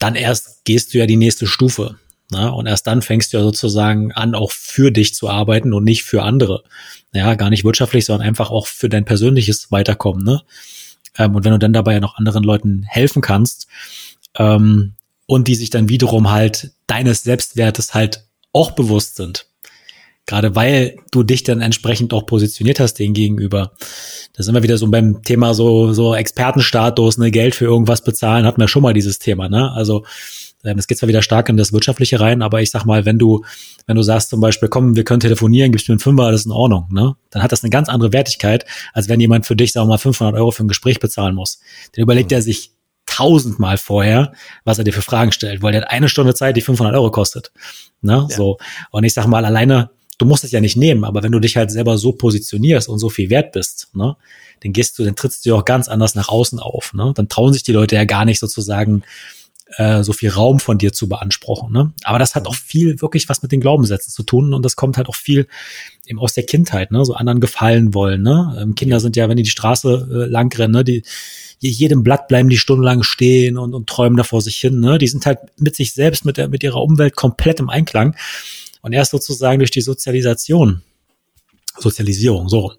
dann 0.00 0.16
erst 0.16 0.64
gehst 0.64 0.92
du 0.92 0.98
ja 0.98 1.06
die 1.06 1.16
nächste 1.16 1.46
Stufe. 1.46 1.96
Ne? 2.32 2.52
Und 2.52 2.66
erst 2.66 2.88
dann 2.88 3.00
fängst 3.00 3.32
du 3.32 3.36
ja 3.36 3.44
sozusagen 3.44 4.10
an, 4.10 4.34
auch 4.34 4.50
für 4.50 4.90
dich 4.90 5.14
zu 5.14 5.28
arbeiten 5.28 5.72
und 5.72 5.84
nicht 5.84 6.02
für 6.02 6.24
andere. 6.24 6.64
Ja, 7.12 7.36
gar 7.36 7.48
nicht 7.48 7.64
wirtschaftlich, 7.64 8.06
sondern 8.06 8.26
einfach 8.26 8.50
auch 8.50 8.66
für 8.66 8.88
dein 8.88 9.04
persönliches 9.04 9.70
Weiterkommen. 9.70 10.24
Ne? 10.24 10.42
Ähm, 11.16 11.36
und 11.36 11.44
wenn 11.44 11.52
du 11.52 11.58
dann 11.60 11.72
dabei 11.72 11.92
ja 11.92 12.00
noch 12.00 12.16
anderen 12.16 12.42
Leuten 12.42 12.82
helfen 12.88 13.22
kannst 13.22 13.68
ähm, 14.36 14.94
und 15.26 15.46
die 15.46 15.54
sich 15.54 15.70
dann 15.70 15.88
wiederum 15.88 16.32
halt 16.32 16.72
deines 16.88 17.22
Selbstwertes 17.22 17.94
halt 17.94 18.24
auch 18.52 18.72
bewusst 18.72 19.14
sind, 19.14 19.46
gerade 20.26 20.56
weil 20.56 20.96
du 21.10 21.22
dich 21.22 21.42
dann 21.42 21.60
entsprechend 21.60 22.14
auch 22.14 22.26
positioniert 22.26 22.80
hast 22.80 22.94
denen 22.94 23.14
gegenüber. 23.14 23.72
Da 24.32 24.42
sind 24.42 24.54
wir 24.54 24.62
wieder 24.62 24.78
so 24.78 24.90
beim 24.90 25.22
Thema 25.22 25.54
so, 25.54 25.92
so 25.92 26.14
Expertenstatus, 26.14 27.18
ne, 27.18 27.30
Geld 27.30 27.54
für 27.54 27.66
irgendwas 27.66 28.02
bezahlen, 28.02 28.46
hatten 28.46 28.60
wir 28.60 28.68
schon 28.68 28.82
mal 28.82 28.94
dieses 28.94 29.18
Thema, 29.18 29.48
ne? 29.48 29.72
Also, 29.72 30.04
ähm, 30.64 30.78
es 30.78 30.86
geht 30.86 30.98
zwar 30.98 31.10
wieder 31.10 31.20
stark 31.20 31.50
in 31.50 31.58
das 31.58 31.74
Wirtschaftliche 31.74 32.20
rein, 32.20 32.40
aber 32.40 32.62
ich 32.62 32.70
sag 32.70 32.86
mal, 32.86 33.04
wenn 33.04 33.18
du, 33.18 33.44
wenn 33.86 33.96
du 33.96 34.02
sagst 34.02 34.30
zum 34.30 34.40
Beispiel, 34.40 34.70
komm, 34.70 34.96
wir 34.96 35.04
können 35.04 35.20
telefonieren, 35.20 35.72
gibst 35.72 35.88
mir 35.88 35.92
einen 35.92 36.00
Fünfer, 36.00 36.30
das 36.30 36.42
ist 36.42 36.46
in 36.46 36.52
Ordnung, 36.52 36.88
ne? 36.90 37.14
Dann 37.30 37.42
hat 37.42 37.52
das 37.52 37.62
eine 37.62 37.70
ganz 37.70 37.88
andere 37.90 38.12
Wertigkeit, 38.12 38.64
als 38.94 39.08
wenn 39.08 39.20
jemand 39.20 39.44
für 39.44 39.56
dich, 39.56 39.72
sagen 39.72 39.86
wir 39.86 39.94
mal, 39.94 39.98
500 39.98 40.34
Euro 40.34 40.50
für 40.52 40.64
ein 40.64 40.68
Gespräch 40.68 41.00
bezahlen 41.00 41.34
muss. 41.34 41.60
Dann 41.94 42.02
überlegt 42.02 42.30
mhm. 42.30 42.36
er 42.36 42.42
sich 42.42 42.72
tausendmal 43.06 43.76
vorher, 43.76 44.32
was 44.64 44.78
er 44.78 44.84
dir 44.84 44.92
für 44.92 45.02
Fragen 45.02 45.32
stellt, 45.32 45.62
weil 45.62 45.72
der 45.72 45.82
hat 45.82 45.90
eine 45.90 46.08
Stunde 46.08 46.34
Zeit, 46.34 46.56
die 46.56 46.62
500 46.62 46.94
Euro 46.94 47.10
kostet. 47.10 47.52
Ne? 48.00 48.26
Ja. 48.28 48.36
So. 48.36 48.56
Und 48.90 49.04
ich 49.04 49.12
sag 49.12 49.26
mal, 49.26 49.44
alleine 49.44 49.90
du 50.18 50.26
musst 50.26 50.44
es 50.44 50.52
ja 50.52 50.60
nicht 50.60 50.76
nehmen, 50.76 51.04
aber 51.04 51.22
wenn 51.22 51.32
du 51.32 51.40
dich 51.40 51.56
halt 51.56 51.70
selber 51.70 51.98
so 51.98 52.12
positionierst 52.12 52.88
und 52.88 52.98
so 52.98 53.08
viel 53.08 53.30
wert 53.30 53.52
bist, 53.52 53.88
ne, 53.94 54.16
dann 54.62 54.72
gehst 54.72 54.98
du, 54.98 55.04
dann 55.04 55.16
trittst 55.16 55.44
du 55.44 55.54
auch 55.54 55.64
ganz 55.64 55.88
anders 55.88 56.14
nach 56.14 56.28
außen 56.28 56.58
auf. 56.58 56.94
Ne? 56.94 57.12
Dann 57.14 57.28
trauen 57.28 57.52
sich 57.52 57.62
die 57.62 57.72
Leute 57.72 57.96
ja 57.96 58.04
gar 58.04 58.24
nicht 58.24 58.40
sozusagen 58.40 59.02
äh, 59.76 60.02
so 60.02 60.12
viel 60.12 60.30
Raum 60.30 60.60
von 60.60 60.78
dir 60.78 60.92
zu 60.92 61.08
beanspruchen. 61.08 61.72
Ne? 61.72 61.92
Aber 62.04 62.18
das 62.18 62.34
hat 62.34 62.46
auch 62.46 62.54
viel 62.54 63.00
wirklich 63.00 63.28
was 63.28 63.42
mit 63.42 63.52
den 63.52 63.60
Glaubenssätzen 63.60 64.12
zu 64.12 64.22
tun 64.22 64.54
und 64.54 64.64
das 64.64 64.76
kommt 64.76 64.96
halt 64.96 65.08
auch 65.08 65.14
viel 65.14 65.46
eben 66.06 66.18
aus 66.18 66.34
der 66.34 66.44
Kindheit, 66.44 66.92
ne? 66.92 67.04
so 67.04 67.14
anderen 67.14 67.40
gefallen 67.40 67.94
wollen. 67.94 68.22
Ne? 68.22 68.56
Ähm, 68.60 68.74
Kinder 68.74 69.00
sind 69.00 69.16
ja, 69.16 69.28
wenn 69.28 69.36
die 69.36 69.42
die 69.42 69.50
Straße 69.50 70.08
äh, 70.10 70.30
lang 70.30 70.54
rennen, 70.56 70.72
ne? 70.72 70.84
die 70.84 71.02
jedem 71.60 72.02
Blatt 72.02 72.28
bleiben 72.28 72.50
die 72.50 72.58
stundenlang 72.58 73.02
stehen 73.02 73.56
und, 73.56 73.74
und 73.74 73.88
träumen 73.88 74.18
da 74.18 74.22
vor 74.22 74.42
sich 74.42 74.56
hin. 74.56 74.80
Ne? 74.80 74.98
Die 74.98 75.08
sind 75.08 75.24
halt 75.24 75.38
mit 75.58 75.74
sich 75.74 75.94
selbst, 75.94 76.26
mit, 76.26 76.36
der, 76.36 76.48
mit 76.48 76.62
ihrer 76.62 76.82
Umwelt 76.82 77.16
komplett 77.16 77.58
im 77.58 77.70
Einklang. 77.70 78.16
Und 78.84 78.92
erst 78.92 79.12
sozusagen 79.12 79.60
durch 79.60 79.70
die 79.70 79.80
Sozialisation, 79.80 80.82
Sozialisierung, 81.78 82.50
so, 82.50 82.74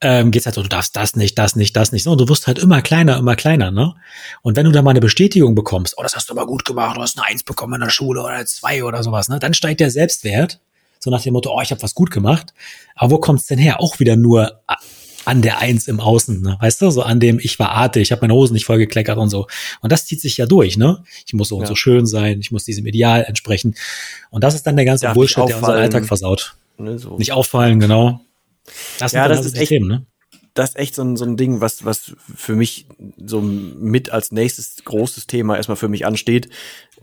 ähm, 0.00 0.30
geht's 0.30 0.46
halt 0.46 0.54
so, 0.54 0.62
du 0.62 0.68
darfst 0.68 0.94
das 0.94 1.16
nicht, 1.16 1.36
das 1.36 1.56
nicht, 1.56 1.76
das 1.76 1.90
nicht. 1.90 2.04
So, 2.04 2.12
und 2.12 2.20
du 2.20 2.28
wirst 2.28 2.46
halt 2.46 2.60
immer 2.60 2.82
kleiner, 2.82 3.18
immer 3.18 3.34
kleiner, 3.34 3.72
ne? 3.72 3.96
Und 4.42 4.54
wenn 4.54 4.64
du 4.64 4.70
da 4.70 4.80
mal 4.80 4.92
eine 4.92 5.00
Bestätigung 5.00 5.56
bekommst, 5.56 5.94
oh, 5.98 6.04
das 6.04 6.14
hast 6.14 6.30
du 6.30 6.34
aber 6.34 6.46
gut 6.46 6.64
gemacht, 6.64 6.96
du 6.96 7.02
hast 7.02 7.18
eine 7.18 7.26
Eins 7.26 7.42
bekommen 7.42 7.74
in 7.74 7.80
der 7.80 7.90
Schule 7.90 8.20
oder 8.20 8.30
eine 8.30 8.46
Zwei 8.46 8.84
oder 8.84 9.02
sowas, 9.02 9.28
ne? 9.28 9.40
Dann 9.40 9.52
steigt 9.52 9.80
der 9.80 9.90
Selbstwert, 9.90 10.60
so 11.00 11.10
nach 11.10 11.20
dem 11.20 11.32
Motto, 11.32 11.52
oh, 11.52 11.60
ich 11.60 11.72
habe 11.72 11.82
was 11.82 11.94
gut 11.94 12.12
gemacht. 12.12 12.54
Aber 12.94 13.10
wo 13.10 13.18
kommt's 13.18 13.46
denn 13.46 13.58
her? 13.58 13.80
Auch 13.80 13.98
wieder 13.98 14.14
nur 14.14 14.62
an 15.24 15.42
der 15.42 15.58
Eins 15.58 15.88
im 15.88 16.00
Außen, 16.00 16.40
ne? 16.40 16.56
weißt 16.60 16.80
du, 16.82 16.90
so 16.90 17.02
an 17.02 17.20
dem 17.20 17.38
ich 17.38 17.58
war 17.58 17.70
artig, 17.70 18.02
ich 18.02 18.12
habe 18.12 18.22
meine 18.22 18.34
Hosen 18.34 18.54
nicht 18.54 18.64
vollgekleckert 18.64 19.18
und 19.18 19.28
so. 19.28 19.46
Und 19.80 19.92
das 19.92 20.06
zieht 20.06 20.20
sich 20.20 20.36
ja 20.36 20.46
durch, 20.46 20.76
ne? 20.76 21.04
Ich 21.26 21.34
muss 21.34 21.48
so 21.48 21.56
ja. 21.56 21.60
und 21.60 21.66
so 21.66 21.74
schön 21.74 22.06
sein, 22.06 22.40
ich 22.40 22.50
muss 22.50 22.64
diesem 22.64 22.86
Ideal 22.86 23.24
entsprechen. 23.24 23.74
Und 24.30 24.44
das 24.44 24.54
ist 24.54 24.66
dann 24.66 24.76
der 24.76 24.84
ganze 24.84 25.06
Darf 25.06 25.14
Bullshit, 25.14 25.48
der 25.48 25.56
unseren 25.56 25.76
Alltag 25.76 26.06
versaut. 26.06 26.54
Ne, 26.78 26.98
so. 26.98 27.18
Nicht 27.18 27.32
auffallen, 27.32 27.80
genau. 27.80 28.20
Das 28.98 29.12
ja, 29.12 29.28
das 29.28 29.44
ist 29.44 29.56
echt, 29.56 29.68
Themen, 29.68 29.88
ne? 29.88 30.06
das 30.54 30.70
ist 30.70 30.78
echt 30.78 30.94
so 30.94 31.02
ein, 31.02 31.16
so 31.16 31.24
ein 31.24 31.36
Ding, 31.36 31.60
was, 31.60 31.84
was 31.84 32.12
für 32.34 32.56
mich 32.56 32.86
so 33.24 33.40
mit 33.40 34.10
als 34.10 34.32
nächstes 34.32 34.76
großes 34.84 35.26
Thema 35.26 35.56
erstmal 35.56 35.76
für 35.76 35.88
mich 35.88 36.06
ansteht. 36.06 36.48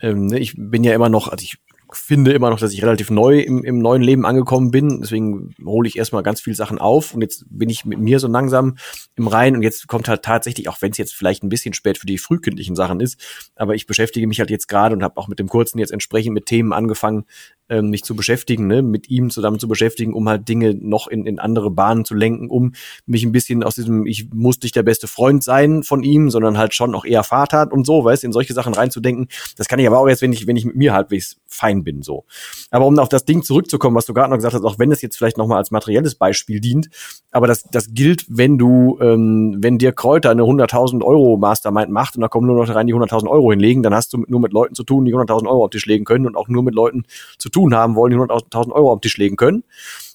Ähm, 0.01 0.27
ne, 0.27 0.39
ich 0.39 0.53
bin 0.57 0.83
ja 0.83 0.93
immer 0.93 1.09
noch, 1.09 1.27
also 1.27 1.43
ich 1.43 1.57
finde 1.97 2.31
immer 2.31 2.49
noch, 2.49 2.59
dass 2.59 2.73
ich 2.73 2.83
relativ 2.83 3.09
neu 3.09 3.39
im, 3.39 3.63
im 3.63 3.79
neuen 3.79 4.01
Leben 4.01 4.25
angekommen 4.25 4.71
bin. 4.71 5.01
Deswegen 5.01 5.53
hole 5.63 5.87
ich 5.87 5.97
erstmal 5.97 6.23
ganz 6.23 6.39
viel 6.41 6.55
Sachen 6.55 6.77
auf 6.77 7.13
und 7.13 7.21
jetzt 7.21 7.45
bin 7.49 7.69
ich 7.69 7.85
mit 7.85 7.99
mir 7.99 8.19
so 8.19 8.27
langsam 8.27 8.77
im 9.15 9.27
Rein 9.27 9.55
und 9.55 9.63
jetzt 9.63 9.88
kommt 9.88 10.07
halt 10.07 10.23
tatsächlich, 10.23 10.69
auch 10.69 10.81
wenn 10.81 10.91
es 10.91 10.97
jetzt 10.97 11.13
vielleicht 11.13 11.43
ein 11.43 11.49
bisschen 11.49 11.73
spät 11.73 11.97
für 11.97 12.05
die 12.05 12.17
frühkindlichen 12.17 12.75
Sachen 12.75 12.99
ist, 12.99 13.19
aber 13.55 13.75
ich 13.75 13.88
beschäftige 13.88 14.27
mich 14.27 14.39
halt 14.39 14.49
jetzt 14.49 14.67
gerade 14.67 14.95
und 14.95 15.03
habe 15.03 15.17
auch 15.17 15.27
mit 15.27 15.39
dem 15.39 15.47
kurzen 15.47 15.79
jetzt 15.79 15.91
entsprechend 15.91 16.33
mit 16.33 16.45
Themen 16.45 16.73
angefangen, 16.73 17.25
ähm, 17.69 17.89
mich 17.89 18.03
zu 18.03 18.15
beschäftigen, 18.15 18.67
ne, 18.67 18.82
mit 18.82 19.10
ihm 19.10 19.30
zusammen 19.30 19.60
zu 19.60 19.67
beschäftigen, 19.67 20.13
um 20.13 20.27
halt 20.27 20.47
Dinge 20.47 20.73
noch 20.73 21.08
in, 21.08 21.25
in 21.25 21.39
andere 21.39 21.69
Bahnen 21.71 22.06
zu 22.06 22.15
lenken, 22.15 22.49
um 22.49 22.73
mich 23.06 23.23
ein 23.23 23.32
bisschen 23.32 23.63
aus 23.63 23.75
diesem, 23.75 24.06
ich 24.06 24.30
muss 24.34 24.62
nicht 24.62 24.75
der 24.75 24.84
beste 24.84 25.08
Freund 25.08 25.43
sein 25.43 25.84
von 25.84 26.03
ihm, 26.03 26.30
sondern 26.30 26.58
halt 26.58 26.73
schon 26.73 26.95
auch 26.95 27.06
eher 27.06 27.23
Vater 27.23 27.71
und 27.71 27.86
so, 27.86 28.03
weißt, 28.03 28.23
in 28.23 28.32
solche 28.32 28.53
Sachen 28.53 28.73
reinzudenken. 28.73 29.27
Das 29.58 29.67
kann 29.67 29.80
ich 29.80 29.88
aber 29.88 29.99
auch 29.99 30.08
jetzt, 30.08 30.21
wenn 30.21 30.34
ich, 30.34 30.47
wenn 30.47 30.56
ich 30.56 30.65
mit 30.65 30.75
mir 30.75 30.93
halbwegs 30.93 31.38
fein 31.47 31.84
bin, 31.84 32.01
so. 32.01 32.25
Aber 32.71 32.86
um 32.86 32.97
auf 32.99 33.10
das 33.10 33.25
Ding 33.25 33.43
zurückzukommen, 33.43 33.95
was 33.95 34.06
du 34.06 34.13
gerade 34.13 34.30
noch 34.30 34.38
gesagt 34.38 34.53
hast, 34.53 34.63
auch 34.63 34.80
wenn 34.80 34.91
es 34.91 35.01
jetzt 35.01 35.17
vielleicht 35.17 35.38
nochmal 35.38 35.58
als 35.58 35.71
materielles 35.71 36.15
Beispiel 36.15 36.60
dient, 36.60 36.89
aber 37.32 37.47
das, 37.47 37.63
das 37.63 37.93
gilt, 37.93 38.25
wenn 38.30 38.58
du, 38.58 38.97
ähm, 39.01 39.58
wenn 39.60 39.77
dir 39.77 39.91
Kräuter 39.91 40.32
eine 40.32 40.43
100.000 40.43 41.03
Euro 41.03 41.38
Mastermind 41.38 41.91
macht 41.91 42.15
und 42.15 42.21
da 42.21 42.27
kommen 42.27 42.47
nur 42.47 42.56
noch 42.56 42.73
rein, 42.73 42.88
die 42.88 42.95
100.000 42.95 43.27
Euro 43.27 43.51
hinlegen, 43.51 43.84
dann 43.84 43.93
hast 43.93 44.13
du 44.13 44.23
nur 44.27 44.39
mit 44.39 44.53
Leuten 44.53 44.75
zu 44.75 44.84
tun, 44.84 45.06
die 45.06 45.13
100.000 45.13 45.47
Euro 45.47 45.65
auf 45.65 45.69
Tisch 45.69 45.86
legen 45.86 46.06
können 46.06 46.25
und 46.25 46.36
auch 46.36 46.47
nur 46.47 46.63
mit 46.63 46.73
Leuten 46.73 47.03
zu 47.38 47.49
tun 47.49 47.57
haben 47.74 47.96
wollen, 47.96 48.12
die 48.12 48.17
100.000 48.17 48.72
Euro 48.72 48.91
auf 48.91 49.00
den 49.00 49.04
Tisch 49.04 49.17
legen 49.17 49.36
können. 49.36 49.63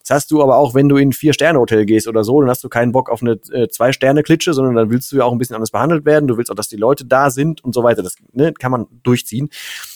Das 0.01 0.11
hast 0.11 0.31
du 0.33 0.43
aber 0.43 0.57
auch, 0.57 0.75
wenn 0.75 0.89
du 0.89 0.97
in 0.97 1.11
ein 1.11 1.13
Vier-Sterne-Hotel 1.13 1.87
gehst 1.87 2.09
oder 2.09 2.25
so, 2.25 2.41
dann 2.41 2.51
hast 2.51 2.65
du 2.65 2.69
keinen 2.69 2.93
Bock 2.93 3.09
auf 3.09 3.23
eine 3.23 3.39
äh, 3.53 3.69
Zwei-Sterne-Klitsche, 3.69 4.53
sondern 4.53 4.75
dann 4.75 4.91
willst 4.91 5.13
du 5.13 5.17
ja 5.17 5.25
auch 5.25 5.33
ein 5.33 5.39
bisschen 5.39 5.55
anders 5.55 5.71
behandelt 5.71 6.05
werden. 6.05 6.27
Du 6.27 6.37
willst 6.37 6.51
auch, 6.51 6.57
dass 6.57 6.69
die 6.69 6.77
Leute 6.77 7.05
da 7.05 7.31
sind 7.31 7.63
und 7.63 7.73
so 7.75 7.85
weiter. 7.85 8.03
Das 8.03 8.17
ne, 8.33 8.53
kann 8.53 8.73
man 8.73 8.87
durchziehen. 9.05 9.49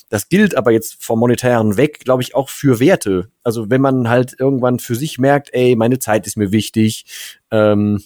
Das 0.09 0.29
gilt 0.29 0.57
aber 0.57 0.71
jetzt 0.71 1.03
vom 1.03 1.19
Monetären 1.19 1.77
weg, 1.77 2.01
glaube 2.05 2.23
ich, 2.23 2.37
auch 2.37 2.49
für 2.49 2.79
Werte. 2.79 3.31
Also 3.43 3.69
wenn 3.71 3.81
man 3.81 4.09
halt 4.09 4.37
irgendwann 4.39 4.79
für 4.79 4.95
sich 4.95 5.19
merkt, 5.19 5.53
ey, 5.53 5.75
meine 5.75 5.99
Zeit 5.99 6.27
ist 6.29 6.37
mir 6.37 6.53
wichtig, 6.53 7.07
ähm, 7.51 8.03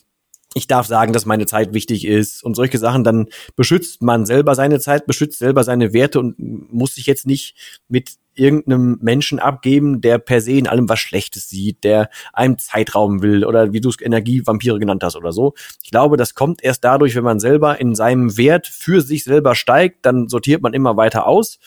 ich 0.54 0.66
darf 0.66 0.86
sagen, 0.86 1.12
dass 1.12 1.26
meine 1.26 1.46
Zeit 1.46 1.74
wichtig 1.74 2.04
ist 2.04 2.42
und 2.42 2.54
solche 2.54 2.78
Sachen, 2.78 3.04
dann 3.04 3.28
beschützt 3.54 4.02
man 4.02 4.26
selber 4.26 4.54
seine 4.54 4.80
Zeit, 4.80 5.06
beschützt 5.06 5.38
selber 5.38 5.62
seine 5.62 5.92
Werte 5.92 6.18
und 6.18 6.38
muss 6.72 6.96
sich 6.96 7.06
jetzt 7.06 7.26
nicht 7.26 7.54
mit 7.88 8.16
irgendeinem 8.34 8.98
Menschen 9.00 9.38
abgeben, 9.38 10.00
der 10.00 10.18
per 10.18 10.40
se 10.40 10.52
in 10.52 10.66
allem 10.66 10.88
was 10.88 10.98
Schlechtes 10.98 11.48
sieht, 11.48 11.84
der 11.84 12.10
einem 12.32 12.58
Zeitraum 12.58 13.22
will 13.22 13.44
oder 13.44 13.72
wie 13.72 13.80
du 13.80 13.90
es 13.90 14.00
Energievampire 14.00 14.78
genannt 14.78 15.04
hast 15.04 15.16
oder 15.16 15.32
so. 15.32 15.54
Ich 15.82 15.90
glaube, 15.90 16.16
das 16.16 16.34
kommt 16.34 16.62
erst 16.64 16.82
dadurch, 16.84 17.14
wenn 17.14 17.24
man 17.24 17.38
selber 17.38 17.80
in 17.80 17.94
seinem 17.94 18.36
Wert 18.36 18.66
für 18.66 19.02
sich 19.02 19.24
selber 19.24 19.54
steigt, 19.54 20.06
dann 20.06 20.28
sortiert 20.28 20.62
man 20.62 20.74
immer 20.74 20.96
weiter 20.96 21.26
aus 21.26 21.58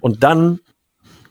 und 0.00 0.22
dann 0.22 0.60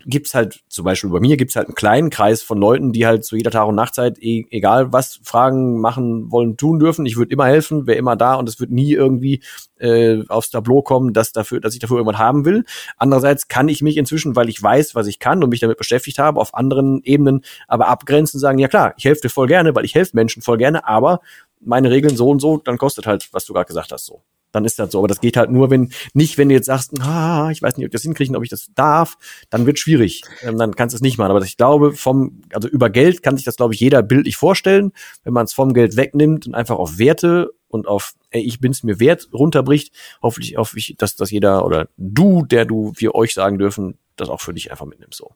gibt's 0.10 0.36
halt, 0.36 0.62
zum 0.68 0.86
Beispiel 0.86 1.10
bei 1.10 1.20
mir 1.20 1.38
gibt's 1.38 1.56
halt 1.56 1.68
einen 1.68 1.76
kleinen 1.76 2.10
Kreis 2.10 2.42
von 2.42 2.58
Leuten, 2.58 2.92
die 2.92 3.06
halt 3.06 3.24
zu 3.24 3.36
jeder 3.36 3.52
Tag- 3.52 3.68
und 3.68 3.76
Nachtzeit, 3.76 4.18
e 4.20 4.46
egal 4.50 4.92
was 4.92 5.20
Fragen 5.24 5.80
machen 5.80 6.32
wollen, 6.32 6.58
tun 6.58 6.80
dürfen. 6.80 7.06
Ich 7.06 7.18
würde 7.18 7.32
immer 7.32 7.46
helfen, 7.46 7.88
wäre 7.88 7.98
immer 7.98 8.16
da 8.16 8.36
und 8.36 8.50
es 8.50 8.60
wird 8.60 8.72
nie 8.72 8.94
irgendwie 8.94 9.42
äh, 9.80 10.24
aufs 10.28 10.50
Tableau 10.50 10.82
kommen, 10.82 11.14
dass 11.14 11.32
dafür, 11.32 11.60
dass 11.60 11.74
ich 11.74 11.80
dafür 11.80 11.98
irgendwas 11.98 12.20
haben 12.20 12.46
will. 12.46 12.66
Andererseits 12.98 13.48
kann 13.48 13.70
ich 13.70 13.82
mich 13.82 13.98
inzwischen, 13.98 14.36
weil 14.36 14.50
ich 14.50 14.62
weiß, 14.62 14.96
was 14.96 15.08
ich 15.08 15.20
kann 15.20 15.44
und 15.44 15.50
mich 15.50 15.60
damit 15.60 15.78
beschäftigt 15.78 16.20
habe, 16.20 16.40
auf 16.40 16.54
anderen 16.54 17.02
Ebenen 17.04 17.42
aber 17.68 17.88
abgrenzen 17.88 18.40
sagen, 18.40 18.60
ja 18.60 18.68
klar, 18.68 18.94
ich 18.98 19.06
helfe 19.06 19.22
dir 19.22 19.30
voll 19.30 19.48
gerne, 19.48 19.76
weil 19.76 19.86
ich 19.86 19.96
helfe 19.96 20.16
Menschen 20.16 20.42
voll 20.42 20.58
gerne, 20.58 20.88
aber 20.88 21.22
meine 21.62 21.92
Regeln 21.92 22.16
so 22.16 22.30
und 22.30 22.40
so, 22.40 22.58
dann 22.58 22.78
kostet 22.78 23.06
halt, 23.06 23.30
was 23.32 23.46
du 23.46 23.54
gerade 23.54 23.68
gesagt 23.68 23.92
hast, 23.92 24.06
so 24.06 24.24
dann 24.52 24.66
ist 24.66 24.80
das 24.80 24.92
so. 24.92 25.00
Aber 25.00 25.08
das 25.08 25.22
geht 25.22 25.38
halt 25.38 25.52
nur, 25.52 25.70
wenn, 25.70 25.92
nicht 26.14 26.38
wenn 26.38 26.50
du 26.50 26.56
jetzt 26.56 26.66
sagst, 26.66 27.00
ah, 27.02 27.50
ich 27.52 27.62
weiß 27.62 27.78
nicht, 27.78 27.86
ob 27.86 27.90
ich 27.90 27.94
das 27.94 28.04
hinkriege, 28.04 28.36
ob 28.36 28.44
ich 28.44 28.50
das 28.50 28.70
darf, 28.76 29.18
dann 29.50 29.66
wird 29.66 29.80
schwierig. 29.80 30.24
Ähm, 30.42 30.58
dann 30.58 30.76
kannst 30.76 30.94
du 30.94 30.98
es 30.98 31.02
nicht 31.02 31.18
machen. 31.18 31.32
Aber 31.32 31.44
ich 31.44 31.58
glaube, 31.58 31.94
vom, 31.94 32.42
also 32.54 32.68
über 32.68 32.90
Geld 32.90 33.24
kann 33.24 33.38
sich 33.38 33.46
das, 33.46 33.56
glaube 33.56 33.74
ich, 33.74 33.80
jeder 33.80 34.02
bildlich 34.02 34.38
vorstellen. 34.38 34.92
Wenn 35.24 35.34
man 35.34 35.46
es 35.46 35.54
vom 35.54 35.74
Geld 35.74 35.96
wegnimmt 35.96 36.48
und 36.48 36.56
einfach 36.56 36.78
auf 36.78 36.98
Werte 36.98 37.52
und 37.68 37.88
auf, 37.88 38.14
ey, 38.32 38.42
ich 38.42 38.60
bin's 38.60 38.84
mir 38.84 39.00
wert, 39.00 39.30
runterbricht, 39.34 39.94
hoffentlich, 40.22 40.58
hoffe 40.58 40.78
ich, 40.78 40.96
dass, 40.98 41.16
dass 41.16 41.32
jeder 41.32 41.66
oder 41.66 41.88
du, 41.98 42.46
der 42.46 42.66
du, 42.66 42.94
wir 42.96 43.16
euch 43.16 43.34
sagen 43.34 43.58
dürfen, 43.58 43.98
das 44.16 44.30
auch 44.30 44.42
für 44.42 44.54
dich 44.54 44.72
einfach 44.72 44.86
mitnimmst, 44.86 45.18
so. 45.18 45.32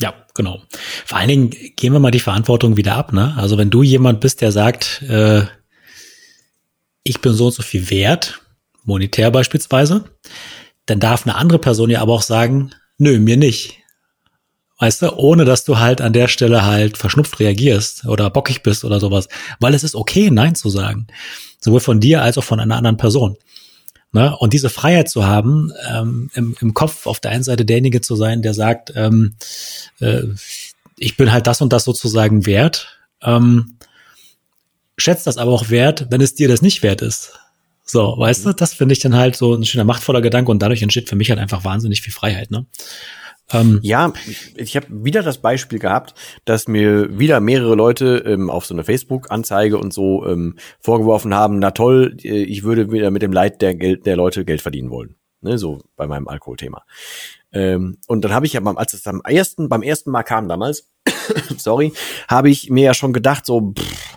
Ja, 0.00 0.12
genau. 0.34 0.60
Vor 1.06 1.18
allen 1.18 1.28
Dingen 1.28 1.50
gehen 1.50 1.92
wir 1.92 2.00
mal 2.00 2.10
die 2.10 2.20
Verantwortung 2.20 2.76
wieder 2.76 2.96
ab, 2.96 3.14
ne? 3.14 3.34
Also 3.38 3.56
wenn 3.56 3.70
du 3.70 3.82
jemand 3.82 4.20
bist, 4.20 4.42
der 4.42 4.52
sagt, 4.52 5.02
äh, 5.08 5.46
ich 7.08 7.20
bin 7.20 7.32
so 7.32 7.46
und 7.46 7.52
so 7.52 7.62
viel 7.62 7.90
wert, 7.90 8.40
monetär 8.84 9.30
beispielsweise, 9.30 10.04
dann 10.86 11.00
darf 11.00 11.26
eine 11.26 11.36
andere 11.36 11.58
Person 11.58 11.90
ja 11.90 12.00
aber 12.00 12.14
auch 12.14 12.22
sagen, 12.22 12.70
nö, 12.98 13.18
mir 13.18 13.36
nicht. 13.36 13.78
Weißt 14.78 15.02
du, 15.02 15.14
ohne 15.16 15.44
dass 15.44 15.64
du 15.64 15.78
halt 15.78 16.00
an 16.00 16.12
der 16.12 16.28
Stelle 16.28 16.64
halt 16.64 16.98
verschnupft 16.98 17.40
reagierst 17.40 18.04
oder 18.04 18.28
bockig 18.28 18.62
bist 18.62 18.84
oder 18.84 19.00
sowas. 19.00 19.28
Weil 19.58 19.74
es 19.74 19.84
ist 19.84 19.94
okay, 19.94 20.30
Nein 20.30 20.54
zu 20.54 20.68
sagen. 20.68 21.06
Sowohl 21.60 21.80
von 21.80 21.98
dir 21.98 22.22
als 22.22 22.36
auch 22.36 22.44
von 22.44 22.60
einer 22.60 22.76
anderen 22.76 22.98
Person. 22.98 23.36
Ne? 24.12 24.36
Und 24.36 24.52
diese 24.52 24.68
Freiheit 24.68 25.08
zu 25.08 25.26
haben, 25.26 25.72
ähm, 25.90 26.30
im, 26.34 26.56
im 26.60 26.74
Kopf 26.74 27.06
auf 27.06 27.20
der 27.20 27.30
einen 27.30 27.42
Seite 27.42 27.64
derjenige 27.64 28.02
zu 28.02 28.16
sein, 28.16 28.42
der 28.42 28.52
sagt, 28.52 28.92
ähm, 28.94 29.34
äh, 30.00 30.24
ich 30.98 31.16
bin 31.16 31.32
halt 31.32 31.46
das 31.46 31.62
und 31.62 31.72
das 31.72 31.84
sozusagen 31.84 32.44
wert. 32.44 32.98
Ähm, 33.22 33.75
schätzt 34.96 35.26
das 35.26 35.38
aber 35.38 35.52
auch 35.52 35.70
wert, 35.70 36.06
wenn 36.10 36.20
es 36.20 36.34
dir 36.34 36.48
das 36.48 36.62
nicht 36.62 36.82
wert 36.82 37.02
ist. 37.02 37.38
So, 37.84 38.16
weißt 38.18 38.46
du, 38.46 38.52
das 38.52 38.74
finde 38.74 38.94
ich 38.94 39.00
dann 39.00 39.14
halt 39.14 39.36
so 39.36 39.54
ein 39.54 39.64
schöner 39.64 39.84
machtvoller 39.84 40.20
Gedanke 40.20 40.50
und 40.50 40.60
dadurch 40.60 40.82
entsteht 40.82 41.08
für 41.08 41.16
mich 41.16 41.30
halt 41.30 41.38
einfach 41.38 41.64
wahnsinnig 41.64 42.02
viel 42.02 42.12
Freiheit, 42.12 42.50
ne? 42.50 42.66
Ähm, 43.52 43.78
ja, 43.82 44.12
ich, 44.26 44.56
ich 44.56 44.76
habe 44.76 44.86
wieder 44.90 45.22
das 45.22 45.38
Beispiel 45.38 45.78
gehabt, 45.78 46.14
dass 46.44 46.66
mir 46.66 47.16
wieder 47.16 47.38
mehrere 47.38 47.76
Leute 47.76 48.24
ähm, 48.26 48.50
auf 48.50 48.66
so 48.66 48.74
eine 48.74 48.82
Facebook-Anzeige 48.82 49.78
und 49.78 49.92
so 49.92 50.26
ähm, 50.26 50.56
vorgeworfen 50.80 51.32
haben, 51.32 51.60
na 51.60 51.70
toll, 51.70 52.16
äh, 52.24 52.42
ich 52.42 52.64
würde 52.64 52.90
wieder 52.90 53.12
mit 53.12 53.22
dem 53.22 53.32
Leid 53.32 53.62
der, 53.62 53.76
Geld, 53.76 54.04
der 54.04 54.16
Leute 54.16 54.44
Geld 54.44 54.62
verdienen 54.62 54.90
wollen. 54.90 55.14
Ne, 55.42 55.58
so 55.58 55.82
bei 55.96 56.08
meinem 56.08 56.26
Alkoholthema. 56.26 56.82
Ähm, 57.52 57.98
und 58.08 58.24
dann 58.24 58.32
habe 58.32 58.46
ich 58.46 58.54
ja, 58.54 58.60
beim, 58.60 58.76
als 58.78 58.94
es 58.94 59.06
am 59.06 59.20
ersten, 59.20 59.68
beim 59.68 59.82
ersten 59.82 60.10
Mal 60.10 60.24
kam 60.24 60.48
damals, 60.48 60.90
sorry, 61.56 61.92
habe 62.26 62.50
ich 62.50 62.70
mir 62.70 62.84
ja 62.84 62.94
schon 62.94 63.12
gedacht, 63.12 63.46
so, 63.46 63.72
pff, 63.78 64.15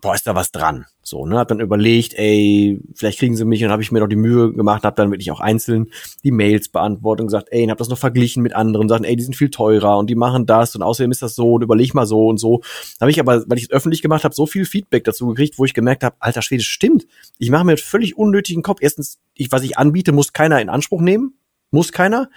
boah, 0.00 0.14
ist 0.14 0.26
da 0.26 0.34
was 0.34 0.52
dran? 0.52 0.86
So, 1.02 1.26
ne, 1.26 1.38
hab 1.38 1.48
dann 1.48 1.60
überlegt, 1.60 2.14
ey, 2.14 2.80
vielleicht 2.94 3.18
kriegen 3.18 3.36
sie 3.36 3.44
mich 3.44 3.64
und 3.64 3.70
habe 3.70 3.82
ich 3.82 3.90
mir 3.90 4.00
noch 4.00 4.08
die 4.08 4.16
Mühe 4.16 4.52
gemacht, 4.52 4.84
habe 4.84 4.96
dann 4.96 5.10
wirklich 5.10 5.30
auch 5.30 5.40
einzeln 5.40 5.90
die 6.22 6.30
Mails 6.30 6.68
beantwortet 6.68 7.22
und 7.22 7.26
gesagt, 7.28 7.48
ey, 7.50 7.64
und 7.64 7.70
hab 7.70 7.78
das 7.78 7.88
noch 7.88 7.98
verglichen 7.98 8.42
mit 8.42 8.54
anderen, 8.54 8.88
sagen, 8.88 9.04
ey, 9.04 9.16
die 9.16 9.22
sind 9.22 9.36
viel 9.36 9.50
teurer 9.50 9.98
und 9.98 10.08
die 10.08 10.14
machen 10.14 10.46
das 10.46 10.76
und 10.76 10.82
außerdem 10.82 11.10
ist 11.10 11.22
das 11.22 11.34
so 11.34 11.54
und 11.54 11.62
überleg 11.62 11.94
mal 11.94 12.06
so 12.06 12.28
und 12.28 12.38
so. 12.38 12.60
Habe 13.00 13.10
ich 13.10 13.18
aber, 13.18 13.44
weil 13.48 13.58
ich 13.58 13.64
es 13.64 13.70
öffentlich 13.70 14.02
gemacht 14.02 14.24
habe, 14.24 14.34
so 14.34 14.46
viel 14.46 14.64
Feedback 14.64 15.04
dazu 15.04 15.26
gekriegt, 15.28 15.58
wo 15.58 15.64
ich 15.64 15.74
gemerkt 15.74 16.04
habe, 16.04 16.16
alter 16.20 16.42
Schwede, 16.42 16.62
stimmt. 16.62 17.06
Ich 17.38 17.50
mache 17.50 17.64
mir 17.64 17.76
völlig 17.76 18.16
unnötigen 18.16 18.62
Kopf. 18.62 18.78
Erstens, 18.80 19.18
ich, 19.34 19.50
was 19.52 19.62
ich 19.62 19.78
anbiete, 19.78 20.12
muss 20.12 20.32
keiner 20.32 20.60
in 20.60 20.68
Anspruch 20.68 21.00
nehmen, 21.00 21.34
muss 21.70 21.92
keiner 21.92 22.28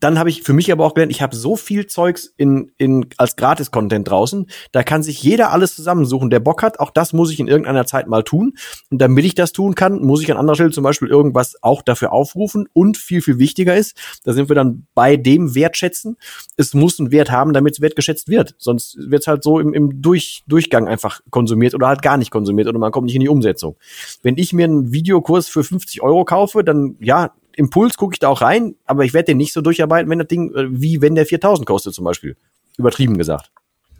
dann 0.00 0.18
habe 0.18 0.30
ich 0.30 0.42
für 0.42 0.52
mich 0.52 0.70
aber 0.70 0.84
auch 0.84 0.94
gelernt, 0.94 1.12
ich 1.12 1.22
habe 1.22 1.34
so 1.34 1.56
viel 1.56 1.86
Zeugs 1.86 2.32
in, 2.36 2.70
in, 2.78 3.06
als 3.16 3.36
Gratis-Content 3.36 4.08
draußen. 4.08 4.46
Da 4.70 4.82
kann 4.82 5.02
sich 5.02 5.22
jeder 5.22 5.50
alles 5.50 5.74
zusammensuchen, 5.74 6.30
der 6.30 6.40
Bock 6.40 6.62
hat. 6.62 6.78
Auch 6.78 6.90
das 6.90 7.12
muss 7.12 7.32
ich 7.32 7.40
in 7.40 7.48
irgendeiner 7.48 7.84
Zeit 7.84 8.06
mal 8.06 8.22
tun. 8.22 8.54
Und 8.90 9.00
damit 9.00 9.24
ich 9.24 9.34
das 9.34 9.52
tun 9.52 9.74
kann, 9.74 10.00
muss 10.02 10.22
ich 10.22 10.30
an 10.30 10.36
anderer 10.36 10.54
Stelle 10.54 10.70
zum 10.70 10.84
Beispiel 10.84 11.08
irgendwas 11.08 11.56
auch 11.62 11.82
dafür 11.82 12.12
aufrufen. 12.12 12.68
Und 12.72 12.96
viel, 12.96 13.22
viel 13.22 13.38
wichtiger 13.38 13.76
ist, 13.76 13.96
da 14.24 14.32
sind 14.32 14.48
wir 14.48 14.54
dann 14.54 14.86
bei 14.94 15.16
dem 15.16 15.54
Wertschätzen. 15.54 16.16
Es 16.56 16.74
muss 16.74 17.00
einen 17.00 17.10
Wert 17.10 17.32
haben, 17.32 17.52
damit 17.52 17.74
es 17.74 17.80
wertgeschätzt 17.80 18.28
wird. 18.28 18.54
Sonst 18.58 18.96
wird 18.98 19.22
es 19.22 19.26
halt 19.26 19.42
so 19.42 19.58
im, 19.58 19.74
im 19.74 20.00
Durch, 20.00 20.44
Durchgang 20.46 20.86
einfach 20.86 21.20
konsumiert 21.30 21.74
oder 21.74 21.88
halt 21.88 22.02
gar 22.02 22.16
nicht 22.16 22.30
konsumiert 22.30 22.68
oder 22.68 22.78
man 22.78 22.92
kommt 22.92 23.06
nicht 23.06 23.16
in 23.16 23.22
die 23.22 23.28
Umsetzung. 23.28 23.76
Wenn 24.22 24.36
ich 24.36 24.52
mir 24.52 24.64
einen 24.64 24.92
Videokurs 24.92 25.48
für 25.48 25.64
50 25.64 26.02
Euro 26.02 26.24
kaufe, 26.24 26.62
dann 26.62 26.96
ja, 27.00 27.32
Impuls 27.58 27.96
gucke 27.96 28.14
ich 28.14 28.20
da 28.20 28.28
auch 28.28 28.40
rein, 28.40 28.76
aber 28.86 29.04
ich 29.04 29.12
werde 29.12 29.26
den 29.26 29.36
nicht 29.36 29.52
so 29.52 29.60
durcharbeiten, 29.60 30.08
wenn 30.08 30.20
das 30.20 30.28
Ding, 30.28 30.54
äh, 30.54 30.68
wie 30.70 31.02
wenn 31.02 31.16
der 31.16 31.26
4000 31.26 31.66
kostet 31.66 31.92
zum 31.92 32.04
Beispiel. 32.04 32.36
Übertrieben 32.76 33.18
gesagt. 33.18 33.50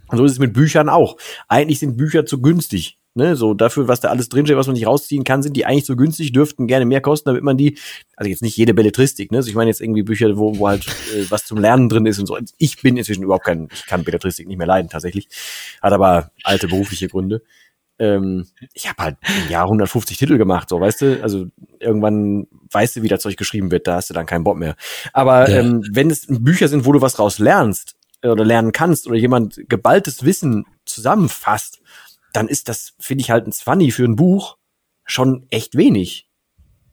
Und 0.07 0.17
so 0.17 0.23
ist 0.23 0.31
es 0.31 0.39
mit 0.39 0.53
Büchern 0.53 0.87
auch. 0.87 1.17
Eigentlich 1.49 1.79
sind 1.79 1.97
Bücher 1.97 2.25
zu 2.25 2.41
günstig. 2.41 2.97
Ne, 3.15 3.35
so 3.35 3.55
dafür, 3.55 3.87
was 3.87 3.99
da 3.99 4.09
alles 4.09 4.29
drinsteht, 4.29 4.55
was 4.55 4.67
man 4.67 4.75
nicht 4.75 4.85
rausziehen 4.85 5.23
kann, 5.23 5.41
sind 5.41 5.57
die 5.57 5.65
eigentlich 5.65 5.85
so 5.85 5.95
günstig, 5.95 6.31
dürften 6.31 6.67
gerne 6.67 6.85
mehr 6.85 7.01
kosten, 7.01 7.27
damit 7.27 7.43
man 7.43 7.57
die, 7.57 7.77
also 8.15 8.29
jetzt 8.29 8.43
nicht 8.43 8.55
jede 8.55 8.75
Belletristik, 8.75 9.31
ne, 9.31 9.39
also 9.39 9.49
ich 9.49 9.55
meine 9.55 9.69
jetzt 9.71 9.81
irgendwie 9.81 10.03
Bücher, 10.03 10.37
wo, 10.37 10.57
wo 10.59 10.67
halt 10.67 10.85
äh, 10.87 11.25
was 11.27 11.43
zum 11.43 11.57
Lernen 11.57 11.89
drin 11.89 12.05
ist 12.05 12.19
und 12.19 12.27
so. 12.27 12.37
Ich 12.59 12.81
bin 12.83 12.97
inzwischen 12.97 13.23
überhaupt 13.23 13.45
kein, 13.45 13.67
ich 13.73 13.87
kann 13.87 14.03
Belletristik 14.03 14.47
nicht 14.47 14.59
mehr 14.59 14.67
leiden 14.67 14.91
tatsächlich, 14.91 15.27
hat 15.81 15.91
aber 15.91 16.31
alte 16.43 16.67
berufliche 16.67 17.07
Gründe 17.07 17.41
ähm, 17.99 18.47
ich 18.73 18.87
habe 18.87 19.03
halt 19.03 19.17
im 19.43 19.51
Jahr 19.51 19.65
150 19.65 20.17
Titel 20.17 20.37
gemacht, 20.37 20.69
so 20.69 20.79
weißt 20.79 21.01
du, 21.01 21.23
also 21.23 21.47
irgendwann 21.79 22.47
weißt 22.71 22.97
du, 22.97 23.03
wie 23.03 23.07
das 23.07 23.21
Zeug 23.21 23.37
geschrieben 23.37 23.71
wird, 23.71 23.87
da 23.87 23.95
hast 23.95 24.09
du 24.09 24.13
dann 24.13 24.25
keinen 24.25 24.43
Bock 24.43 24.57
mehr. 24.57 24.75
Aber 25.13 25.49
ja. 25.49 25.59
ähm, 25.59 25.83
wenn 25.91 26.09
es 26.09 26.25
Bücher 26.27 26.67
sind, 26.67 26.85
wo 26.85 26.91
du 26.91 27.01
was 27.01 27.19
raus 27.19 27.39
lernst 27.39 27.95
äh, 28.21 28.29
oder 28.29 28.45
lernen 28.45 28.71
kannst 28.71 29.07
oder 29.07 29.17
jemand 29.17 29.59
geballtes 29.67 30.23
Wissen 30.23 30.65
zusammenfasst, 30.85 31.81
dann 32.33 32.47
ist 32.47 32.69
das, 32.69 32.93
finde 32.99 33.23
ich 33.23 33.31
halt 33.31 33.47
ein 33.47 33.51
Zwanni 33.51 33.91
für 33.91 34.05
ein 34.05 34.15
Buch 34.15 34.57
schon 35.05 35.45
echt 35.49 35.75
wenig. 35.75 36.28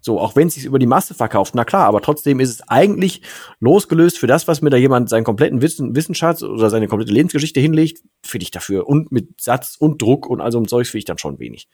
So, 0.07 0.21
auch 0.21 0.37
wenn 0.37 0.47
es 0.47 0.55
sich 0.55 0.64
über 0.66 0.79
die 0.79 0.87
Masse 0.87 1.14
verkauft, 1.14 1.57
na 1.57 1.64
klar, 1.64 1.85
aber 1.85 2.01
trotzdem 2.01 2.38
ist 2.38 2.51
es 2.51 2.69
eigentlich 2.69 3.23
losgelöst 3.59 4.19
für 4.19 4.29
das, 4.29 4.47
was 4.47 4.62
mir 4.62 4.71
da 4.71 4.77
jemand 4.77 5.09
seinen 5.09 5.25
kompletten 5.25 5.62
Wissen, 5.62 5.97
Wissensschatz 5.97 6.45
oder 6.45 6.71
seine 6.71 6.87
komplette 6.87 7.12
Lebensgeschichte 7.12 7.59
hinlegt, 7.59 8.05
finde 8.23 8.45
ich 8.45 8.53
dafür. 8.53 8.87
Und 8.87 9.11
mit 9.11 9.40
Satz 9.40 9.75
und 9.77 10.01
Druck 10.01 10.29
und 10.29 10.40
also 10.40 10.59
um 10.59 10.69
Zeugs 10.69 10.90
finde 10.90 10.99
ich 11.01 11.05
dann 11.07 11.19
schon 11.19 11.40
wenig. 11.40 11.69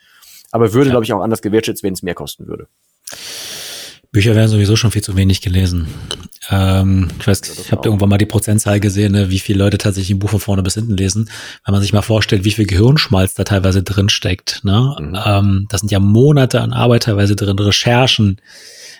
Aber 0.50 0.72
würde, 0.72 0.86
ja. 0.86 0.92
glaube 0.92 1.04
ich, 1.04 1.12
auch 1.12 1.20
anders 1.20 1.42
gewertschätzt, 1.42 1.82
wenn 1.82 1.92
es 1.92 2.02
mehr 2.02 2.14
kosten 2.14 2.46
würde. 2.46 2.68
Bücher 4.12 4.34
werden 4.34 4.48
sowieso 4.48 4.76
schon 4.76 4.90
viel 4.90 5.02
zu 5.02 5.16
wenig 5.16 5.40
gelesen. 5.40 5.86
Ähm, 6.50 7.08
ich 7.18 7.26
weiß, 7.26 7.40
ich 7.64 7.72
habe 7.72 7.88
irgendwann 7.88 8.10
mal 8.10 8.18
die 8.18 8.26
Prozentzahl 8.26 8.78
gesehen, 8.78 9.12
ne, 9.12 9.30
wie 9.30 9.38
viele 9.38 9.58
Leute 9.58 9.78
tatsächlich 9.78 10.14
ein 10.14 10.18
Buch 10.18 10.28
von 10.28 10.40
vorne 10.40 10.62
bis 10.62 10.74
hinten 10.74 10.98
lesen. 10.98 11.30
Wenn 11.64 11.72
man 11.72 11.80
sich 11.80 11.94
mal 11.94 12.02
vorstellt, 12.02 12.44
wie 12.44 12.50
viel 12.50 12.66
Gehirnschmalz 12.66 13.32
da 13.32 13.44
teilweise 13.44 13.82
drin 13.82 14.10
steckt. 14.10 14.60
Ne? 14.64 14.96
Mhm. 15.00 15.18
Ähm, 15.24 15.66
das 15.70 15.80
sind 15.80 15.90
ja 15.90 15.98
Monate 15.98 16.60
an 16.60 16.74
Arbeit 16.74 17.04
teilweise 17.04 17.36
drin, 17.36 17.58
Recherchen, 17.58 18.38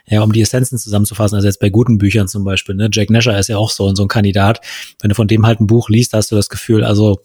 ja, 0.07 0.23
um 0.23 0.33
die 0.33 0.41
Essenzen 0.41 0.79
zusammenzufassen. 0.79 1.37
Also 1.37 1.47
jetzt 1.47 1.61
bei 1.61 1.69
guten 1.69 1.99
Büchern 1.99 2.27
zum 2.27 2.45
Beispiel. 2.45 2.75
Ne? 2.75 2.89
Jack 2.91 3.11
Nasher 3.11 3.39
ist 3.39 3.51
ja 3.51 3.59
auch 3.59 3.71
so, 3.71 3.95
so 3.95 4.03
ein 4.05 4.09
Kandidat. 4.09 4.63
Wenn 5.03 5.11
du 5.11 5.15
von 5.15 5.29
dem 5.29 5.45
halt 5.47 5.61
ein 5.61 5.67
Buch 5.67 5.91
liest, 5.91 6.15
hast 6.15 6.33
du 6.33 6.37
das 6.37 6.49
Gefühl, 6.49 6.85
also 6.85 7.21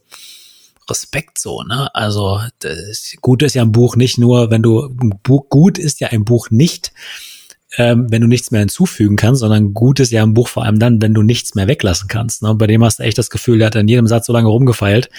Respekt 0.89 1.38
so, 1.38 1.63
ne? 1.63 1.93
Also 1.93 2.41
das, 2.60 3.13
gut 3.21 3.43
ist 3.43 3.56
ja 3.56 3.62
ein 3.62 3.71
Buch 3.71 3.95
nicht 3.95 4.17
nur, 4.17 4.52
wenn 4.52 4.62
du 4.62 4.89
Buch, 5.23 5.50
gut 5.50 5.78
ist 5.78 6.00
ja 6.00 6.10
ein 6.10 6.23
Buch 6.23 6.50
nicht, 6.50 6.91
ähm, 7.77 8.07
wenn 8.09 8.21
du 8.21 8.27
nichts 8.27 8.51
mehr 8.51 8.59
hinzufügen 8.59 9.15
kannst, 9.15 9.41
sondern 9.41 9.73
gut 9.73 9.99
ist 9.99 10.11
ja 10.11 10.23
ein 10.23 10.33
Buch 10.33 10.47
vor 10.47 10.65
allem 10.65 10.79
dann, 10.79 11.01
wenn 11.01 11.13
du 11.13 11.21
nichts 11.21 11.55
mehr 11.55 11.67
weglassen 11.67 12.07
kannst. 12.07 12.41
Ne? 12.41 12.55
bei 12.55 12.67
dem 12.67 12.83
hast 12.83 12.99
du 12.99 13.03
echt 13.03 13.17
das 13.17 13.29
Gefühl, 13.29 13.59
der 13.59 13.67
hat 13.67 13.75
in 13.75 13.87
jedem 13.87 14.07
Satz 14.07 14.25
so 14.25 14.33
lange 14.33 14.47
rumgefeilt, 14.47 15.09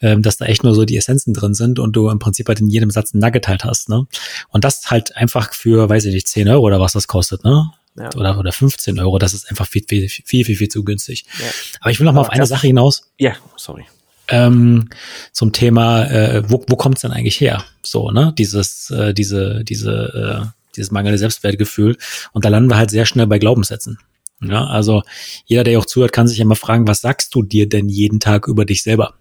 ähm, 0.00 0.20
dass 0.22 0.36
da 0.36 0.46
echt 0.46 0.64
nur 0.64 0.74
so 0.74 0.84
die 0.84 0.96
Essenzen 0.96 1.32
drin 1.32 1.54
sind 1.54 1.78
und 1.78 1.94
du 1.94 2.10
im 2.10 2.18
Prinzip 2.18 2.48
halt 2.48 2.60
in 2.60 2.68
jedem 2.68 2.90
Satz 2.90 3.14
ein 3.14 3.20
Nugget 3.20 3.48
halt 3.48 3.64
hast. 3.64 3.88
Ne? 3.88 4.06
Und 4.48 4.64
das 4.64 4.90
halt 4.90 5.16
einfach 5.16 5.54
für, 5.54 5.88
weiß 5.88 6.04
ich 6.06 6.14
nicht, 6.14 6.28
10 6.28 6.48
Euro 6.48 6.66
oder 6.66 6.80
was 6.80 6.92
das 6.92 7.06
kostet, 7.06 7.44
ne? 7.44 7.70
Ja. 7.98 8.10
Oder, 8.14 8.38
oder 8.38 8.52
15 8.52 8.98
Euro, 9.00 9.18
das 9.18 9.32
ist 9.32 9.48
einfach 9.48 9.66
viel, 9.66 9.82
viel, 9.88 10.10
viel, 10.10 10.44
viel, 10.44 10.56
viel 10.56 10.68
zu 10.68 10.84
günstig. 10.84 11.24
Ja. 11.38 11.46
Aber 11.80 11.90
ich 11.90 11.98
will 11.98 12.04
noch 12.04 12.12
mal 12.12 12.20
auf 12.20 12.28
eine 12.28 12.44
Sache 12.44 12.66
hinaus. 12.66 13.08
Ja, 13.16 13.36
sorry. 13.56 13.86
Ähm, 14.28 14.90
zum 15.32 15.52
Thema, 15.52 16.04
äh, 16.04 16.42
wo, 16.46 16.62
wo 16.68 16.76
kommt 16.76 16.96
es 16.96 17.02
denn 17.02 17.12
eigentlich 17.12 17.40
her? 17.40 17.64
So, 17.82 18.10
ne? 18.10 18.34
Dieses, 18.36 18.90
äh, 18.90 19.14
diese, 19.14 19.64
diese 19.64 20.44
äh, 20.44 20.65
dieses 20.76 20.90
mangelnde 20.90 21.18
Selbstwertgefühl. 21.18 21.96
Und 22.32 22.44
da 22.44 22.48
landen 22.48 22.70
wir 22.70 22.76
halt 22.76 22.90
sehr 22.90 23.06
schnell 23.06 23.26
bei 23.26 23.38
Glaubenssätzen. 23.38 23.98
Ja, 24.42 24.66
also 24.66 25.02
jeder, 25.46 25.64
der 25.64 25.78
auch 25.78 25.86
zuhört, 25.86 26.12
kann 26.12 26.28
sich 26.28 26.40
immer 26.40 26.56
fragen, 26.56 26.86
was 26.86 27.00
sagst 27.00 27.34
du 27.34 27.42
dir 27.42 27.68
denn 27.68 27.88
jeden 27.88 28.20
Tag 28.20 28.48
über 28.48 28.64
dich 28.64 28.82
selber? 28.82 29.14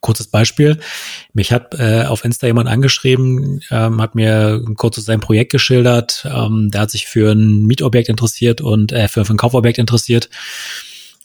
Kurzes 0.00 0.26
Beispiel. 0.26 0.78
Mich 1.32 1.52
hat 1.52 1.74
äh, 1.78 2.04
auf 2.04 2.24
Insta 2.24 2.46
jemand 2.46 2.68
angeschrieben, 2.68 3.60
ähm, 3.70 4.00
hat 4.02 4.14
mir 4.14 4.62
kurz 4.76 4.96
sein 4.96 5.20
Projekt 5.20 5.52
geschildert. 5.52 6.26
Ähm, 6.30 6.70
der 6.70 6.82
hat 6.82 6.90
sich 6.90 7.06
für 7.06 7.32
ein 7.32 7.62
Mietobjekt 7.62 8.08
interessiert 8.08 8.60
und 8.60 8.92
äh, 8.92 9.08
für, 9.08 9.24
für 9.24 9.34
ein 9.34 9.38
Kaufobjekt 9.38 9.78
interessiert 9.78 10.28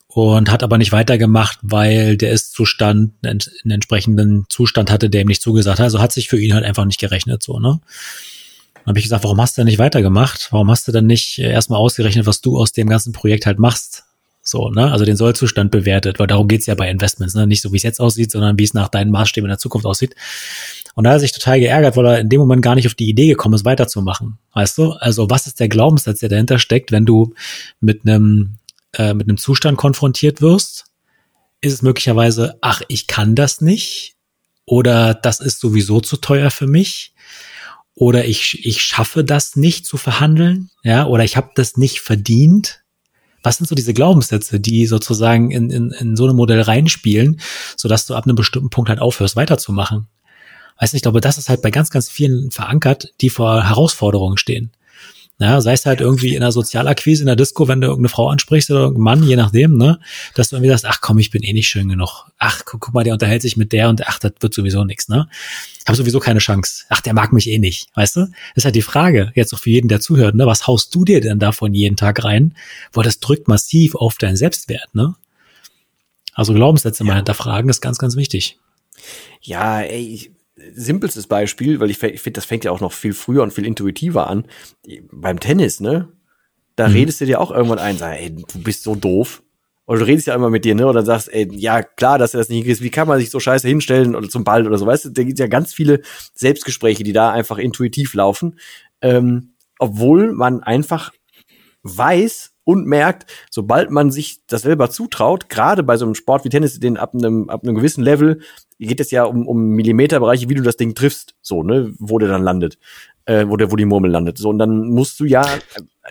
und 0.08 0.52
hat 0.52 0.64
aber 0.64 0.78
nicht 0.78 0.92
weitergemacht, 0.92 1.60
weil 1.62 2.18
der 2.18 2.32
Ist-Zustand 2.32 3.14
einen 3.24 3.40
entsprechenden 3.70 4.46
Zustand 4.50 4.92
hatte, 4.92 5.10
der 5.10 5.22
ihm 5.22 5.28
nicht 5.28 5.42
zugesagt 5.42 5.80
hat. 5.80 5.86
Also 5.86 6.00
hat 6.00 6.12
sich 6.12 6.28
für 6.28 6.40
ihn 6.40 6.54
halt 6.54 6.66
einfach 6.66 6.86
nicht 6.86 7.00
gerechnet 7.00 7.44
so, 7.44 7.60
ne? 7.60 7.80
Dann 8.84 8.92
habe 8.92 9.00
ich 9.00 9.06
gesagt, 9.06 9.24
warum 9.24 9.40
hast 9.40 9.58
du 9.58 9.62
denn 9.62 9.68
nicht 9.68 9.80
weitergemacht? 9.80 10.48
Warum 10.52 10.70
hast 10.72 10.88
du 10.88 10.92
dann 10.92 11.06
nicht 11.06 11.40
erstmal 11.40 11.80
ausgerechnet, 11.80 12.26
was 12.26 12.42
du 12.42 12.58
aus 12.58 12.72
dem 12.72 12.88
ganzen 12.88 13.14
Projekt 13.14 13.46
halt 13.46 13.60
machst? 13.60 14.04
So, 14.44 14.70
ne? 14.70 14.92
Also 14.92 15.06
den 15.06 15.16
Sollzustand 15.16 15.70
bewertet, 15.70 16.18
weil 16.18 16.26
darum 16.28 16.48
geht's 16.48 16.66
ja 16.66 16.74
bei 16.74 16.90
Investments, 16.90 17.36
ne? 17.36 17.46
Nicht 17.46 17.62
so, 17.62 17.72
wie 17.72 17.78
es 17.78 17.84
jetzt 17.84 18.00
aussieht, 18.00 18.32
sondern 18.32 18.58
wie 18.58 18.64
es 18.64 18.74
nach 18.74 18.90
deinen 18.90 19.12
Maßstäben 19.12 19.48
in 19.48 19.52
der 19.52 19.60
Zukunft 19.60 19.86
aussieht. 19.86 20.16
Und 20.96 21.04
da 21.04 21.12
hat 21.12 21.18
er 21.18 21.20
sich 21.20 21.32
total 21.32 21.60
geärgert, 21.60 21.96
weil 21.96 22.06
er 22.08 22.20
in 22.20 22.30
dem 22.30 22.40
Moment 22.40 22.64
gar 22.64 22.76
nicht 22.76 22.88
auf 22.88 22.96
die 22.96 23.08
Idee 23.08 23.28
gekommen 23.28 23.54
ist, 23.54 23.66
weiterzumachen. 23.66 24.40
Weißt 24.54 24.78
du? 24.78 24.94
Also, 24.94 25.30
was 25.30 25.46
ist 25.46 25.60
der 25.60 25.70
Glaubenssatz, 25.70 26.20
der 26.20 26.30
dahinter 26.30 26.58
steckt, 26.58 26.92
wenn 26.92 27.06
du 27.06 27.34
mit 27.80 28.02
einem, 28.04 28.58
äh, 28.94 29.14
mit 29.14 29.30
einem 29.30 29.38
Zustand 29.38 29.78
konfrontiert 29.78 30.42
wirst? 30.42 30.86
Ist 31.62 31.74
es 31.74 31.82
möglicherweise, 31.84 32.58
ach, 32.62 32.82
ich 32.88 33.06
kann 33.06 33.36
das 33.36 33.62
nicht? 33.62 34.16
Oder 34.66 35.14
das 35.14 35.40
ist 35.40 35.60
sowieso 35.60 36.02
zu 36.02 36.18
teuer 36.18 36.50
für 36.50 36.68
mich? 36.68 37.14
Oder 37.96 38.26
ich, 38.26 38.66
ich 38.66 38.82
schaffe 38.82 39.24
das 39.24 39.56
nicht 39.56 39.86
zu 39.86 39.98
verhandeln, 39.98 40.70
ja, 40.84 41.06
oder 41.06 41.24
ich 41.24 41.38
habe 41.38 41.52
das 41.56 41.78
nicht 41.78 42.02
verdient. 42.02 42.82
Was 43.44 43.58
sind 43.58 43.68
so 43.68 43.76
diese 43.76 43.94
Glaubenssätze, 43.94 44.60
die 44.60 44.86
sozusagen 44.86 45.52
in, 45.52 45.70
in, 45.72 45.92
in 45.92 46.16
so 46.16 46.28
ein 46.28 46.36
Modell 46.36 46.62
reinspielen, 46.62 47.42
sodass 47.76 48.06
du 48.06 48.16
ab 48.16 48.26
einem 48.26 48.36
bestimmten 48.36 48.70
Punkt 48.70 48.90
halt 48.90 49.00
aufhörst, 49.00 49.36
weiterzumachen? 49.36 50.08
Weißt 50.80 50.94
du, 50.94 50.96
ich 50.98 51.02
glaube, 51.02 51.22
das 51.22 51.38
ist 51.38 51.50
halt 51.50 51.62
bei 51.62 51.72
ganz, 51.72 51.90
ganz 51.90 52.10
vielen 52.10 52.52
verankert, 52.52 53.14
die 53.22 53.30
vor 53.30 53.64
Herausforderungen 53.64 54.38
stehen. 54.38 54.72
Ja, 55.42 55.60
sei 55.60 55.74
es 55.74 55.88
halt 55.88 56.02
irgendwie 56.02 56.36
in 56.36 56.42
der 56.42 56.52
Sozialakquise, 56.52 57.24
in 57.24 57.26
der 57.26 57.36
Disco, 57.36 57.68
wenn 57.68 57.82
du 57.82 57.88
irgendeine 57.88 58.10
Frau 58.10 58.30
ansprichst 58.30 58.70
oder 58.70 58.82
irgendeinen 58.82 59.22
Mann, 59.22 59.28
je 59.28 59.36
nachdem, 59.36 59.76
ne, 59.76 60.00
dass 60.36 60.50
du 60.50 60.56
irgendwie 60.56 60.70
sagst, 60.70 60.86
ach 60.86 61.02
komm, 61.02 61.18
ich 61.18 61.32
bin 61.32 61.42
eh 61.42 61.52
nicht 61.52 61.68
schön 61.68 61.90
genug. 61.90 62.28
Ach, 62.38 62.62
guck, 62.64 62.80
guck 62.80 62.94
mal, 62.94 63.04
der 63.04 63.14
unterhält 63.14 63.42
sich 63.42 63.58
mit 63.58 63.72
der 63.72 63.90
und 63.90 64.08
ach, 64.08 64.20
das 64.20 64.34
wird 64.40 64.54
sowieso 64.54 64.84
nichts, 64.84 65.10
ne? 65.10 65.28
Ich 65.80 65.88
habe 65.88 65.98
sowieso 65.98 66.20
keine 66.20 66.38
Chance. 66.38 66.86
Ach, 66.90 67.02
der 67.02 67.16
mag 67.16 67.34
mich 67.34 67.50
eh 67.50 67.58
nicht, 67.58 67.88
weißt 67.96 68.18
du? 68.18 68.20
Das 68.20 68.32
ist 68.58 68.66
halt 68.66 68.76
die 68.76 68.84
Frage, 68.84 69.32
jetzt 69.34 69.52
auch 69.52 69.58
für 69.58 69.72
jeden, 69.72 69.88
der 69.88 70.00
zuhört, 70.00 70.36
ne? 70.36 70.46
Was 70.46 70.68
haust 70.68 70.94
du 70.94 71.06
dir 71.06 71.22
denn 71.22 71.40
davon 71.40 71.74
jeden 71.74 71.98
Tag 71.98 72.24
rein? 72.24 72.56
Weil 72.94 73.04
das 73.04 73.20
drückt 73.20 73.48
massiv 73.48 73.96
auf 73.96 74.20
deinen 74.20 74.38
Selbstwert, 74.38 74.94
ne? 74.94 75.16
Also 76.36 76.54
Glaubenssätze 76.54 77.04
ja. 77.04 77.08
mal 77.08 77.16
hinterfragen 77.16 77.68
ist 77.72 77.82
ganz, 77.82 77.98
ganz 77.98 78.16
wichtig. 78.16 78.60
Ja, 79.42 79.82
ey, 79.82 80.32
simpelstes 80.74 81.28
Beispiel, 81.28 81.80
weil 81.80 81.90
ich, 81.90 82.02
ich 82.04 82.22
finde, 82.22 82.38
das 82.38 82.46
fängt 82.46 82.64
ja 82.64 82.72
auch 82.72 82.82
noch 82.82 82.94
viel 82.94 83.14
früher 83.14 83.44
und 83.44 83.54
viel 83.54 83.66
intuitiver 83.66 84.28
an. 84.28 84.46
Beim 85.12 85.40
Tennis, 85.40 85.80
ne? 85.80 86.10
Da 86.76 86.88
mhm. 86.88 86.94
redest 86.94 87.22
du 87.22 87.26
dir 87.26 87.42
auch 87.42 87.52
irgendwann 87.52 87.80
ein, 87.80 87.98
sag, 87.98 88.20
ey, 88.20 88.36
du 88.36 88.64
bist 88.64 88.84
so 88.84 88.96
doof. 88.96 89.44
Oder 89.88 90.00
du 90.00 90.06
redest 90.06 90.28
ja 90.28 90.36
immer 90.36 90.50
mit 90.50 90.64
dir, 90.64 90.76
ne? 90.76 90.88
Oder 90.88 91.04
sagst, 91.04 91.34
ey, 91.34 91.48
ja, 91.52 91.84
klar, 91.84 92.18
dass 92.18 92.34
er 92.34 92.40
das 92.40 92.50
nicht 92.50 92.60
hinkriegt. 92.60 92.82
Wie 92.82 92.90
kann 92.90 93.08
man 93.08 93.20
sich 93.20 93.30
so 93.30 93.40
scheiße 93.40 93.68
hinstellen 93.68 94.16
oder 94.16 94.30
zum 94.30 94.44
Ball 94.44 94.66
oder 94.66 94.78
so? 94.78 94.86
Weißt 94.86 95.06
du, 95.06 95.10
da 95.10 95.24
gibt 95.24 95.40
ja 95.40 95.48
ganz 95.48 95.74
viele 95.74 96.02
Selbstgespräche, 96.34 97.04
die 97.04 97.14
da 97.14 97.32
einfach 97.32 97.58
intuitiv 97.58 98.14
laufen. 98.14 98.60
Ähm, 99.02 99.54
obwohl 99.80 100.32
man 100.32 100.62
einfach 100.62 101.12
weiß 101.84 102.54
und 102.64 102.86
merkt, 102.86 103.32
sobald 103.50 103.90
man 103.90 104.12
sich 104.12 104.46
das 104.48 104.62
selber 104.62 104.90
zutraut, 104.90 105.50
gerade 105.50 105.84
bei 105.84 105.98
so 105.98 106.06
einem 106.06 106.16
Sport 106.16 106.46
wie 106.46 106.50
Tennis, 106.50 106.80
den 106.80 106.98
ab 106.98 107.14
einem, 107.14 107.50
ab 107.50 107.64
einem 107.64 107.76
gewissen 107.76 108.04
Level 108.04 108.42
geht 108.88 109.00
es 109.00 109.12
ja 109.12 109.24
um, 109.24 109.48
um 109.48 109.70
Millimeterbereiche, 109.70 110.50
wie 110.50 110.56
du 110.56 110.64
das 110.64 110.78
Ding 110.78 110.96
triffst, 110.96 111.36
so, 111.42 111.64
ne, 111.64 111.94
wo 112.00 112.20
der 112.20 112.30
dann 112.30 112.44
landet, 112.44 112.78
äh, 113.26 113.46
wo 113.48 113.58
der, 113.58 113.72
wo 113.72 113.76
die 113.76 113.86
Murmel 113.86 114.12
landet. 114.12 114.38
So, 114.38 114.50
und 114.50 114.60
dann 114.60 114.90
musst 114.90 115.20
du 115.20 115.26
ja, 115.26 115.46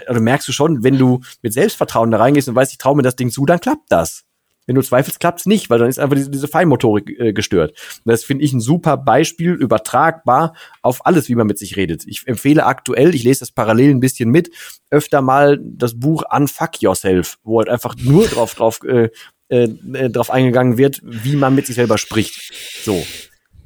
also 0.06 0.20
merkst 0.20 0.48
du 0.48 0.52
schon, 0.52 0.82
wenn 0.84 0.98
du 0.98 1.20
mit 1.42 1.52
Selbstvertrauen 1.52 2.10
da 2.10 2.18
reingehst 2.18 2.48
und 2.48 2.54
weißt, 2.54 2.72
ich 2.72 2.78
traue 2.78 2.96
mir 2.96 3.02
das 3.02 3.16
Ding 3.16 3.30
zu, 3.30 3.46
dann 3.46 3.60
klappt 3.60 3.90
das. 3.90 4.24
Wenn 4.66 4.76
du 4.76 4.82
zweifelst, 4.82 5.18
klappt's 5.18 5.46
nicht, 5.46 5.68
weil 5.68 5.80
dann 5.80 5.88
ist 5.88 5.98
einfach 5.98 6.14
diese, 6.14 6.30
diese 6.30 6.46
Feinmotorik 6.46 7.18
äh, 7.18 7.32
gestört. 7.32 7.72
Und 8.04 8.12
das 8.12 8.22
finde 8.22 8.44
ich 8.44 8.52
ein 8.52 8.60
super 8.60 8.96
Beispiel, 8.96 9.54
übertragbar 9.54 10.54
auf 10.80 11.06
alles, 11.06 11.28
wie 11.28 11.34
man 11.34 11.48
mit 11.48 11.58
sich 11.58 11.76
redet. 11.76 12.04
Ich 12.06 12.28
empfehle 12.28 12.64
aktuell, 12.66 13.14
ich 13.14 13.24
lese 13.24 13.40
das 13.40 13.50
parallel 13.50 13.90
ein 13.90 13.98
bisschen 13.98 14.30
mit, 14.30 14.50
öfter 14.90 15.22
mal 15.22 15.58
das 15.60 15.98
Buch 15.98 16.22
Unfuck 16.30 16.80
Yourself, 16.82 17.38
wo 17.42 17.58
halt 17.58 17.68
einfach 17.68 17.96
nur 17.96 18.26
drauf, 18.26 18.54
drauf, 18.54 18.80
äh, 18.84 19.10
äh, 19.50 19.68
drauf 20.10 20.30
eingegangen 20.30 20.78
wird, 20.78 21.00
wie 21.04 21.36
man 21.36 21.54
mit 21.54 21.66
sich 21.66 21.76
selber 21.76 21.98
spricht. 21.98 22.52
So 22.82 23.04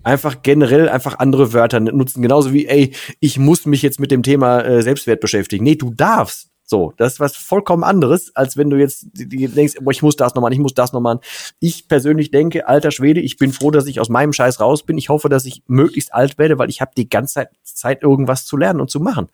einfach 0.04 0.42
generell 0.42 0.88
einfach 0.88 1.18
andere 1.18 1.52
Wörter 1.52 1.80
nutzen. 1.80 2.22
Genauso 2.22 2.52
wie, 2.52 2.66
ey, 2.66 2.92
ich 3.20 3.38
muss 3.38 3.66
mich 3.66 3.82
jetzt 3.82 3.98
mit 3.98 4.10
dem 4.10 4.22
Thema 4.22 4.60
äh, 4.60 4.82
Selbstwert 4.82 5.20
beschäftigen. 5.20 5.64
Nee, 5.64 5.76
du 5.76 5.92
darfst. 5.92 6.50
So, 6.66 6.94
das 6.96 7.14
ist 7.14 7.20
was 7.20 7.36
vollkommen 7.36 7.84
anderes, 7.84 8.34
als 8.34 8.56
wenn 8.56 8.70
du 8.70 8.78
jetzt 8.78 9.06
denkst, 9.12 9.74
boah, 9.82 9.90
ich 9.90 10.02
muss 10.02 10.16
das 10.16 10.34
nochmal, 10.34 10.52
ich 10.52 10.58
muss 10.58 10.72
das 10.72 10.94
nochmal. 10.94 11.20
Ich 11.60 11.88
persönlich 11.88 12.30
denke, 12.30 12.66
alter 12.66 12.90
Schwede, 12.90 13.20
ich 13.20 13.36
bin 13.36 13.52
froh, 13.52 13.70
dass 13.70 13.86
ich 13.86 14.00
aus 14.00 14.08
meinem 14.08 14.32
Scheiß 14.32 14.60
raus 14.60 14.82
bin. 14.82 14.96
Ich 14.96 15.10
hoffe, 15.10 15.28
dass 15.28 15.44
ich 15.44 15.62
möglichst 15.66 16.14
alt 16.14 16.38
werde, 16.38 16.58
weil 16.58 16.70
ich 16.70 16.80
habe 16.80 16.92
die 16.96 17.08
ganze 17.08 17.34
Zeit, 17.34 17.50
Zeit, 17.64 18.02
irgendwas 18.02 18.46
zu 18.46 18.56
lernen 18.56 18.80
und 18.80 18.90
zu 18.90 18.98
machen. 18.98 19.28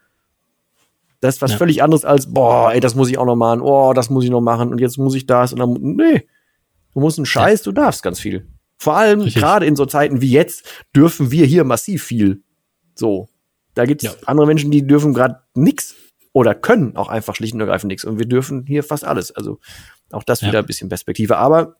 Das 1.21 1.37
ist 1.37 1.43
was 1.43 1.53
ja. 1.53 1.59
völlig 1.59 1.85
anderes 1.85 2.05
als, 2.05 2.33
boah, 2.33 2.73
ey, 2.73 2.81
das 2.81 2.97
muss 2.97 3.11
ich 3.11 3.19
auch 3.19 3.27
noch 3.27 3.37
machen, 3.37 3.61
oh, 3.61 3.93
das 3.93 4.11
muss 4.11 4.25
ich 4.25 4.31
noch 4.31 4.41
machen 4.41 4.71
und 4.71 4.81
jetzt 4.81 4.99
muss 4.99 5.15
ich 5.15 5.27
das 5.27 5.53
und 5.53 5.61
dann, 5.61 5.77
nee. 5.81 6.27
Du 6.95 7.01
musst 7.01 7.19
einen 7.19 7.27
Scheiß, 7.27 7.63
du 7.63 7.73
darfst 7.73 8.03
ganz 8.03 8.21
viel. 8.21 8.47
Vor 8.79 8.97
allem 8.97 9.27
gerade 9.27 9.67
in 9.67 9.77
so 9.77 9.87
Zeiten 9.87 10.21
wie 10.21 10.31
jetzt 10.31 10.67
dürfen 10.95 11.31
wir 11.31 11.47
hier 11.47 11.65
massiv 11.65 12.03
viel. 12.03 12.43
So. 12.95 13.29
Da 13.75 13.85
gibt's 13.85 14.05
ja. 14.05 14.13
andere 14.27 14.47
Menschen, 14.47 14.71
die 14.71 14.87
dürfen 14.87 15.15
gerade 15.15 15.41
nix 15.55 15.95
oder 16.33 16.55
können 16.55 16.97
auch 16.97 17.09
einfach 17.09 17.35
schlicht 17.37 17.55
und 17.55 17.61
ergreifend 17.61 17.89
nichts. 17.89 18.05
Und 18.05 18.19
wir 18.19 18.27
dürfen 18.27 18.65
hier 18.67 18.83
fast 18.83 19.05
alles. 19.05 19.31
Also 19.33 19.59
auch 20.11 20.25
das 20.25 20.41
ja. 20.41 20.49
wieder 20.49 20.59
ein 20.61 20.67
bisschen 20.67 20.89
Perspektive. 20.89 21.37
Aber 21.37 21.77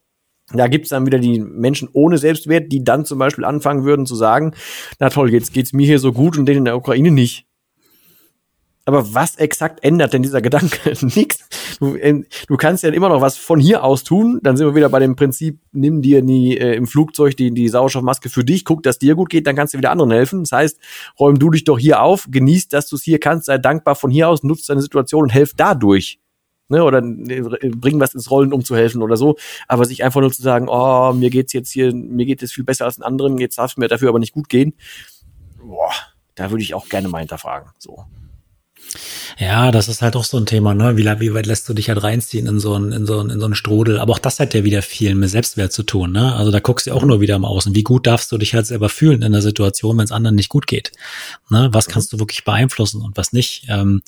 da 0.53 0.69
gibt's 0.69 0.91
dann 0.91 1.07
wieder 1.07 1.19
die 1.19 1.41
Menschen 1.41 1.89
ohne 1.93 2.19
Selbstwert, 2.19 2.73
die 2.73 2.83
dann 2.83 3.05
zum 3.05 3.19
Beispiel 3.19 3.45
anfangen 3.45 3.85
würden 3.85 4.07
zu 4.07 4.17
sagen, 4.17 4.55
na 4.99 5.09
toll, 5.09 5.33
jetzt 5.33 5.53
geht's 5.53 5.73
mir 5.73 5.87
hier 5.87 5.99
so 5.99 6.13
gut 6.13 6.37
und 6.37 6.47
denen 6.47 6.59
in 6.59 6.65
der 6.65 6.77
Ukraine 6.77 7.11
nicht. 7.11 7.47
Aber 8.85 9.15
was 9.15 9.37
exakt 9.37 9.85
ändert 9.85 10.13
denn 10.13 10.23
dieser 10.23 10.43
Gedanke? 10.43 10.93
Nix. 11.15 11.39
Du, 11.79 11.95
äh, 11.95 12.23
du 12.47 12.57
kannst 12.57 12.83
ja 12.83 12.91
immer 12.91 13.09
noch 13.09 13.21
was 13.21 13.37
von 13.37 13.61
hier 13.61 13.85
aus 13.85 14.05
tun. 14.05 14.41
Dann 14.43 14.57
sind 14.57 14.67
wir 14.67 14.75
wieder 14.75 14.89
bei 14.89 14.99
dem 14.99 15.17
Prinzip, 15.17 15.59
nimm 15.73 16.03
dir 16.03 16.23
nie 16.23 16.57
äh, 16.57 16.75
im 16.75 16.87
Flugzeug 16.87 17.37
die, 17.37 17.51
die 17.53 17.69
Sauerstoffmaske 17.69 18.29
für 18.29 18.45
dich, 18.45 18.65
guck, 18.65 18.83
dass 18.83 18.99
dir 18.99 19.15
gut 19.15 19.31
geht, 19.31 19.47
dann 19.47 19.57
kannst 19.57 19.75
du 19.75 19.79
wieder 19.79 19.91
anderen 19.91 20.11
helfen. 20.11 20.41
Das 20.41 20.53
heißt, 20.53 20.81
räum 21.19 21.39
du 21.39 21.51
dich 21.51 21.65
doch 21.65 21.79
hier 21.79 22.03
auf, 22.03 22.27
genieß, 22.31 22.69
dass 22.69 22.89
du 22.89 22.97
es 22.97 23.03
hier 23.03 23.21
kannst, 23.21 23.47
sei 23.47 23.59
dankbar 23.59 23.95
von 23.95 24.11
hier 24.11 24.29
aus, 24.29 24.43
nutzt 24.43 24.69
deine 24.69 24.83
Situation 24.83 25.25
und 25.25 25.31
helf 25.31 25.53
dadurch. 25.57 26.19
Ne, 26.69 26.85
oder 26.85 26.99
äh, 26.99 27.69
bring 27.71 27.99
was 27.99 28.15
ins 28.15 28.31
Rollen, 28.31 28.53
um 28.53 28.65
zu 28.65 28.77
helfen 28.77 29.03
oder 29.03 29.17
so. 29.17 29.37
Aber 29.67 29.85
sich 29.85 30.05
einfach 30.05 30.21
nur 30.21 30.31
zu 30.31 30.41
sagen, 30.41 30.69
oh, 30.69 31.13
mir 31.13 31.29
geht's 31.29 31.53
jetzt 31.53 31.73
hier, 31.73 31.93
mir 31.93 32.27
geht 32.27 32.45
es 32.45 32.53
viel 32.53 32.63
besser 32.63 32.85
als 32.85 32.95
den 32.95 33.03
anderen, 33.03 33.39
jetzt 33.39 33.59
darf 33.59 33.73
es 33.73 33.77
mir 33.77 33.89
dafür 33.89 34.09
aber 34.09 34.21
nicht 34.21 34.33
gut 34.33 34.49
gehen. 34.49 34.75
Boah, 35.65 35.91
da 36.37 36.51
würde 36.51 36.63
ich 36.63 36.75
auch 36.75 36.89
gerne 36.89 37.09
mal 37.09 37.19
hinterfragen. 37.19 37.71
So. 37.79 38.05
Ja, 39.39 39.71
das 39.71 39.89
ist 39.89 40.03
halt 40.03 40.17
auch 40.17 40.25
so 40.25 40.37
ein 40.37 40.47
Thema, 40.47 40.75
ne? 40.75 40.97
Wie, 40.97 41.05
wie 41.05 41.35
weit 41.35 41.47
lässt 41.47 41.69
du 41.69 41.75
dich 41.75 41.89
halt 41.89 42.03
reinziehen 42.03 42.47
in 42.47 42.59
so 42.59 42.75
einen, 42.75 42.93
in 42.93 43.07
so 43.07 43.21
einen, 43.21 43.31
in 43.31 43.39
so 43.39 43.47
einen 43.47 43.55
Strudel? 43.55 43.99
Aber 43.99 44.13
auch 44.13 44.19
das 44.19 44.41
hat 44.41 44.53
ja 44.53 44.65
wieder 44.65 44.83
viel 44.83 45.15
mit 45.15 45.31
Selbstwert 45.31 45.73
zu 45.73 45.85
tun, 45.85 46.13
ne? 46.13 46.35
Also 46.35 46.51
da 46.51 46.59
guckst 46.61 46.87
du 46.87 46.93
auch 46.93 47.05
nur 47.05 47.21
wieder 47.21 47.37
im 47.37 47.45
Außen. 47.45 47.75
Wie 47.75 47.85
gut 47.85 48.07
darfst 48.07 48.33
du 48.33 48.39
dich 48.39 48.55
halt 48.55 48.67
selber 48.67 48.89
fühlen 48.89 49.23
in 49.23 49.33
der 49.33 49.43
Situation, 49.43 49.97
wenn 49.97 50.05
es 50.05 50.13
anderen 50.13 50.35
nicht 50.35 50.49
gut 50.49 50.67
geht? 50.67 50.93
Ne? 51.51 51.69
Was 51.73 51.87
kannst 51.87 52.13
du 52.13 52.19
wirklich 52.19 52.45
beeinflussen 52.45 53.01
und 53.01 53.17
was 53.17 53.33
nicht? 53.33 53.67
Ähm, 53.69 54.03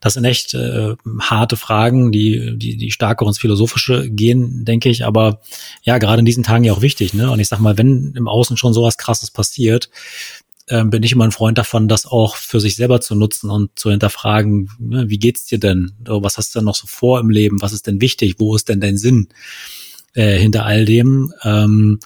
das 0.00 0.14
sind 0.14 0.24
echt 0.24 0.54
äh, 0.54 0.94
harte 1.20 1.56
Fragen, 1.56 2.12
die, 2.12 2.56
die, 2.56 2.76
die 2.76 2.90
stärker 2.90 3.26
ins 3.26 3.38
Philosophische 3.38 4.08
gehen, 4.08 4.64
denke 4.64 4.88
ich. 4.88 5.04
Aber 5.04 5.40
ja, 5.82 5.98
gerade 5.98 6.20
in 6.20 6.26
diesen 6.26 6.44
Tagen 6.44 6.64
ja 6.64 6.72
auch 6.72 6.82
wichtig, 6.82 7.12
ne? 7.12 7.30
Und 7.30 7.40
ich 7.40 7.48
sag 7.48 7.58
mal, 7.58 7.76
wenn 7.76 8.14
im 8.16 8.28
Außen 8.28 8.56
schon 8.56 8.72
sowas 8.72 8.96
krasses 8.98 9.30
passiert, 9.30 9.90
äh, 10.68 10.84
bin 10.84 11.02
ich 11.02 11.12
immer 11.12 11.24
ein 11.24 11.32
Freund 11.32 11.58
davon, 11.58 11.88
das 11.88 12.06
auch 12.06 12.36
für 12.36 12.60
sich 12.60 12.76
selber 12.76 13.00
zu 13.00 13.14
nutzen 13.14 13.50
und 13.50 13.78
zu 13.78 13.90
hinterfragen, 13.90 14.70
ne, 14.78 15.08
wie 15.08 15.18
geht's 15.18 15.46
dir 15.46 15.58
denn? 15.58 15.92
Was 16.04 16.36
hast 16.36 16.54
du 16.54 16.60
denn 16.60 16.66
noch 16.66 16.74
so 16.74 16.86
vor 16.86 17.20
im 17.20 17.30
Leben? 17.30 17.60
Was 17.60 17.72
ist 17.72 17.86
denn 17.86 18.00
wichtig? 18.00 18.36
Wo 18.38 18.54
ist 18.54 18.68
denn 18.68 18.80
dein 18.80 18.96
Sinn 18.96 19.28
äh, 20.14 20.38
hinter 20.38 20.64
all 20.64 20.84
dem? 20.84 21.32
Ähm, 21.42 22.00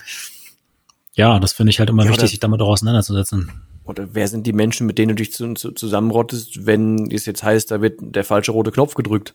ja, 1.15 1.39
das 1.39 1.53
finde 1.53 1.71
ich 1.71 1.79
halt 1.79 1.91
immer 1.91 2.05
ja, 2.05 2.11
wichtig, 2.11 2.31
sich 2.31 2.41
damit 2.41 2.61
auch 2.61 2.69
auseinanderzusetzen. 2.69 3.51
Oder 3.85 4.15
wer 4.15 4.29
sind 4.29 4.47
die 4.47 4.53
Menschen, 4.53 4.87
mit 4.87 4.99
denen 4.99 5.11
du 5.11 5.15
dich 5.17 5.33
zu, 5.33 5.55
zu, 5.55 5.73
zusammenrottest, 5.73 6.67
wenn 6.67 7.11
es 7.11 7.27
jetzt 7.27 7.43
heißt, 7.43 7.71
da 7.71 7.83
wird 7.83 7.99
der 8.01 8.25
falsche 8.25 8.53
rote 8.53 8.71
Knopf 8.71 8.95
gedrückt? 8.95 9.35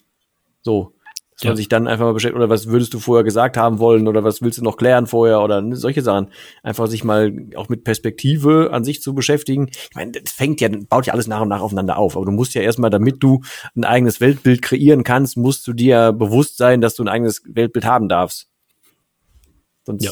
So. 0.61 0.93
Dass 1.37 1.43
ja. 1.43 1.49
man 1.51 1.57
sich 1.57 1.69
dann 1.69 1.87
einfach 1.87 2.05
mal 2.05 2.13
beschäftigt, 2.13 2.35
oder 2.35 2.49
was 2.49 2.65
würdest 2.65 2.95
du 2.95 2.99
vorher 2.99 3.23
gesagt 3.23 3.57
haben 3.57 3.77
wollen, 3.77 4.07
oder 4.07 4.23
was 4.23 4.41
willst 4.41 4.57
du 4.57 4.63
noch 4.63 4.75
klären 4.75 5.05
vorher, 5.05 5.41
oder 5.41 5.61
ne, 5.61 5.75
solche 5.75 6.01
Sachen. 6.01 6.29
Einfach 6.63 6.87
sich 6.87 7.03
mal 7.03 7.31
auch 7.55 7.69
mit 7.69 7.83
Perspektive 7.83 8.69
an 8.71 8.83
sich 8.83 9.03
zu 9.03 9.13
beschäftigen. 9.13 9.67
Ich 9.69 9.95
meine, 9.95 10.13
das 10.13 10.31
fängt 10.31 10.61
ja, 10.61 10.69
baut 10.89 11.05
ja 11.05 11.13
alles 11.13 11.27
nach 11.27 11.41
und 11.41 11.49
nach 11.49 11.61
aufeinander 11.61 11.97
auf. 11.97 12.15
Aber 12.15 12.25
du 12.25 12.31
musst 12.31 12.55
ja 12.55 12.63
erstmal, 12.63 12.89
damit 12.89 13.21
du 13.21 13.43
ein 13.75 13.83
eigenes 13.83 14.19
Weltbild 14.19 14.63
kreieren 14.63 15.03
kannst, 15.03 15.37
musst 15.37 15.67
du 15.67 15.73
dir 15.73 16.11
bewusst 16.11 16.57
sein, 16.57 16.81
dass 16.81 16.95
du 16.95 17.03
ein 17.03 17.07
eigenes 17.07 17.43
Weltbild 17.45 17.85
haben 17.85 18.09
darfst. 18.09 18.47
Sonst, 19.85 20.03
ja. 20.03 20.11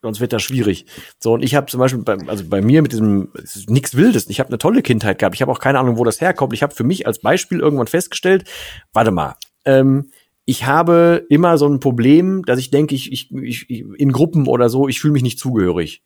sonst 0.00 0.20
wird 0.20 0.32
das 0.32 0.44
schwierig. 0.44 0.86
So, 1.18 1.32
und 1.32 1.42
ich 1.42 1.56
habe 1.56 1.66
zum 1.66 1.80
Beispiel, 1.80 2.04
bei, 2.04 2.16
also 2.28 2.44
bei 2.48 2.62
mir 2.62 2.82
mit 2.82 2.92
diesem, 2.92 3.30
es 3.42 3.56
ist 3.56 3.68
nichts 3.68 3.96
Wildes. 3.96 4.30
Ich 4.30 4.38
habe 4.38 4.48
eine 4.48 4.58
tolle 4.58 4.80
Kindheit 4.82 5.18
gehabt. 5.18 5.34
Ich 5.34 5.42
habe 5.42 5.50
auch 5.50 5.58
keine 5.58 5.80
Ahnung, 5.80 5.98
wo 5.98 6.04
das 6.04 6.20
herkommt. 6.20 6.52
Ich 6.52 6.62
habe 6.62 6.72
für 6.72 6.84
mich 6.84 7.08
als 7.08 7.18
Beispiel 7.18 7.58
irgendwann 7.58 7.88
festgestellt, 7.88 8.44
warte 8.92 9.10
mal, 9.10 9.34
ähm, 9.64 10.10
ich 10.46 10.66
habe 10.66 11.24
immer 11.30 11.56
so 11.56 11.66
ein 11.66 11.80
Problem, 11.80 12.44
dass 12.44 12.58
ich 12.58 12.70
denke, 12.70 12.94
ich, 12.94 13.10
ich, 13.12 13.30
ich 13.32 13.84
in 13.96 14.12
Gruppen 14.12 14.46
oder 14.46 14.68
so, 14.68 14.88
ich 14.88 15.00
fühle 15.00 15.12
mich 15.12 15.22
nicht 15.22 15.38
zugehörig. 15.38 16.02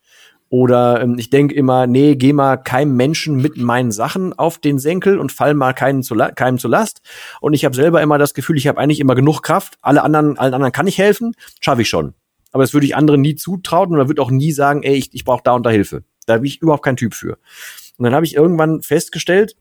Oder 0.51 1.03
ähm, 1.03 1.17
ich 1.19 1.29
denke 1.29 1.55
immer, 1.55 1.87
nee, 1.87 2.17
geh 2.17 2.33
mal 2.33 2.57
keinem 2.57 2.97
Menschen 2.97 3.37
mit 3.37 3.59
meinen 3.59 3.93
Sachen 3.93 4.33
auf 4.39 4.59
den 4.59 4.79
Senkel 4.79 5.19
und 5.19 5.33
fall 5.33 5.55
mal 5.55 5.75
keinen 5.75 6.03
zu 6.03 6.17
keinem 6.35 6.59
zu 6.59 6.69
Last. 6.69 7.03
Und 7.41 7.53
ich 7.53 7.65
habe 7.65 7.77
selber 7.77 8.01
immer 8.01 8.17
das 8.17 8.33
Gefühl, 8.33 8.57
ich 8.57 8.67
habe 8.67 8.79
eigentlich 8.79 9.01
immer 9.01 9.15
genug 9.15 9.43
Kraft. 9.43 9.77
Alle 9.83 10.03
anderen, 10.03 10.39
allen 10.39 10.55
anderen 10.55 10.73
kann 10.73 10.87
ich 10.87 10.99
helfen, 10.99 11.35
schaffe 11.61 11.83
ich 11.83 11.89
schon. 11.89 12.15
Aber 12.53 12.63
das 12.63 12.73
würde 12.73 12.87
ich 12.87 12.97
anderen 12.97 13.21
nie 13.21 13.35
zutrauen 13.35 13.91
und 13.91 13.99
man 13.99 14.09
würde 14.09 14.23
auch 14.23 14.31
nie 14.31 14.53
sagen, 14.53 14.83
ey, 14.83 14.95
ich, 14.95 15.13
ich 15.13 15.25
brauche 15.25 15.43
da 15.45 15.53
und 15.53 15.67
da 15.67 15.71
Hilfe. 15.71 16.05
Da 16.27 16.37
bin 16.37 16.47
ich 16.47 16.63
überhaupt 16.63 16.85
kein 16.85 16.97
Typ 16.97 17.13
für. 17.13 17.39
Und 17.99 18.05
dann 18.05 18.15
habe 18.15 18.25
ich 18.25 18.35
irgendwann 18.35 18.81
festgestellt, 18.81 19.55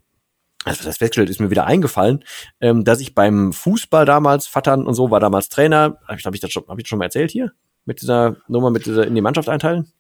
also 0.66 0.84
das 0.84 0.98
festgestellt 0.98 1.30
ist 1.30 1.40
mir 1.40 1.50
wieder 1.50 1.66
eingefallen, 1.66 2.24
ähm, 2.60 2.84
dass 2.84 3.00
ich 3.00 3.16
beim 3.16 3.54
Fußball 3.54 4.06
damals, 4.06 4.48
Vattern 4.48 4.86
und 4.86 4.94
so, 4.94 5.12
war 5.12 5.20
damals 5.20 5.50
Trainer, 5.50 6.00
habe 6.08 6.20
ich, 6.20 6.26
hab 6.26 6.36
ich 6.36 6.42
das 6.42 6.52
schon, 6.52 6.64
hab 6.68 6.78
ich 6.78 6.84
das 6.84 6.90
schon 6.90 7.00
mal 7.00 7.06
erzählt 7.06 7.32
hier? 7.32 7.52
Mit 7.86 8.02
dieser 8.02 8.38
Nummer, 8.48 8.70
mit 8.70 8.86
dieser 8.86 9.08
in 9.08 9.16
die 9.16 9.22
Mannschaft 9.22 9.48
einteilen? 9.48 9.92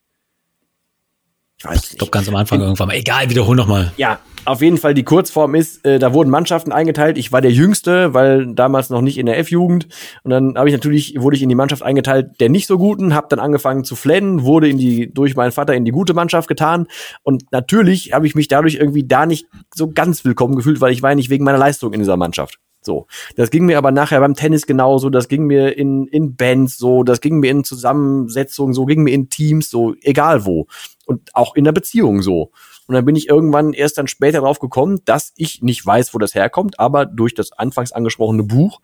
Ich 1.60 1.66
weiß 1.66 1.92
Ich 1.94 1.98
glaube 1.98 2.12
ganz 2.12 2.28
am 2.28 2.36
Anfang 2.36 2.62
irgendwann. 2.62 2.92
Egal, 2.92 3.30
wiederhol 3.30 3.56
nochmal. 3.56 3.92
Ja, 3.98 4.20
auf 4.46 4.62
jeden 4.62 4.78
Fall 4.78 4.94
die 4.94 5.04
Kurzform 5.04 5.56
ist, 5.56 5.84
äh, 5.86 5.98
da 5.98 6.14
wurden 6.14 6.30
Mannschaften 6.30 6.72
eingeteilt. 6.72 7.18
Ich 7.18 7.32
war 7.32 7.42
der 7.42 7.52
Jüngste, 7.52 8.14
weil 8.14 8.54
damals 8.54 8.92
noch 8.92 9.02
nicht 9.02 9.18
in 9.18 9.26
der 9.26 9.40
F-Jugend. 9.40 9.88
Und 10.24 10.32
dann 10.32 10.56
habe 10.56 10.70
ich 10.70 10.74
natürlich, 10.74 11.16
wurde 11.18 11.36
ich 11.36 11.42
in 11.42 11.50
die 11.50 11.56
Mannschaft 11.56 11.82
eingeteilt, 11.82 12.40
der 12.40 12.50
nicht 12.50 12.68
so 12.68 12.78
guten, 12.78 13.16
habe 13.16 13.28
dann 13.30 13.40
angefangen 13.40 13.84
zu 13.84 13.96
flennen, 13.96 14.44
wurde 14.44 14.70
in 14.70 14.78
die, 14.78 15.12
durch 15.12 15.36
meinen 15.36 15.52
Vater 15.52 15.74
in 15.74 15.84
die 15.84 15.92
gute 15.92 16.14
Mannschaft 16.14 16.48
getan. 16.48 16.88
Und 17.24 17.52
natürlich 17.52 18.14
habe 18.14 18.28
ich 18.28 18.36
mich 18.36 18.48
dadurch 18.48 18.76
irgendwie 18.76 19.08
da 19.08 19.26
nicht 19.26 19.48
so 19.74 19.90
ganz 19.90 20.24
willkommen 20.24 20.56
gefühlt, 20.56 20.80
weil 20.80 20.94
ich 20.94 21.02
war 21.02 21.10
ja 21.10 21.16
nicht 21.16 21.32
wegen 21.32 21.44
meiner 21.44 21.58
Leistung 21.58 21.92
in 21.92 22.00
dieser 22.00 22.18
Mannschaft. 22.18 22.60
So. 22.88 23.06
Das 23.36 23.52
ging 23.52 23.68
mir 23.68 23.78
aber 23.78 23.92
nachher 23.92 24.20
beim 24.20 24.34
Tennis 24.34 24.66
genauso, 24.66 25.12
das 25.12 25.28
ging 25.28 25.46
mir 25.46 25.78
in, 25.78 26.08
in 26.08 26.36
Bands 26.36 26.78
so, 26.78 27.04
das 27.04 27.22
ging 27.22 27.40
mir 27.40 27.52
in 27.52 27.64
Zusammensetzungen 27.64 28.74
so, 28.74 28.86
ging 28.86 29.04
mir 29.04 29.14
in 29.14 29.30
Teams 29.30 29.70
so, 29.70 29.94
egal 30.02 30.46
wo 30.46 30.66
und 31.06 31.36
auch 31.36 31.56
in 31.56 31.64
der 31.64 31.72
Beziehung 31.72 32.22
so. 32.22 32.52
Und 32.88 32.96
dann 32.96 33.06
bin 33.06 33.16
ich 33.16 33.28
irgendwann 33.28 33.74
erst 33.74 33.98
dann 33.98 34.08
später 34.08 34.40
drauf 34.40 34.60
gekommen, 34.60 35.02
dass 35.06 35.34
ich 35.36 35.62
nicht 35.62 35.86
weiß, 35.86 36.14
wo 36.14 36.20
das 36.20 36.34
herkommt, 36.34 36.80
aber 36.80 37.06
durch 37.06 37.34
das 37.34 37.52
anfangs 37.52 37.92
angesprochene 37.92 38.44
Buch, 38.44 38.80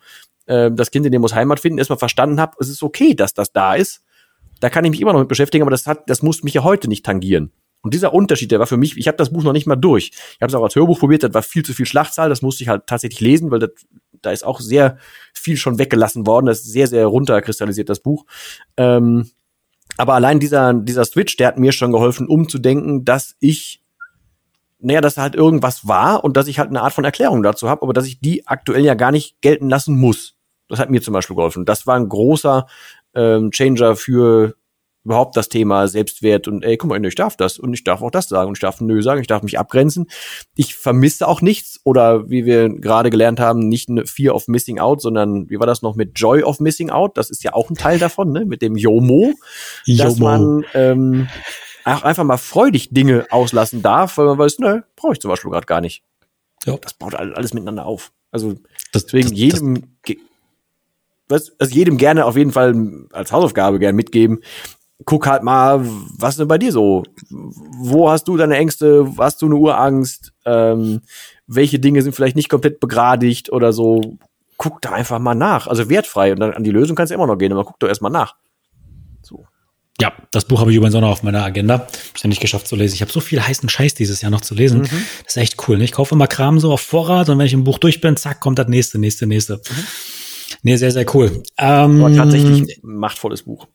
äh, 0.46 0.72
das 0.72 0.92
Kind 0.92 1.06
in 1.06 1.12
dem 1.12 1.22
muss 1.22 1.34
Heimat 1.34 1.60
finden, 1.60 1.80
erstmal 1.80 2.00
verstanden 2.00 2.40
habe, 2.40 2.58
es 2.60 2.70
ist 2.70 2.84
okay, 2.84 3.16
dass 3.16 3.34
das 3.34 3.52
da 3.54 3.76
ist. 3.76 4.02
Da 4.60 4.70
kann 4.70 4.86
ich 4.86 4.92
mich 4.92 5.02
immer 5.02 5.14
noch 5.14 5.20
mit 5.20 5.30
beschäftigen, 5.30 5.64
aber 5.64 5.72
das 5.72 5.88
hat, 5.88 6.10
das 6.10 6.22
muss 6.22 6.44
mich 6.44 6.54
ja 6.54 6.64
heute 6.64 6.88
nicht 6.88 7.06
tangieren. 7.06 7.52
Und 7.84 7.94
dieser 7.94 8.14
Unterschied, 8.14 8.50
der 8.50 8.60
war 8.60 8.66
für 8.66 8.78
mich, 8.78 8.98
ich 8.98 9.08
habe 9.08 9.18
das 9.18 9.32
Buch 9.32 9.44
noch 9.44 9.52
nicht 9.52 9.68
mal 9.68 9.76
durch. 9.76 10.12
Ich 10.14 10.42
habe 10.42 10.48
es 10.48 10.56
auch 10.56 10.64
als 10.64 10.76
Hörbuch 10.76 11.00
probiert, 11.00 11.24
das 11.24 11.34
war 11.34 11.44
viel 11.44 11.64
zu 11.64 11.74
viel 11.74 11.86
Schlachtzahl, 11.86 12.30
das 12.30 12.42
musste 12.42 12.64
ich 12.64 12.70
halt 12.70 12.88
tatsächlich 12.88 13.20
lesen, 13.20 13.52
weil 13.52 13.60
das, 13.60 13.72
da 14.22 14.32
ist 14.32 14.46
auch 14.46 14.62
sehr 14.62 14.98
viel 15.34 15.58
schon 15.58 15.78
weggelassen 15.78 16.26
worden. 16.26 16.46
Das 16.46 16.60
ist 16.60 16.72
sehr, 16.72 16.88
sehr 16.88 17.06
runterkristallisiert, 17.06 17.90
das 17.90 18.00
Buch. 18.00 18.26
Ähm, 18.78 19.30
aber 19.98 20.14
allein 20.14 20.40
dieser, 20.40 20.74
dieser 20.74 21.04
Switch, 21.04 21.36
der 21.36 21.48
hat 21.48 21.60
mir 21.60 21.74
schon 21.74 21.92
geholfen, 21.92 22.28
umzudenken, 22.28 23.04
dass 23.04 23.36
ich, 23.42 23.84
naja, 24.80 25.02
dass 25.02 25.18
halt 25.18 25.36
irgendwas 25.36 25.86
war 25.86 26.24
und 26.24 26.38
dass 26.38 26.48
ich 26.48 26.60
halt 26.60 26.70
eine 26.70 26.82
Art 26.82 26.94
von 26.94 27.04
Erklärung 27.04 27.44
dazu 27.44 27.70
habe, 27.70 27.82
aber 27.82 27.92
dass 27.92 28.08
ich 28.08 28.22
die 28.22 28.48
aktuell 28.48 28.86
ja 28.86 28.94
gar 28.94 29.12
nicht 29.12 29.42
gelten 29.42 29.70
lassen 29.70 30.00
muss. 30.00 30.36
Das 30.70 30.80
hat 30.80 30.90
mir 30.90 31.02
zum 31.02 31.14
Beispiel 31.14 31.36
geholfen. 31.36 31.66
Das 31.66 31.86
war 31.86 31.98
ein 31.98 32.08
großer 32.08 32.66
ähm, 33.14 33.52
Changer 33.52 33.98
für 33.98 34.56
überhaupt 35.06 35.36
das 35.36 35.50
Thema 35.50 35.88
Selbstwert 35.88 36.48
und 36.48 36.64
ey, 36.64 36.78
guck 36.78 36.90
mal, 36.90 37.06
ich 37.06 37.16
darf 37.16 37.36
das 37.36 37.60
und 37.60 37.74
ich 37.74 37.84
darf 37.84 38.02
auch 38.02 38.12
das 38.12 38.30
sagen 38.30 38.48
und 38.48 38.58
ich 38.58 38.62
darf 38.62 38.80
nö 38.80 39.02
sagen, 39.02 39.20
ich 39.22 39.28
darf 39.28 39.44
mich 39.44 39.60
abgrenzen. 39.60 40.08
Ich 40.56 40.76
vermisse 40.76 41.28
auch 41.28 41.42
nichts 41.42 41.82
oder 41.84 42.30
wie 42.30 42.46
wir 42.46 42.70
gerade 42.70 43.10
gelernt 43.10 43.40
haben, 43.40 43.68
nicht 43.68 43.90
eine 43.90 44.06
Fear 44.06 44.34
of 44.34 44.48
Missing 44.48 44.80
Out, 44.80 45.02
sondern 45.02 45.50
wie 45.50 45.60
war 45.60 45.68
das 45.68 45.82
noch 45.82 45.96
mit 45.96 46.18
Joy 46.18 46.44
of 46.44 46.60
Missing 46.60 46.90
Out? 46.90 47.18
Das 47.18 47.30
ist 47.30 47.44
ja 47.44 47.54
auch 47.54 47.70
ein 47.70 47.76
Teil 47.76 48.00
davon, 48.00 48.32
ne? 48.32 48.46
Mit 48.46 48.62
dem 48.62 48.78
Yomo, 48.78 49.34
Yomo. 49.86 50.04
dass 50.04 50.20
man 50.20 50.66
ähm, 50.74 51.28
auch 51.84 52.04
einfach 52.04 52.24
mal 52.24 52.38
freudig 52.38 52.90
Dinge 52.92 53.28
auslassen 53.30 53.82
darf, 53.82 54.18
weil 54.18 54.26
man 54.28 54.38
weiß, 54.38 54.60
nö, 54.60 54.82
brauche 54.96 55.14
ich 55.14 55.20
zum 55.20 55.30
Beispiel 55.30 55.52
gerade 55.52 55.66
gar 55.66 55.82
nicht. 55.82 56.04
Ja. 56.66 56.78
Das 56.78 56.94
baut 56.94 57.16
alles 57.16 57.54
miteinander 57.54 57.86
auf. 57.86 58.14
Also 58.32 58.56
das, 58.94 59.06
deswegen 59.06 59.30
das, 59.30 59.38
jedem 59.38 59.84
was, 61.28 61.52
also 61.60 61.74
jedem 61.74 61.98
gerne 61.98 62.26
auf 62.26 62.38
jeden 62.38 62.52
Fall 62.52 63.08
als 63.12 63.32
Hausaufgabe 63.32 63.80
gerne 63.80 63.96
mitgeben, 63.96 64.42
guck 65.06 65.28
halt 65.28 65.44
mal, 65.44 65.86
was 66.18 66.32
ist 66.32 66.40
denn 66.40 66.48
bei 66.48 66.58
dir 66.58 66.72
so? 66.72 67.04
Wo 67.30 68.10
hast 68.10 68.28
du 68.28 68.38
deine 68.38 68.58
Ängste? 68.58 69.12
Hast 69.18 69.42
du 69.42 69.48
eine 69.48 69.56
Urangst? 69.56 70.34
Ähm, 70.46 71.02
welche 71.48 71.80
Dinge 71.80 72.02
sind 72.02 72.16
vielleicht 72.16 72.36
nicht 72.36 72.50
komplett 72.50 72.80
begradigt 72.80 73.52
oder 73.52 73.74
so? 73.74 74.18
Guck 74.58 74.82
da 74.82 74.92
einfach 74.92 75.20
mal 75.20 75.36
nach. 75.36 75.68
Also 75.68 75.90
wertfrei. 75.90 76.34
Und 76.34 76.40
dann 76.40 76.54
an 76.54 76.64
die 76.64 76.72
Lösung 76.72 76.96
kannst 76.96 77.12
du 77.12 77.16
immer 77.16 77.28
noch 77.28 77.38
gehen, 77.38 77.52
aber 77.52 77.66
guck 77.66 77.80
doch 77.80 77.88
erstmal 77.88 78.12
nach. 78.12 78.36
So. 79.22 79.46
Ja, 80.00 80.14
das 80.32 80.46
Buch 80.46 80.60
habe 80.60 80.72
ich 80.72 80.78
übrigens 80.78 80.96
auch 80.96 81.02
noch 81.02 81.12
auf 81.12 81.24
meiner 81.24 81.44
Agenda. 81.44 81.88
Ich 82.16 82.24
ja 82.24 82.28
nicht 82.28 82.42
geschafft 82.42 82.68
zu 82.68 82.76
lesen. 82.76 82.96
Ich 82.96 83.02
habe 83.02 83.12
so 83.12 83.20
viel 83.20 83.42
heißen 83.42 83.70
Scheiß 83.70 83.94
dieses 83.94 84.22
Jahr 84.22 84.32
noch 84.32 84.42
zu 84.42 84.56
lesen. 84.56 84.82
Mhm. 84.82 85.06
Das 85.24 85.36
ist 85.36 85.38
echt 85.38 85.68
cool. 85.68 85.78
Ne? 85.78 85.84
Ich 85.84 85.92
kaufe 85.92 86.16
immer 86.16 86.28
Kram 86.28 86.60
so 86.60 86.72
auf 86.72 86.82
Vorrat 86.82 87.30
und 87.30 87.40
wenn 87.40 87.46
ich 87.46 87.54
im 87.54 87.64
Buch 87.64 87.78
durch 87.78 88.02
bin, 88.02 88.16
zack, 88.18 88.40
kommt 88.40 88.60
das 88.60 88.68
nächste, 88.68 89.00
nächste, 89.00 89.28
nächste. 89.28 89.58
Mhm. 89.58 89.86
Nee, 90.62 90.76
sehr, 90.78 90.92
sehr 90.92 91.06
cool. 91.16 91.44
Ähm, 91.58 92.04
Aber 92.04 92.16
tatsächlich 92.16 92.80
machtvolles 92.84 93.44
Buch 93.44 93.68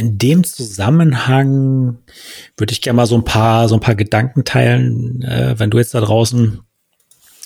in 0.00 0.18
dem 0.18 0.44
Zusammenhang 0.44 1.98
würde 2.56 2.72
ich 2.72 2.80
gerne 2.80 2.96
mal 2.96 3.06
so 3.06 3.16
ein 3.16 3.24
paar, 3.24 3.68
so 3.68 3.74
ein 3.74 3.80
paar 3.80 3.94
Gedanken 3.94 4.44
teilen, 4.44 5.22
äh, 5.22 5.54
wenn 5.58 5.70
du 5.70 5.78
jetzt 5.78 5.94
da 5.94 6.00
draußen 6.00 6.60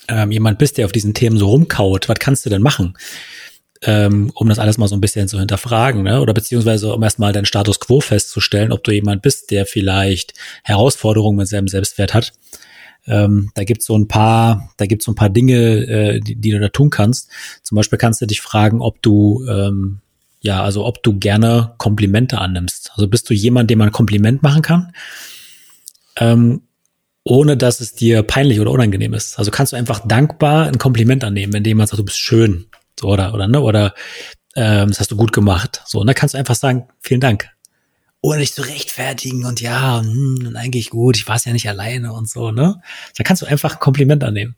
ähm, 0.07 0.31
jemand 0.31 0.57
bist, 0.57 0.77
der 0.77 0.85
auf 0.85 0.91
diesen 0.91 1.13
Themen 1.13 1.37
so 1.37 1.49
rumkaut, 1.49 2.07
was 2.07 2.19
kannst 2.19 2.45
du 2.45 2.49
denn 2.49 2.61
machen? 2.61 2.97
Ähm, 3.81 4.31
um 4.35 4.47
das 4.47 4.57
alles 4.57 4.77
mal 4.77 4.87
so 4.87 4.95
ein 4.95 5.01
bisschen 5.01 5.27
zu 5.27 5.37
hinterfragen, 5.37 6.03
ne? 6.03 6.21
oder 6.21 6.33
beziehungsweise 6.33 6.93
um 6.93 7.03
erstmal 7.03 7.33
deinen 7.33 7.45
Status 7.45 7.79
quo 7.79 7.99
festzustellen, 7.99 8.71
ob 8.71 8.83
du 8.83 8.91
jemand 8.91 9.21
bist, 9.21 9.51
der 9.51 9.65
vielleicht 9.65 10.33
Herausforderungen 10.63 11.37
mit 11.37 11.49
seinem 11.49 11.67
Selbstwert 11.67 12.13
hat. 12.13 12.31
Ähm, 13.05 13.51
da 13.53 13.65
gibt's 13.65 13.85
so 13.85 13.97
ein 13.97 14.07
paar, 14.07 14.71
da 14.77 14.85
gibt's 14.85 15.05
so 15.05 15.11
ein 15.11 15.15
paar 15.15 15.29
Dinge, 15.29 15.85
äh, 15.87 16.19
die, 16.21 16.35
die, 16.35 16.51
du 16.51 16.59
da 16.59 16.69
tun 16.69 16.89
kannst. 16.89 17.29
Zum 17.63 17.75
Beispiel 17.75 17.99
kannst 17.99 18.21
du 18.21 18.25
dich 18.25 18.41
fragen, 18.41 18.81
ob 18.81 19.01
du 19.01 19.45
ähm, 19.47 19.99
ja, 20.45 20.63
also 20.63 20.85
ob 20.85 21.01
du 21.01 21.17
gerne 21.17 21.73
Komplimente 21.79 22.37
annimmst. 22.37 22.91
Also 22.93 23.07
bist 23.07 23.27
du 23.29 23.33
jemand, 23.33 23.69
dem 23.71 23.79
man 23.79 23.89
ein 23.89 23.91
Kompliment 23.91 24.43
machen 24.43 24.61
kann, 24.61 24.93
ähm, 26.17 26.61
ohne 27.23 27.57
dass 27.57 27.81
es 27.81 27.93
dir 27.93 28.21
peinlich 28.21 28.59
oder 28.59 28.69
unangenehm 28.69 29.15
ist. 29.15 29.39
Also 29.39 29.49
kannst 29.49 29.73
du 29.73 29.77
einfach 29.77 30.05
dankbar 30.07 30.67
ein 30.67 30.77
Kompliment 30.77 31.23
annehmen, 31.23 31.51
wenn 31.51 31.65
jemand 31.65 31.89
sagt, 31.89 31.99
du 31.99 32.05
bist 32.05 32.19
schön, 32.19 32.67
so 32.99 33.07
oder 33.07 33.33
oder 33.33 33.47
ne 33.47 33.59
oder 33.59 33.95
ähm, 34.55 34.89
das 34.89 34.99
hast 34.99 35.11
du 35.11 35.15
gut 35.15 35.33
gemacht. 35.33 35.81
So 35.87 35.99
und 35.99 36.07
dann 36.07 36.15
kannst 36.15 36.35
du 36.35 36.37
einfach 36.37 36.53
sagen, 36.53 36.87
vielen 36.99 37.21
Dank, 37.21 37.49
ohne 38.21 38.39
dich 38.39 38.53
zu 38.53 38.61
rechtfertigen 38.61 39.45
und 39.45 39.61
ja, 39.61 39.99
hm, 40.01 40.45
und 40.45 40.55
eigentlich 40.55 40.91
gut, 40.91 41.17
ich 41.17 41.27
war 41.27 41.37
es 41.37 41.45
ja 41.45 41.53
nicht 41.53 41.67
alleine 41.67 42.13
und 42.13 42.29
so, 42.29 42.51
ne? 42.51 42.79
Da 43.17 43.23
kannst 43.23 43.41
du 43.41 43.47
einfach 43.47 43.73
ein 43.73 43.79
Kompliment 43.79 44.23
annehmen. 44.23 44.55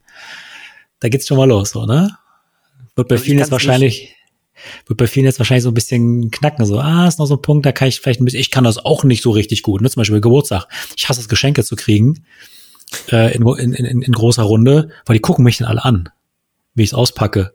Da 1.00 1.08
geht's 1.08 1.28
schon 1.28 1.38
mal 1.38 1.48
los, 1.48 1.70
so, 1.70 1.86
ne? 1.86 2.18
Wird 2.98 3.08
bei 3.08 3.16
also 3.16 3.24
vielen 3.24 3.40
jetzt 3.40 3.52
wahrscheinlich 3.52 4.17
wird 4.86 4.98
bei 4.98 5.08
vielen 5.08 5.26
jetzt 5.26 5.40
wahrscheinlich 5.40 5.64
so 5.64 5.72
ein 5.72 5.74
bisschen 5.74 6.32
knacken, 6.32 6.66
so, 6.66 6.80
ah, 6.80 7.08
ist 7.08 7.20
noch 7.20 7.26
so 7.26 7.36
ein 7.36 7.42
Punkt, 7.42 7.66
da 7.66 7.72
kann 7.72 7.88
ich 7.88 8.00
vielleicht 8.00 8.22
ein 8.22 8.26
bisschen, 8.26 8.40
ich 8.40 8.52
kann 8.52 8.64
das 8.64 8.78
auch 8.78 9.04
nicht 9.04 9.24
so 9.24 9.32
richtig 9.32 9.64
gut, 9.64 9.82
ne? 9.82 9.90
zum 9.90 10.02
Beispiel 10.02 10.22
Geburtstag. 10.22 10.68
Ich 10.96 11.10
hasse 11.10 11.22
es, 11.22 11.30
Geschenke 11.30 11.64
zu 11.64 11.76
kriegen, 11.76 12.26
äh, 13.12 13.36
in, 13.36 13.46
in, 13.46 13.74
in, 13.74 14.02
in 14.02 14.14
großer 14.14 14.44
Runde, 14.44 14.90
weil 15.06 15.16
die 15.16 15.22
gucken 15.22 15.44
mich 15.44 15.58
dann 15.58 15.68
alle 15.68 15.84
an, 15.84 16.10
wie 16.76 16.84
ich 16.84 16.90
es 16.90 16.94
auspacke. 16.94 17.54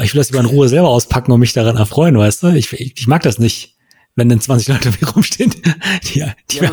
Ich 0.00 0.14
will 0.14 0.20
das 0.20 0.30
lieber 0.30 0.40
in 0.40 0.46
Ruhe 0.46 0.68
selber 0.68 0.88
auspacken 0.88 1.32
und 1.32 1.40
mich 1.40 1.52
daran 1.52 1.76
erfreuen, 1.76 2.16
weißt 2.16 2.42
du? 2.42 2.48
Ich, 2.48 2.72
ich, 2.72 2.94
ich 2.96 3.06
mag 3.06 3.22
das 3.22 3.38
nicht, 3.38 3.76
wenn 4.14 4.28
dann 4.28 4.40
20 4.40 4.68
Leute 4.68 4.90
mir 5.00 5.08
rumstehen. 5.08 5.52
Die, 6.04 6.24
die 6.50 6.58
ja, 6.58 6.72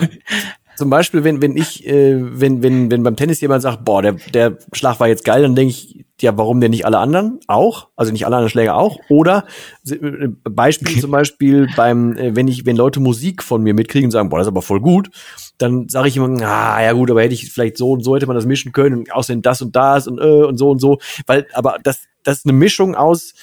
zum 0.75 0.89
Beispiel, 0.89 1.23
wenn, 1.23 1.41
wenn 1.41 1.55
ich, 1.55 1.85
äh, 1.87 2.15
wenn, 2.17 2.61
wenn, 2.61 2.91
wenn 2.91 3.03
beim 3.03 3.15
Tennis 3.15 3.41
jemand 3.41 3.61
sagt, 3.61 3.85
boah, 3.85 4.01
der, 4.01 4.13
der 4.33 4.57
Schlag 4.73 4.99
war 4.99 5.07
jetzt 5.07 5.23
geil, 5.23 5.41
dann 5.41 5.55
denke 5.55 5.71
ich, 5.71 6.04
ja, 6.21 6.37
warum 6.37 6.61
denn 6.61 6.71
nicht 6.71 6.85
alle 6.85 6.99
anderen 6.99 7.39
auch? 7.47 7.89
Also 7.95 8.11
nicht 8.11 8.25
alle 8.25 8.37
anderen 8.37 8.49
Schläger 8.49 8.75
auch? 8.75 8.97
Oder 9.09 9.45
äh, 9.89 10.29
Beispiel 10.49 10.99
zum 11.01 11.11
Beispiel 11.11 11.67
beim, 11.75 12.15
äh, 12.15 12.35
wenn 12.35 12.47
ich, 12.47 12.65
wenn 12.65 12.77
Leute 12.77 13.01
Musik 13.01 13.43
von 13.43 13.63
mir 13.63 13.73
mitkriegen 13.73 14.07
und 14.07 14.11
sagen, 14.11 14.29
boah, 14.29 14.37
das 14.37 14.47
ist 14.47 14.51
aber 14.51 14.61
voll 14.61 14.79
gut, 14.79 15.09
dann 15.57 15.89
sage 15.89 16.07
ich 16.07 16.17
immer, 16.17 16.29
ah, 16.41 16.81
ja 16.81 16.93
gut, 16.93 17.11
aber 17.11 17.21
hätte 17.21 17.33
ich 17.33 17.51
vielleicht 17.51 17.77
so 17.77 17.91
und 17.91 18.03
so 18.03 18.15
hätte 18.15 18.27
man 18.27 18.35
das 18.35 18.45
mischen 18.45 18.71
können, 18.71 18.99
und 18.99 19.11
außerdem 19.11 19.41
das 19.41 19.61
und 19.61 19.75
das 19.75 20.07
und 20.07 20.19
äh, 20.19 20.43
und 20.43 20.57
so 20.57 20.69
und 20.69 20.79
so. 20.79 20.99
Weil, 21.27 21.47
aber 21.53 21.77
das, 21.83 22.01
das 22.23 22.39
ist 22.39 22.45
eine 22.45 22.53
Mischung 22.57 22.95
aus, 22.95 23.33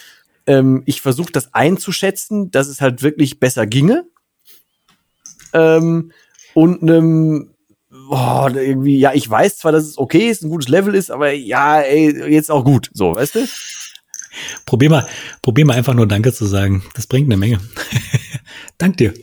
ähm, 0.46 0.82
ich 0.86 1.00
versuche 1.02 1.32
das 1.32 1.52
einzuschätzen, 1.52 2.50
dass 2.50 2.68
es 2.68 2.80
halt 2.80 3.02
wirklich 3.02 3.38
besser 3.38 3.66
ginge. 3.66 4.04
Ähm, 5.52 6.12
und 6.54 6.82
einem 6.82 7.51
boah, 8.12 8.54
irgendwie, 8.54 8.98
ja, 8.98 9.14
ich 9.14 9.28
weiß 9.28 9.56
zwar, 9.56 9.72
dass 9.72 9.84
es 9.84 9.96
okay 9.96 10.28
ist, 10.28 10.42
ein 10.42 10.50
gutes 10.50 10.68
Level 10.68 10.94
ist, 10.94 11.10
aber 11.10 11.32
ja, 11.32 11.80
ey, 11.80 12.30
jetzt 12.30 12.50
auch 12.50 12.62
gut, 12.62 12.90
so, 12.92 13.14
weißt 13.14 13.36
du? 13.36 13.48
Probier 14.66 14.90
mal, 14.90 15.06
probier 15.40 15.64
mal 15.64 15.78
einfach 15.78 15.94
nur 15.94 16.06
Danke 16.06 16.30
zu 16.30 16.44
sagen. 16.44 16.84
Das 16.92 17.06
bringt 17.06 17.28
eine 17.28 17.38
Menge. 17.38 17.58
Dank 18.78 18.98
dir. 18.98 19.14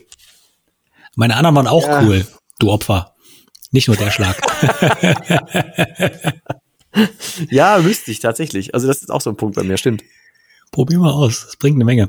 Meine 1.15 1.36
anderen 1.36 1.56
waren 1.56 1.67
auch 1.67 1.86
ja. 1.86 2.02
cool, 2.02 2.25
du 2.58 2.71
Opfer. 2.71 3.13
Nicht 3.69 3.89
nur 3.89 3.97
der 3.97 4.10
Schlag. 4.10 4.36
ja, 7.52 7.86
wüsste 7.86 8.10
ich 8.10 8.19
tatsächlich. 8.19 8.73
Also 8.73 8.88
das 8.88 9.04
ist 9.04 9.12
auch 9.12 9.21
so 9.21 9.30
ein 9.30 9.38
Punkt 9.38 9.56
bei 9.56 9.62
mir, 9.62 9.78
stimmt. 9.78 10.04
Probier 10.71 10.97
mal 10.97 11.12
aus, 11.12 11.45
das 11.45 11.58
bringt 11.58 11.78
eine 11.78 11.86
Menge. 11.86 12.08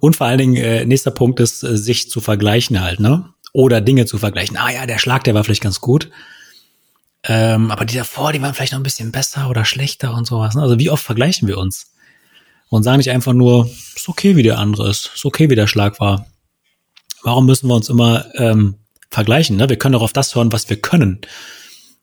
Und 0.00 0.16
vor 0.16 0.28
allen 0.28 0.38
Dingen, 0.38 0.56
äh, 0.56 0.86
nächster 0.86 1.10
Punkt 1.10 1.40
ist, 1.40 1.62
äh, 1.62 1.76
sich 1.76 2.08
zu 2.08 2.22
vergleichen 2.22 2.80
halt, 2.80 3.00
ne? 3.00 3.34
Oder 3.52 3.80
Dinge 3.80 4.06
zu 4.06 4.18
vergleichen. 4.18 4.56
Ah 4.56 4.70
ja, 4.70 4.86
der 4.86 4.98
Schlag, 4.98 5.24
der 5.24 5.34
war 5.34 5.44
vielleicht 5.44 5.62
ganz 5.62 5.80
gut. 5.80 6.10
Ähm, 7.24 7.70
aber 7.70 7.84
die 7.84 7.94
davor, 7.94 8.32
die 8.32 8.42
waren 8.42 8.54
vielleicht 8.54 8.72
noch 8.72 8.80
ein 8.80 8.84
bisschen 8.84 9.12
besser 9.12 9.48
oder 9.48 9.64
schlechter 9.64 10.14
und 10.14 10.26
sowas. 10.26 10.54
Ne? 10.54 10.62
Also 10.62 10.78
wie 10.78 10.90
oft 10.90 11.04
vergleichen 11.04 11.46
wir 11.46 11.58
uns? 11.58 11.92
Und 12.68 12.82
sagen 12.82 12.96
nicht 12.96 13.10
einfach 13.10 13.34
nur, 13.34 13.70
ist 13.94 14.08
okay, 14.08 14.34
wie 14.34 14.42
der 14.42 14.58
andere 14.58 14.88
ist, 14.88 15.10
ist 15.14 15.24
okay, 15.24 15.50
wie 15.50 15.54
der 15.54 15.66
Schlag 15.66 16.00
war. 16.00 16.26
Warum 17.22 17.46
müssen 17.46 17.68
wir 17.68 17.74
uns 17.74 17.88
immer 17.88 18.26
ähm, 18.34 18.76
vergleichen? 19.10 19.56
Ne? 19.56 19.68
Wir 19.68 19.76
können 19.76 19.92
doch 19.92 20.02
auf 20.02 20.14
das 20.14 20.34
hören, 20.34 20.52
was 20.52 20.68
wir 20.70 20.80
können 20.80 21.20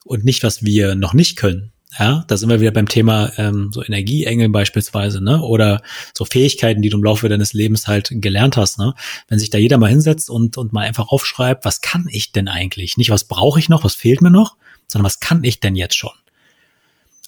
und 0.06 0.24
nicht, 0.24 0.44
was 0.44 0.64
wir 0.64 0.96
noch 0.96 1.14
nicht 1.14 1.36
können. 1.36 1.74
Ja, 1.98 2.24
da 2.28 2.38
sind 2.38 2.50
wir 2.50 2.62
wieder 2.62 2.72
beim 2.72 2.88
Thema 2.88 3.32
ähm, 3.38 3.72
so 3.74 3.84
Energieengel 3.84 4.50
beispielsweise, 4.50 5.24
ne? 5.24 5.42
Oder 5.42 5.82
so 6.14 6.24
Fähigkeiten, 6.24 6.84
die 6.84 6.90
du 6.90 6.98
im 6.98 7.04
Laufe 7.04 7.28
deines 7.30 7.54
Lebens 7.54 7.88
halt 7.88 8.10
gelernt 8.12 8.58
hast, 8.58 8.78
ne? 8.78 8.94
Wenn 9.28 9.40
sich 9.40 9.50
da 9.50 9.58
jeder 9.58 9.80
mal 9.80 9.90
hinsetzt 9.90 10.30
und, 10.30 10.58
und 10.58 10.72
mal 10.72 10.86
einfach 10.86 11.08
aufschreibt, 11.08 11.66
was 11.66 11.82
kann 11.82 12.08
ich 12.12 12.32
denn 12.32 12.48
eigentlich? 12.48 12.98
Nicht, 12.98 13.10
was 13.10 13.24
brauche 13.24 13.60
ich 13.60 13.70
noch, 13.70 13.84
was 13.84 13.96
fehlt 13.96 14.22
mir 14.22 14.30
noch, 14.30 14.56
sondern 14.88 15.06
was 15.06 15.20
kann 15.20 15.44
ich 15.44 15.62
denn 15.62 15.76
jetzt 15.76 15.96
schon? 15.96 16.12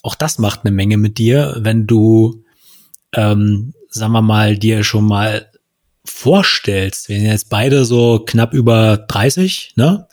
Auch 0.02 0.14
das 0.14 0.38
macht 0.38 0.60
eine 0.64 0.70
Menge 0.70 0.96
mit 0.96 1.18
dir, 1.18 1.56
wenn 1.58 1.88
du, 1.88 2.44
ähm, 3.14 3.74
sagen 3.88 4.12
wir 4.12 4.22
mal, 4.22 4.56
dir 4.56 4.84
schon 4.84 5.06
mal 5.06 5.50
vorstellst, 6.04 7.08
wir 7.08 7.16
sind 7.16 7.26
jetzt 7.26 7.50
beide 7.50 7.84
so 7.84 8.22
knapp 8.24 8.54
über 8.54 8.96
30, 8.96 9.72
ne? 9.76 10.06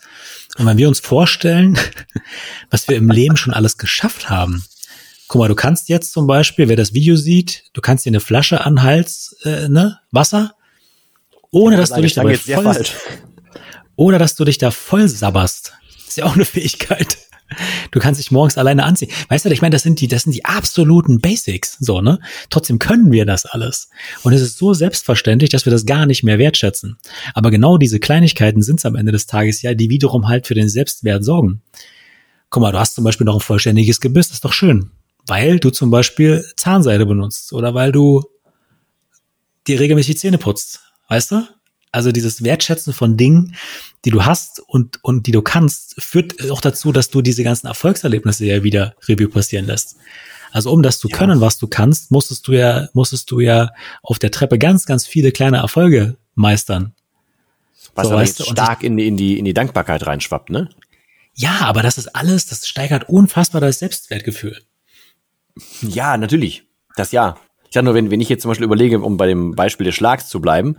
Und 0.58 0.66
wenn 0.66 0.78
wir 0.78 0.88
uns 0.88 1.00
vorstellen, 1.00 1.78
was 2.70 2.88
wir 2.88 2.96
im 2.96 3.10
Leben 3.10 3.36
schon 3.36 3.54
alles 3.54 3.78
geschafft 3.78 4.28
haben. 4.30 4.64
Guck 5.28 5.40
mal, 5.40 5.48
du 5.48 5.54
kannst 5.54 5.88
jetzt 5.88 6.12
zum 6.12 6.26
Beispiel, 6.26 6.68
wer 6.68 6.76
das 6.76 6.92
Video 6.92 7.14
sieht, 7.14 7.64
du 7.72 7.80
kannst 7.80 8.04
dir 8.04 8.10
eine 8.10 8.20
Flasche 8.20 8.64
an 8.64 8.82
Hals, 8.82 9.36
äh, 9.44 9.68
ne, 9.68 10.00
Wasser, 10.10 10.54
ohne 11.52 11.76
ja, 11.76 11.80
dass 11.80 11.90
du 11.90 12.02
dich 12.02 12.14
dabei 12.14 12.36
voll, 12.36 12.84
oder 13.96 14.18
dass 14.18 14.34
du 14.34 14.44
dich 14.44 14.58
da 14.58 14.70
voll 14.72 15.08
sabberst. 15.08 15.72
ist 16.06 16.16
ja 16.16 16.24
auch 16.24 16.34
eine 16.34 16.44
Fähigkeit. 16.44 17.16
Du 17.90 17.98
kannst 18.00 18.20
dich 18.20 18.30
morgens 18.30 18.58
alleine 18.58 18.84
anziehen. 18.84 19.10
Weißt 19.28 19.44
du, 19.44 19.50
ich 19.50 19.62
meine, 19.62 19.72
das 19.72 19.82
sind 19.82 20.00
die, 20.00 20.08
das 20.08 20.22
sind 20.22 20.34
die 20.34 20.44
absoluten 20.44 21.20
Basics, 21.20 21.76
so, 21.80 22.00
ne? 22.00 22.20
Trotzdem 22.48 22.78
können 22.78 23.10
wir 23.10 23.26
das 23.26 23.46
alles. 23.46 23.90
Und 24.22 24.32
es 24.32 24.42
ist 24.42 24.58
so 24.58 24.74
selbstverständlich, 24.74 25.50
dass 25.50 25.64
wir 25.64 25.72
das 25.72 25.86
gar 25.86 26.06
nicht 26.06 26.22
mehr 26.22 26.38
wertschätzen. 26.38 26.96
Aber 27.34 27.50
genau 27.50 27.78
diese 27.78 28.00
Kleinigkeiten 28.00 28.62
sind 28.62 28.78
es 28.78 28.86
am 28.86 28.94
Ende 28.94 29.12
des 29.12 29.26
Tages 29.26 29.62
ja, 29.62 29.74
die 29.74 29.90
wiederum 29.90 30.28
halt 30.28 30.46
für 30.46 30.54
den 30.54 30.68
Selbstwert 30.68 31.24
sorgen. 31.24 31.62
Guck 32.50 32.62
mal, 32.62 32.72
du 32.72 32.78
hast 32.78 32.94
zum 32.94 33.04
Beispiel 33.04 33.24
noch 33.24 33.34
ein 33.34 33.40
vollständiges 33.40 34.00
Gebiss, 34.00 34.28
das 34.28 34.36
ist 34.36 34.44
doch 34.44 34.52
schön. 34.52 34.90
Weil 35.26 35.60
du 35.60 35.70
zum 35.70 35.90
Beispiel 35.90 36.44
Zahnseide 36.56 37.06
benutzt 37.06 37.52
oder 37.52 37.74
weil 37.74 37.92
du 37.92 38.24
dir 39.66 39.78
regelmäßig 39.78 40.18
Zähne 40.18 40.38
putzt. 40.38 40.80
Weißt 41.08 41.32
du? 41.32 41.46
Also 41.92 42.12
dieses 42.12 42.44
Wertschätzen 42.44 42.92
von 42.92 43.16
Dingen, 43.16 43.56
die 44.04 44.10
du 44.10 44.24
hast 44.24 44.60
und, 44.60 45.02
und 45.02 45.26
die 45.26 45.32
du 45.32 45.42
kannst, 45.42 46.00
führt 46.00 46.50
auch 46.50 46.60
dazu, 46.60 46.92
dass 46.92 47.10
du 47.10 47.20
diese 47.20 47.42
ganzen 47.42 47.66
Erfolgserlebnisse 47.66 48.44
ja 48.44 48.62
wieder 48.62 48.94
Review 49.08 49.28
passieren 49.28 49.66
lässt. 49.66 49.96
Also 50.52 50.70
um 50.72 50.82
das 50.82 50.98
zu 50.98 51.08
ja. 51.08 51.16
können, 51.16 51.40
was 51.40 51.58
du 51.58 51.66
kannst, 51.66 52.10
musstest 52.10 52.46
du 52.46 52.52
ja, 52.52 52.88
musstest 52.92 53.30
du 53.30 53.40
ja 53.40 53.70
auf 54.02 54.18
der 54.18 54.30
Treppe 54.30 54.58
ganz, 54.58 54.86
ganz 54.86 55.06
viele 55.06 55.32
kleine 55.32 55.58
Erfolge 55.58 56.16
meistern. 56.34 56.94
Was 57.94 58.06
so, 58.06 58.12
aber 58.12 58.22
jetzt 58.22 58.44
stark 58.44 58.82
in 58.82 58.96
die, 58.96 59.06
in 59.06 59.16
die, 59.16 59.38
in 59.38 59.44
die 59.44 59.54
Dankbarkeit 59.54 60.06
reinschwappt, 60.06 60.50
ne? 60.50 60.70
Ja, 61.34 61.60
aber 61.62 61.82
das 61.82 61.98
ist 61.98 62.14
alles, 62.14 62.46
das 62.46 62.66
steigert 62.66 63.08
unfassbar 63.08 63.60
das 63.60 63.78
Selbstwertgefühl. 63.78 64.60
Ja, 65.82 66.16
natürlich. 66.16 66.64
Das 66.96 67.12
ja. 67.12 67.36
Ich 67.64 67.74
sag 67.74 67.84
nur, 67.84 67.94
wenn, 67.94 68.10
wenn 68.10 68.20
ich 68.20 68.28
jetzt 68.28 68.42
zum 68.42 68.50
Beispiel 68.50 68.64
überlege, 68.64 68.98
um 68.98 69.16
bei 69.16 69.26
dem 69.26 69.52
Beispiel 69.52 69.86
des 69.86 69.94
Schlags 69.94 70.28
zu 70.28 70.40
bleiben, 70.40 70.76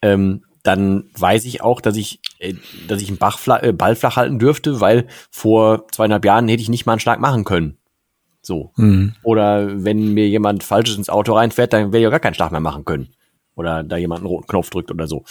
ähm, 0.00 0.44
dann 0.62 1.10
weiß 1.16 1.44
ich 1.44 1.62
auch, 1.62 1.80
dass 1.80 1.96
ich, 1.96 2.20
äh, 2.38 2.54
dass 2.88 3.02
ich 3.02 3.08
einen 3.08 3.18
Bach 3.18 3.38
flach, 3.38 3.62
äh, 3.62 3.72
Ball 3.72 3.96
flach 3.96 4.16
halten 4.16 4.38
dürfte, 4.38 4.80
weil 4.80 5.06
vor 5.30 5.86
zweieinhalb 5.92 6.24
Jahren 6.24 6.48
hätte 6.48 6.62
ich 6.62 6.68
nicht 6.68 6.86
mal 6.86 6.92
einen 6.92 7.00
Schlag 7.00 7.20
machen 7.20 7.44
können. 7.44 7.78
So. 8.42 8.72
Mhm. 8.76 9.14
Oder 9.22 9.84
wenn 9.84 10.14
mir 10.14 10.28
jemand 10.28 10.64
Falsches 10.64 10.96
ins 10.96 11.10
Auto 11.10 11.34
reinfährt, 11.34 11.72
dann 11.72 11.92
werde 11.92 12.00
ich 12.00 12.06
auch 12.06 12.12
gar 12.12 12.20
keinen 12.20 12.34
Schlag 12.34 12.50
mehr 12.50 12.60
machen 12.60 12.84
können. 12.84 13.08
Oder 13.54 13.82
da 13.82 13.96
jemand 13.96 14.20
einen 14.20 14.28
roten 14.28 14.46
Knopf 14.46 14.70
drückt 14.70 14.90
oder 14.90 15.06
so. 15.06 15.24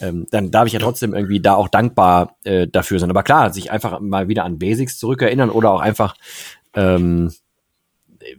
Ähm, 0.00 0.26
dann 0.30 0.50
darf 0.50 0.66
ich 0.66 0.72
ja 0.72 0.80
trotzdem 0.80 1.14
irgendwie 1.14 1.40
da 1.40 1.54
auch 1.54 1.68
dankbar 1.68 2.36
äh, 2.42 2.66
dafür 2.66 2.98
sein. 2.98 3.10
Aber 3.10 3.22
klar, 3.22 3.52
sich 3.52 3.70
einfach 3.70 4.00
mal 4.00 4.28
wieder 4.28 4.44
an 4.44 4.58
Basics 4.58 4.98
zurückerinnern 4.98 5.50
oder 5.50 5.70
auch 5.70 5.80
einfach 5.80 6.16
ähm, 6.74 7.32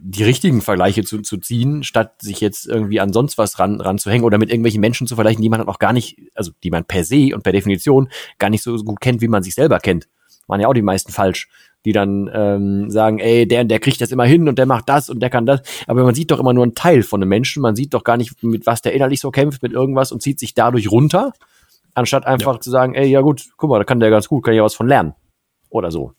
die 0.00 0.24
richtigen 0.24 0.60
Vergleiche 0.60 1.04
zu, 1.04 1.22
zu 1.22 1.38
ziehen, 1.38 1.82
statt 1.82 2.20
sich 2.20 2.40
jetzt 2.40 2.66
irgendwie 2.66 3.00
an 3.00 3.12
sonst 3.12 3.38
was 3.38 3.58
ran, 3.58 3.80
ranzuhängen 3.80 4.24
oder 4.24 4.38
mit 4.38 4.50
irgendwelchen 4.50 4.80
Menschen 4.80 5.06
zu 5.06 5.14
vergleichen, 5.14 5.42
die 5.42 5.48
man 5.48 5.66
auch 5.66 5.78
gar 5.78 5.92
nicht, 5.92 6.18
also 6.34 6.52
die 6.62 6.70
man 6.70 6.84
per 6.84 7.04
se 7.04 7.30
und 7.34 7.42
per 7.42 7.52
Definition 7.52 8.08
gar 8.38 8.50
nicht 8.50 8.62
so 8.62 8.76
gut 8.76 9.00
kennt, 9.00 9.20
wie 9.20 9.28
man 9.28 9.42
sich 9.42 9.54
selber 9.54 9.78
kennt. 9.78 10.08
Waren 10.46 10.60
ja 10.60 10.68
auch 10.68 10.74
die 10.74 10.82
meisten 10.82 11.12
falsch, 11.12 11.48
die 11.84 11.92
dann 11.92 12.30
ähm, 12.32 12.90
sagen, 12.90 13.18
ey, 13.18 13.46
der 13.46 13.64
der 13.64 13.80
kriegt 13.80 14.00
das 14.00 14.12
immer 14.12 14.24
hin 14.24 14.48
und 14.48 14.58
der 14.58 14.66
macht 14.66 14.88
das 14.88 15.10
und 15.10 15.20
der 15.20 15.30
kann 15.30 15.46
das. 15.46 15.62
Aber 15.86 16.02
man 16.04 16.14
sieht 16.14 16.30
doch 16.30 16.40
immer 16.40 16.52
nur 16.52 16.64
einen 16.64 16.74
Teil 16.74 17.02
von 17.02 17.20
einem 17.20 17.28
Menschen. 17.28 17.62
Man 17.62 17.76
sieht 17.76 17.94
doch 17.94 18.04
gar 18.04 18.16
nicht, 18.16 18.42
mit 18.42 18.66
was 18.66 18.82
der 18.82 18.94
innerlich 18.94 19.20
so 19.20 19.30
kämpft, 19.30 19.62
mit 19.62 19.72
irgendwas 19.72 20.10
und 20.10 20.22
zieht 20.22 20.38
sich 20.38 20.54
dadurch 20.54 20.90
runter, 20.90 21.32
anstatt 21.94 22.26
einfach 22.26 22.54
ja. 22.54 22.60
zu 22.60 22.70
sagen, 22.70 22.94
ey, 22.94 23.08
ja 23.08 23.20
gut, 23.20 23.44
guck 23.56 23.70
mal, 23.70 23.78
da 23.78 23.84
kann 23.84 24.00
der 24.00 24.10
ganz 24.10 24.28
gut, 24.28 24.44
kann 24.44 24.54
ja 24.54 24.62
was 24.62 24.74
von 24.74 24.88
lernen. 24.88 25.14
Oder 25.70 25.90
so. 25.90 26.12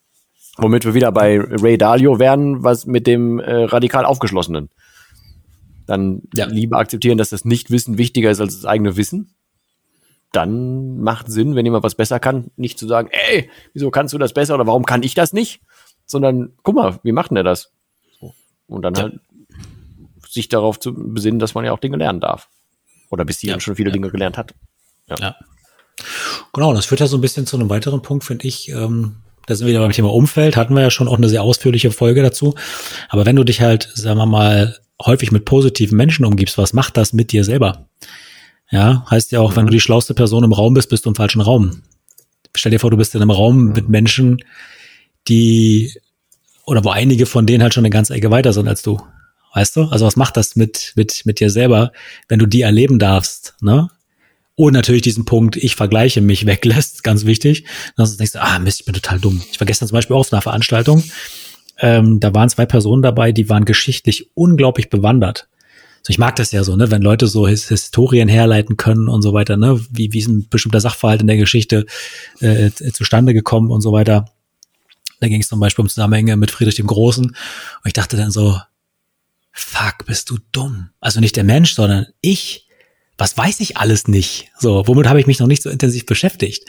Womit 0.62 0.86
wir 0.86 0.94
wieder 0.94 1.12
bei 1.12 1.40
Ray 1.40 1.78
Dalio 1.78 2.20
werden, 2.20 2.64
was 2.64 2.86
mit 2.86 3.08
dem 3.08 3.40
äh, 3.40 3.64
radikal 3.64 4.06
Aufgeschlossenen. 4.06 4.70
Dann 5.88 6.22
ja. 6.36 6.46
lieber 6.46 6.78
akzeptieren, 6.78 7.18
dass 7.18 7.30
das 7.30 7.46
Nichtwissen 7.46 7.98
wichtiger 7.98 8.30
ist 8.30 8.40
als 8.40 8.56
das 8.56 8.66
eigene 8.66 8.96
Wissen. 8.96 9.34
Dann 10.32 11.00
macht 11.00 11.32
Sinn, 11.32 11.56
wenn 11.56 11.66
jemand 11.66 11.84
was 11.84 11.96
besser 11.96 12.20
kann, 12.20 12.52
nicht 12.56 12.78
zu 12.78 12.88
sagen, 12.88 13.10
ey, 13.12 13.50
wieso 13.74 13.90
kannst 13.90 14.14
du 14.14 14.20
das 14.20 14.34
besser 14.34 14.54
oder 14.54 14.68
warum 14.68 14.86
kann 14.86 15.02
ich 15.02 15.16
das 15.16 15.34
nicht? 15.34 15.62
Sondern, 16.06 16.54
guck 16.62 16.76
mal, 16.76 17.00
wie 17.04 17.12
macht 17.12 17.32
denn 17.32 17.38
er 17.38 17.44
das? 17.44 17.72
So. 18.20 18.34
Und 18.68 18.84
dann 18.84 18.94
ja. 18.94 19.02
halt 19.04 19.20
sich 20.28 20.50
darauf 20.50 20.80
zu 20.80 20.94
besinnen, 20.94 21.40
dass 21.40 21.56
man 21.56 21.66
ja 21.66 21.72
auch 21.72 21.80
Dinge 21.80 21.98
lernen 21.98 22.20
darf. 22.20 22.50
Oder 23.10 23.26
bis 23.26 23.40
hierhin 23.40 23.58
ja. 23.58 23.62
schon 23.62 23.76
viele 23.76 23.92
Dinge 23.92 24.12
gelernt 24.12 24.38
hat. 24.38 24.54
Ja. 25.08 25.36
Genau, 26.54 26.74
das 26.74 26.86
führt 26.86 27.00
ja 27.02 27.08
so 27.08 27.18
ein 27.18 27.22
bisschen 27.22 27.48
zu 27.48 27.58
einem 27.58 27.70
weiteren 27.70 28.02
Punkt, 28.02 28.24
finde 28.24 28.48
ich, 28.48 28.70
ähm, 28.70 29.16
da 29.50 29.56
sind 29.56 29.68
wieder 29.68 29.80
beim 29.80 29.92
Thema 29.92 30.14
Umfeld, 30.14 30.56
hatten 30.56 30.76
wir 30.76 30.84
ja 30.84 30.92
schon 30.92 31.08
auch 31.08 31.18
eine 31.18 31.28
sehr 31.28 31.42
ausführliche 31.42 31.90
Folge 31.90 32.22
dazu. 32.22 32.54
Aber 33.10 33.26
wenn 33.26 33.36
du 33.36 33.44
dich 33.44 33.62
halt, 33.62 33.90
sagen 33.96 34.20
wir 34.20 34.28
mal, 34.28 34.78
häufig 35.04 35.32
mit 35.32 35.46
positiven 35.46 35.98
Menschen 35.98 36.24
umgibst, 36.24 36.60
was 36.60 36.74
macht 36.74 36.98
das 36.98 37.14
mit 37.14 37.32
dir 37.32 37.44
selber? 37.44 37.88
Ja, 38.70 39.08
heißt 39.10 39.32
ja 39.32 39.40
auch, 39.40 39.56
wenn 39.56 39.66
du 39.66 39.72
die 39.72 39.80
schlauste 39.80 40.14
Person 40.14 40.44
im 40.44 40.54
Raum 40.54 40.76
bist, 40.76 40.90
bist 40.90 41.06
du 41.06 41.10
im 41.10 41.16
falschen 41.16 41.42
Raum. 41.42 41.82
Stell 42.56 42.72
dir 42.72 42.80
vor, 42.80 42.92
du 42.92 42.98
bist 42.98 43.16
in 43.16 43.24
einem 43.24 43.32
Raum 43.32 43.72
mit 43.72 43.90
Menschen, 43.90 44.38
die, 45.28 45.92
oder 46.66 46.84
wo 46.84 46.92
einige 46.92 47.26
von 47.26 47.48
denen 47.48 47.64
halt 47.64 47.74
schon 47.74 47.82
eine 47.82 47.90
ganze 47.90 48.14
Ecke 48.14 48.30
weiter 48.30 48.54
sind 48.54 48.68
als 48.68 48.84
du. 48.84 49.02
Weißt 49.56 49.76
du? 49.78 49.86
Also 49.86 50.06
was 50.06 50.16
macht 50.16 50.38
das 50.38 50.56
mit, 50.56 50.94
mit, 50.96 51.26
mit 51.26 51.40
dir 51.40 51.50
selber, 51.50 51.92
wenn 52.28 52.38
du 52.38 52.46
die 52.46 52.62
erleben 52.62 53.00
darfst, 53.00 53.56
ne? 53.62 53.90
Und 54.60 54.74
natürlich 54.74 55.04
diesen 55.04 55.24
Punkt, 55.24 55.56
ich 55.56 55.78
vergleiche 55.78 56.20
mich 56.20 56.46
weglässt, 56.46 57.06
ganz 57.06 57.24
wichtig. 57.24 57.64
Dann 57.96 58.18
denkst 58.18 58.34
du, 58.34 58.42
ah 58.42 58.60
Mist, 58.60 58.82
ich 58.82 58.86
bin 58.86 58.94
total 58.94 59.18
dumm. 59.18 59.42
Ich 59.54 59.58
war 59.62 59.66
gestern 59.66 59.88
zum 59.88 59.96
Beispiel 59.96 60.18
auch 60.18 60.20
auf 60.20 60.34
einer 60.34 60.42
Veranstaltung. 60.42 61.02
Ähm, 61.78 62.20
da 62.20 62.34
waren 62.34 62.50
zwei 62.50 62.66
Personen 62.66 63.02
dabei, 63.02 63.32
die 63.32 63.48
waren 63.48 63.64
geschichtlich 63.64 64.32
unglaublich 64.34 64.90
bewandert. 64.90 65.48
So, 66.02 66.12
ich 66.12 66.18
mag 66.18 66.36
das 66.36 66.52
ja 66.52 66.66
so, 66.66 66.76
ne, 66.76 66.92
wenn 66.92 67.02
Leute 67.02 67.28
so 67.28 67.48
His 67.48 67.70
Historien 67.70 68.28
herleiten 68.28 68.76
können 68.76 69.08
und 69.08 69.22
so 69.22 69.32
weiter, 69.32 69.56
ne, 69.56 69.80
wie, 69.92 70.12
wie 70.12 70.20
ist 70.20 70.28
ein 70.28 70.50
bestimmter 70.50 70.82
Sachverhalt 70.82 71.22
in 71.22 71.28
der 71.28 71.38
Geschichte 71.38 71.86
äh, 72.42 72.70
zustande 72.92 73.34
gekommen 73.34 73.72
und 73.72 73.80
so 73.80 73.94
weiter. 73.94 74.26
Da 75.22 75.30
ging 75.30 75.40
es 75.40 75.48
zum 75.48 75.62
Beispiel 75.62 75.84
um 75.84 75.90
Zusammenhänge 75.90 76.36
mit 76.36 76.52
Friedrich 76.52 76.76
dem 76.76 76.88
Großen. 76.88 77.28
Und 77.28 77.36
ich 77.86 77.94
dachte 77.94 78.18
dann 78.18 78.32
so, 78.32 78.60
fuck, 79.54 80.06
bist 80.06 80.30
du 80.30 80.38
dumm. 80.52 80.90
Also 81.00 81.22
nicht 81.22 81.38
der 81.38 81.46
Mensch, 81.46 81.76
sondern 81.76 82.08
ich 82.20 82.69
was 83.20 83.38
weiß 83.38 83.60
ich 83.60 83.78
alles 83.78 84.08
nicht? 84.08 84.52
So, 84.58 84.88
womit 84.88 85.08
habe 85.08 85.20
ich 85.20 85.28
mich 85.28 85.40
noch 85.40 85.48
nicht 85.48 85.62
so 85.62 85.70
intensiv 85.70 86.06
beschäftigt? 86.06 86.66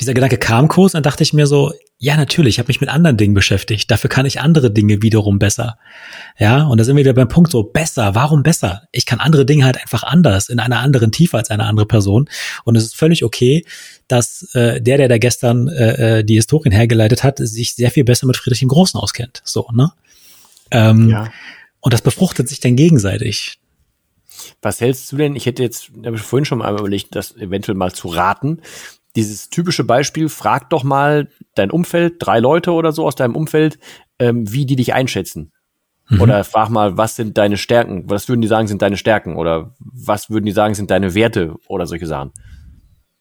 Dieser 0.00 0.14
Gedanke 0.14 0.38
kam 0.38 0.68
kurz 0.68 0.94
und 0.94 1.06
dachte 1.06 1.22
ich 1.22 1.32
mir 1.32 1.46
so, 1.46 1.72
ja, 1.98 2.16
natürlich, 2.16 2.56
ich 2.56 2.58
habe 2.58 2.66
mich 2.66 2.80
mit 2.80 2.90
anderen 2.90 3.16
Dingen 3.16 3.34
beschäftigt. 3.34 3.88
Dafür 3.88 4.10
kann 4.10 4.26
ich 4.26 4.40
andere 4.40 4.72
Dinge 4.72 5.02
wiederum 5.02 5.38
besser. 5.38 5.78
Ja, 6.36 6.64
und 6.64 6.78
da 6.78 6.84
sind 6.84 6.96
wir 6.96 7.04
wieder 7.04 7.12
beim 7.12 7.28
Punkt 7.28 7.52
so, 7.52 7.62
besser, 7.62 8.16
warum 8.16 8.42
besser? 8.42 8.82
Ich 8.90 9.06
kann 9.06 9.20
andere 9.20 9.46
Dinge 9.46 9.64
halt 9.64 9.80
einfach 9.80 10.02
anders, 10.02 10.48
in 10.48 10.58
einer 10.58 10.80
anderen 10.80 11.12
Tiefe 11.12 11.36
als 11.36 11.50
eine 11.50 11.64
andere 11.64 11.86
Person. 11.86 12.28
Und 12.64 12.76
es 12.76 12.82
ist 12.82 12.96
völlig 12.96 13.22
okay, 13.22 13.64
dass 14.08 14.52
äh, 14.54 14.80
der, 14.80 14.96
der 14.96 15.08
da 15.08 15.18
gestern 15.18 15.68
äh, 15.68 16.18
äh 16.18 16.24
die 16.24 16.34
Historien 16.34 16.72
hergeleitet 16.72 17.22
hat, 17.22 17.38
sich 17.38 17.74
sehr 17.74 17.92
viel 17.92 18.02
besser 18.02 18.26
mit 18.26 18.36
Friedrich 18.36 18.60
dem 18.60 18.68
Großen 18.68 18.98
auskennt. 18.98 19.40
So, 19.44 19.68
ne? 19.72 19.92
Ähm, 20.72 21.08
ja. 21.08 21.30
Und 21.78 21.94
das 21.94 22.02
befruchtet 22.02 22.48
sich 22.48 22.58
dann 22.58 22.74
gegenseitig. 22.74 23.60
Was 24.62 24.80
hältst 24.80 25.10
du 25.10 25.16
denn? 25.16 25.36
Ich 25.36 25.46
hätte 25.46 25.62
jetzt, 25.62 25.90
habe 26.04 26.16
ich 26.16 26.22
vorhin 26.22 26.44
schon 26.44 26.58
mal 26.58 26.72
überlegt, 26.72 27.14
das 27.16 27.36
eventuell 27.36 27.76
mal 27.76 27.92
zu 27.92 28.08
raten. 28.08 28.62
Dieses 29.16 29.50
typische 29.50 29.84
Beispiel, 29.84 30.28
frag 30.28 30.70
doch 30.70 30.84
mal 30.84 31.28
dein 31.54 31.70
Umfeld, 31.70 32.14
drei 32.20 32.38
Leute 32.38 32.72
oder 32.72 32.92
so 32.92 33.06
aus 33.06 33.16
deinem 33.16 33.36
Umfeld, 33.36 33.78
ähm, 34.18 34.50
wie 34.50 34.64
die 34.64 34.76
dich 34.76 34.94
einschätzen. 34.94 35.52
Mhm. 36.08 36.20
Oder 36.20 36.44
frag 36.44 36.70
mal, 36.70 36.96
was 36.96 37.16
sind 37.16 37.36
deine 37.36 37.56
Stärken? 37.56 38.08
Was 38.08 38.28
würden 38.28 38.40
die 38.40 38.48
sagen, 38.48 38.68
sind 38.68 38.82
deine 38.82 38.96
Stärken? 38.96 39.36
Oder 39.36 39.74
was 39.78 40.30
würden 40.30 40.46
die 40.46 40.52
sagen, 40.52 40.74
sind 40.74 40.90
deine 40.90 41.14
Werte 41.14 41.56
oder 41.66 41.86
solche 41.86 42.06
Sachen? 42.06 42.32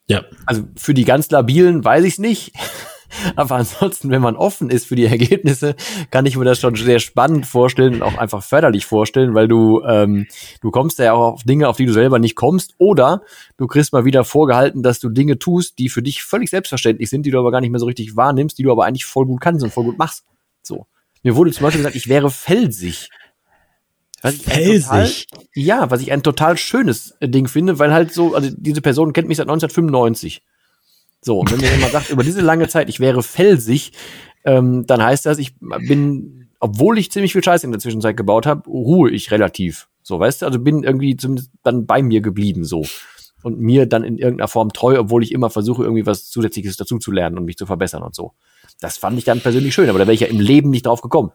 Ja. 0.07 0.23
Also 0.45 0.63
für 0.75 0.93
die 0.93 1.05
ganz 1.05 1.29
labilen 1.31 1.83
weiß 1.83 2.03
ich 2.05 2.13
es 2.13 2.19
nicht. 2.19 2.53
Aber 3.35 3.55
ansonsten, 3.55 4.09
wenn 4.09 4.21
man 4.21 4.35
offen 4.35 4.69
ist 4.69 4.87
für 4.87 4.95
die 4.95 5.05
Ergebnisse, 5.05 5.75
kann 6.09 6.25
ich 6.25 6.37
mir 6.37 6.45
das 6.45 6.59
schon 6.59 6.75
sehr 6.75 6.99
spannend 6.99 7.45
vorstellen 7.45 7.95
und 7.95 8.03
auch 8.03 8.17
einfach 8.17 8.43
förderlich 8.43 8.85
vorstellen, 8.85 9.33
weil 9.33 9.47
du, 9.47 9.81
ähm, 9.83 10.27
du 10.61 10.71
kommst 10.71 10.99
ja 10.99 11.13
auch 11.13 11.33
auf 11.33 11.43
Dinge, 11.43 11.67
auf 11.67 11.77
die 11.77 11.85
du 11.85 11.93
selber 11.93 12.19
nicht 12.19 12.35
kommst, 12.35 12.75
oder 12.77 13.21
du 13.57 13.67
kriegst 13.67 13.93
mal 13.93 14.05
wieder 14.05 14.23
vorgehalten, 14.23 14.83
dass 14.83 14.99
du 14.99 15.09
Dinge 15.09 15.39
tust, 15.39 15.79
die 15.79 15.89
für 15.89 16.01
dich 16.01 16.23
völlig 16.23 16.49
selbstverständlich 16.49 17.09
sind, 17.09 17.25
die 17.25 17.31
du 17.31 17.39
aber 17.39 17.51
gar 17.51 17.61
nicht 17.61 17.71
mehr 17.71 17.79
so 17.79 17.85
richtig 17.85 18.15
wahrnimmst, 18.15 18.57
die 18.57 18.63
du 18.63 18.71
aber 18.71 18.85
eigentlich 18.85 19.05
voll 19.05 19.25
gut 19.25 19.41
kannst 19.41 19.63
und 19.63 19.71
voll 19.71 19.85
gut 19.85 19.97
machst. 19.97 20.25
So. 20.61 20.87
Mir 21.23 21.35
wurde 21.35 21.51
zum 21.51 21.63
Beispiel 21.63 21.79
gesagt, 21.79 21.95
ich 21.95 22.07
wäre 22.07 22.31
felsig. 22.31 23.09
Was 24.21 24.35
Felsig? 24.35 25.27
Total, 25.27 25.47
ja, 25.55 25.89
was 25.89 26.01
ich 26.01 26.11
ein 26.11 26.21
total 26.21 26.57
schönes 26.57 27.15
Ding 27.21 27.47
finde, 27.47 27.79
weil 27.79 27.91
halt 27.91 28.13
so, 28.13 28.35
also 28.35 28.49
diese 28.55 28.81
Person 28.81 29.13
kennt 29.13 29.27
mich 29.27 29.37
seit 29.37 29.47
1995. 29.49 30.43
So, 31.21 31.39
und 31.39 31.51
wenn 31.51 31.59
mir 31.59 31.71
jemand 31.71 31.91
sagt, 31.91 32.09
über 32.09 32.23
diese 32.23 32.41
lange 32.41 32.67
Zeit, 32.67 32.89
ich 32.89 32.99
wäre 32.99 33.21
felsig, 33.21 33.93
ähm, 34.43 34.85
dann 34.87 35.03
heißt 35.03 35.25
das, 35.25 35.37
ich 35.37 35.53
bin, 35.59 36.49
obwohl 36.59 36.97
ich 36.97 37.11
ziemlich 37.11 37.33
viel 37.33 37.43
Scheiße 37.43 37.65
in 37.65 37.71
der 37.71 37.79
Zwischenzeit 37.79 38.17
gebaut 38.17 38.45
habe, 38.45 38.67
ruhe 38.69 39.11
ich 39.11 39.31
relativ. 39.31 39.87
So, 40.01 40.19
weißt 40.19 40.41
du, 40.41 40.45
also 40.47 40.59
bin 40.59 40.83
irgendwie 40.83 41.15
zumindest 41.15 41.51
dann 41.63 41.85
bei 41.85 42.01
mir 42.01 42.21
geblieben, 42.21 42.63
so. 42.63 42.83
Und 43.43 43.59
mir 43.59 43.87
dann 43.87 44.03
in 44.03 44.17
irgendeiner 44.17 44.47
Form 44.47 44.73
treu, 44.73 44.99
obwohl 44.99 45.23
ich 45.23 45.31
immer 45.31 45.49
versuche, 45.49 45.83
irgendwie 45.83 46.05
was 46.05 46.29
Zusätzliches 46.29 46.77
dazu 46.77 46.97
zu 46.97 47.11
lernen 47.11 47.37
und 47.37 47.45
mich 47.45 47.57
zu 47.57 47.65
verbessern 47.65 48.03
und 48.03 48.15
so. 48.15 48.33
Das 48.79 48.97
fand 48.97 49.17
ich 49.17 49.25
dann 49.25 49.41
persönlich 49.41 49.73
schön, 49.73 49.89
aber 49.89 49.99
da 49.99 50.05
wäre 50.05 50.13
ich 50.13 50.21
ja 50.21 50.27
im 50.27 50.39
Leben 50.39 50.69
nicht 50.69 50.85
drauf 50.85 51.01
gekommen. 51.01 51.31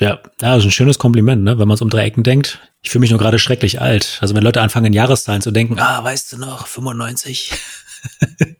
Ja, 0.00 0.08
ja, 0.08 0.20
das 0.40 0.58
ist 0.58 0.64
ein 0.64 0.70
schönes 0.72 0.98
Kompliment, 0.98 1.44
ne? 1.44 1.58
wenn 1.58 1.68
man 1.68 1.76
es 1.76 1.82
um 1.82 1.88
drei 1.88 2.04
Ecken 2.04 2.24
denkt. 2.24 2.58
Ich 2.82 2.90
fühle 2.90 3.00
mich 3.00 3.10
nur 3.10 3.18
gerade 3.18 3.38
schrecklich 3.38 3.80
alt. 3.80 4.18
Also 4.20 4.34
wenn 4.34 4.42
Leute 4.42 4.60
anfangen, 4.60 4.86
in 4.86 4.92
Jahreszahlen 4.92 5.40
zu 5.40 5.52
denken, 5.52 5.78
ah, 5.78 6.02
weißt 6.02 6.32
du 6.32 6.38
noch, 6.38 6.66
95. 6.66 7.52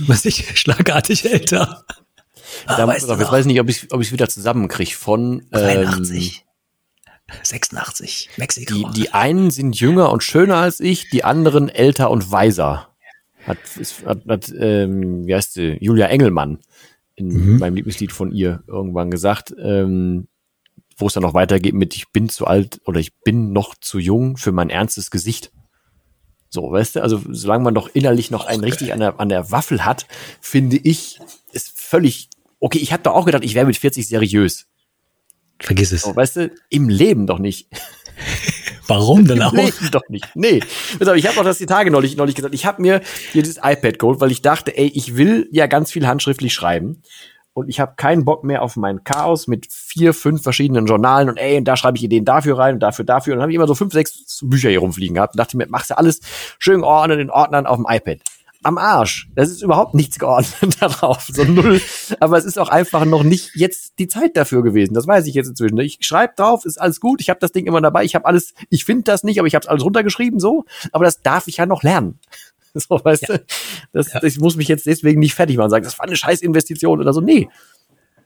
Man 0.00 0.16
sich 0.16 0.58
schlagartig 0.58 1.24
älter. 1.30 1.84
Ah, 2.66 2.76
da, 2.76 2.86
weißt 2.86 3.08
jetzt 3.08 3.30
weiß 3.30 3.40
ich 3.40 3.46
nicht, 3.46 3.60
ob 3.60 3.68
ich 3.68 3.92
ob 3.92 4.00
ich 4.00 4.12
wieder 4.12 4.28
zusammenkriege 4.28 4.94
von 4.94 5.46
83. 5.50 6.38
Ähm, 6.38 6.44
86, 7.42 8.30
Mexiko. 8.36 8.74
Die, 8.74 9.00
die 9.00 9.14
einen 9.14 9.50
sind 9.50 9.78
jünger 9.78 10.12
und 10.12 10.22
schöner 10.22 10.56
als 10.56 10.80
ich, 10.80 11.08
die 11.10 11.24
anderen 11.24 11.68
älter 11.68 12.10
und 12.10 12.30
weiser. 12.30 12.88
Hat, 13.46 13.58
hat, 14.06 14.26
hat 14.26 14.52
ähm, 14.58 15.26
wie 15.26 15.34
heißt 15.34 15.54
sie, 15.54 15.76
Julia 15.80 16.06
Engelmann 16.06 16.60
in 17.16 17.28
mhm. 17.28 17.58
meinem 17.58 17.74
Lieblingslied 17.74 18.12
von 18.12 18.32
ihr 18.32 18.62
irgendwann 18.66 19.10
gesagt, 19.10 19.54
ähm, 19.58 20.28
wo 20.96 21.06
es 21.06 21.14
dann 21.14 21.22
noch 21.22 21.34
weitergeht 21.34 21.74
mit 21.74 21.94
ich 21.94 22.10
bin 22.10 22.28
zu 22.28 22.46
alt 22.46 22.80
oder 22.84 23.00
ich 23.00 23.14
bin 23.20 23.52
noch 23.52 23.74
zu 23.74 23.98
jung 23.98 24.36
für 24.36 24.52
mein 24.52 24.70
ernstes 24.70 25.10
Gesicht. 25.10 25.52
So, 26.54 26.70
weißt 26.70 26.94
du, 26.94 27.02
also 27.02 27.20
solange 27.30 27.64
man 27.64 27.74
doch 27.74 27.90
innerlich 27.94 28.30
noch 28.30 28.46
einen 28.46 28.62
richtig 28.62 28.92
an 28.92 29.00
der, 29.00 29.18
an 29.18 29.28
der 29.28 29.50
Waffel 29.50 29.84
hat, 29.84 30.06
finde 30.40 30.76
ich, 30.76 31.18
ist 31.50 31.72
völlig, 31.74 32.28
okay, 32.60 32.78
ich 32.78 32.92
habe 32.92 33.02
doch 33.02 33.12
auch 33.12 33.26
gedacht, 33.26 33.42
ich 33.42 33.56
wäre 33.56 33.66
mit 33.66 33.76
40 33.76 34.06
seriös. 34.06 34.66
Vergiss 35.58 35.90
es. 35.90 36.02
So, 36.02 36.14
weißt 36.14 36.36
du, 36.36 36.52
im 36.70 36.88
Leben 36.88 37.26
doch 37.26 37.40
nicht. 37.40 37.66
Warum 38.86 39.26
denn 39.26 39.42
auch? 39.42 39.52
Im 39.52 39.64
Leben 39.64 39.90
doch 39.90 40.08
nicht. 40.08 40.28
Nee. 40.36 40.60
Ich 41.16 41.26
habe 41.26 41.40
auch 41.40 41.44
das 41.44 41.58
die 41.58 41.66
Tage 41.66 41.90
neulich, 41.90 42.16
neulich 42.16 42.36
gesagt. 42.36 42.54
Ich 42.54 42.66
habe 42.66 42.80
mir 42.80 43.00
hier 43.32 43.42
dieses 43.42 43.56
iPad 43.56 43.98
geholt, 43.98 44.20
weil 44.20 44.30
ich 44.30 44.40
dachte, 44.40 44.76
ey, 44.76 44.86
ich 44.94 45.16
will 45.16 45.48
ja 45.50 45.66
ganz 45.66 45.90
viel 45.90 46.06
handschriftlich 46.06 46.54
schreiben 46.54 47.02
und 47.54 47.68
ich 47.68 47.80
habe 47.80 47.94
keinen 47.96 48.24
Bock 48.24 48.44
mehr 48.44 48.62
auf 48.62 48.76
mein 48.76 49.04
Chaos 49.04 49.46
mit 49.46 49.68
vier, 49.70 50.12
fünf 50.12 50.42
verschiedenen 50.42 50.86
Journalen 50.86 51.28
und 51.28 51.36
ey, 51.36 51.56
und 51.56 51.64
da 51.64 51.76
schreibe 51.76 51.96
ich 51.96 52.02
Ideen 52.02 52.24
dafür 52.24 52.58
rein 52.58 52.74
und 52.74 52.80
dafür, 52.80 53.04
dafür. 53.04 53.32
Und 53.32 53.38
dann 53.38 53.42
habe 53.44 53.52
ich 53.52 53.56
immer 53.56 53.68
so 53.68 53.76
fünf, 53.76 53.92
sechs 53.92 54.40
Bücher 54.42 54.70
hier 54.70 54.80
rumfliegen 54.80 55.14
gehabt 55.14 55.34
und 55.34 55.38
dachte 55.38 55.56
mir, 55.56 55.66
machst 55.68 55.90
du 55.90 55.96
alles 55.96 56.20
schön 56.58 56.80
geordnet 56.80 57.20
in 57.20 57.30
Ordnern 57.30 57.66
auf 57.66 57.76
dem 57.76 57.86
iPad. 57.88 58.18
Am 58.64 58.78
Arsch. 58.78 59.28
Das 59.34 59.50
ist 59.50 59.62
überhaupt 59.62 59.94
nichts 59.94 60.18
geordnet 60.18 60.76
darauf. 60.80 61.28
So 61.30 61.44
null. 61.44 61.80
Aber 62.18 62.38
es 62.38 62.46
ist 62.46 62.58
auch 62.58 62.70
einfach 62.70 63.04
noch 63.04 63.22
nicht 63.22 63.50
jetzt 63.54 63.98
die 63.98 64.08
Zeit 64.08 64.38
dafür 64.38 64.62
gewesen. 64.62 64.94
Das 64.94 65.06
weiß 65.06 65.26
ich 65.26 65.34
jetzt 65.34 65.48
inzwischen. 65.48 65.78
Ich 65.78 65.98
schreibe 66.00 66.32
drauf, 66.34 66.64
ist 66.64 66.80
alles 66.80 66.98
gut. 66.98 67.20
Ich 67.20 67.28
habe 67.28 67.38
das 67.40 67.52
Ding 67.52 67.66
immer 67.66 67.82
dabei. 67.82 68.04
Ich 68.04 68.14
habe 68.14 68.24
alles, 68.24 68.54
ich 68.70 68.86
finde 68.86 69.04
das 69.04 69.22
nicht, 69.22 69.38
aber 69.38 69.46
ich 69.46 69.54
habe 69.54 69.68
alles 69.68 69.84
runtergeschrieben 69.84 70.40
so. 70.40 70.64
Aber 70.92 71.04
das 71.04 71.20
darf 71.20 71.46
ich 71.46 71.58
ja 71.58 71.66
noch 71.66 71.82
lernen. 71.82 72.18
So, 72.88 73.00
weißt 73.02 73.28
ja. 73.28 73.38
du? 73.38 73.44
Das, 73.92 74.12
ja. 74.12 74.22
Ich 74.22 74.38
muss 74.38 74.56
mich 74.56 74.68
jetzt 74.68 74.86
deswegen 74.86 75.20
nicht 75.20 75.34
fertig 75.34 75.56
machen 75.56 75.66
und 75.66 75.70
sagen, 75.70 75.84
das 75.84 75.98
war 75.98 76.06
eine 76.06 76.16
Scheißinvestition 76.16 77.00
oder 77.00 77.12
so. 77.12 77.20
Nee. 77.20 77.48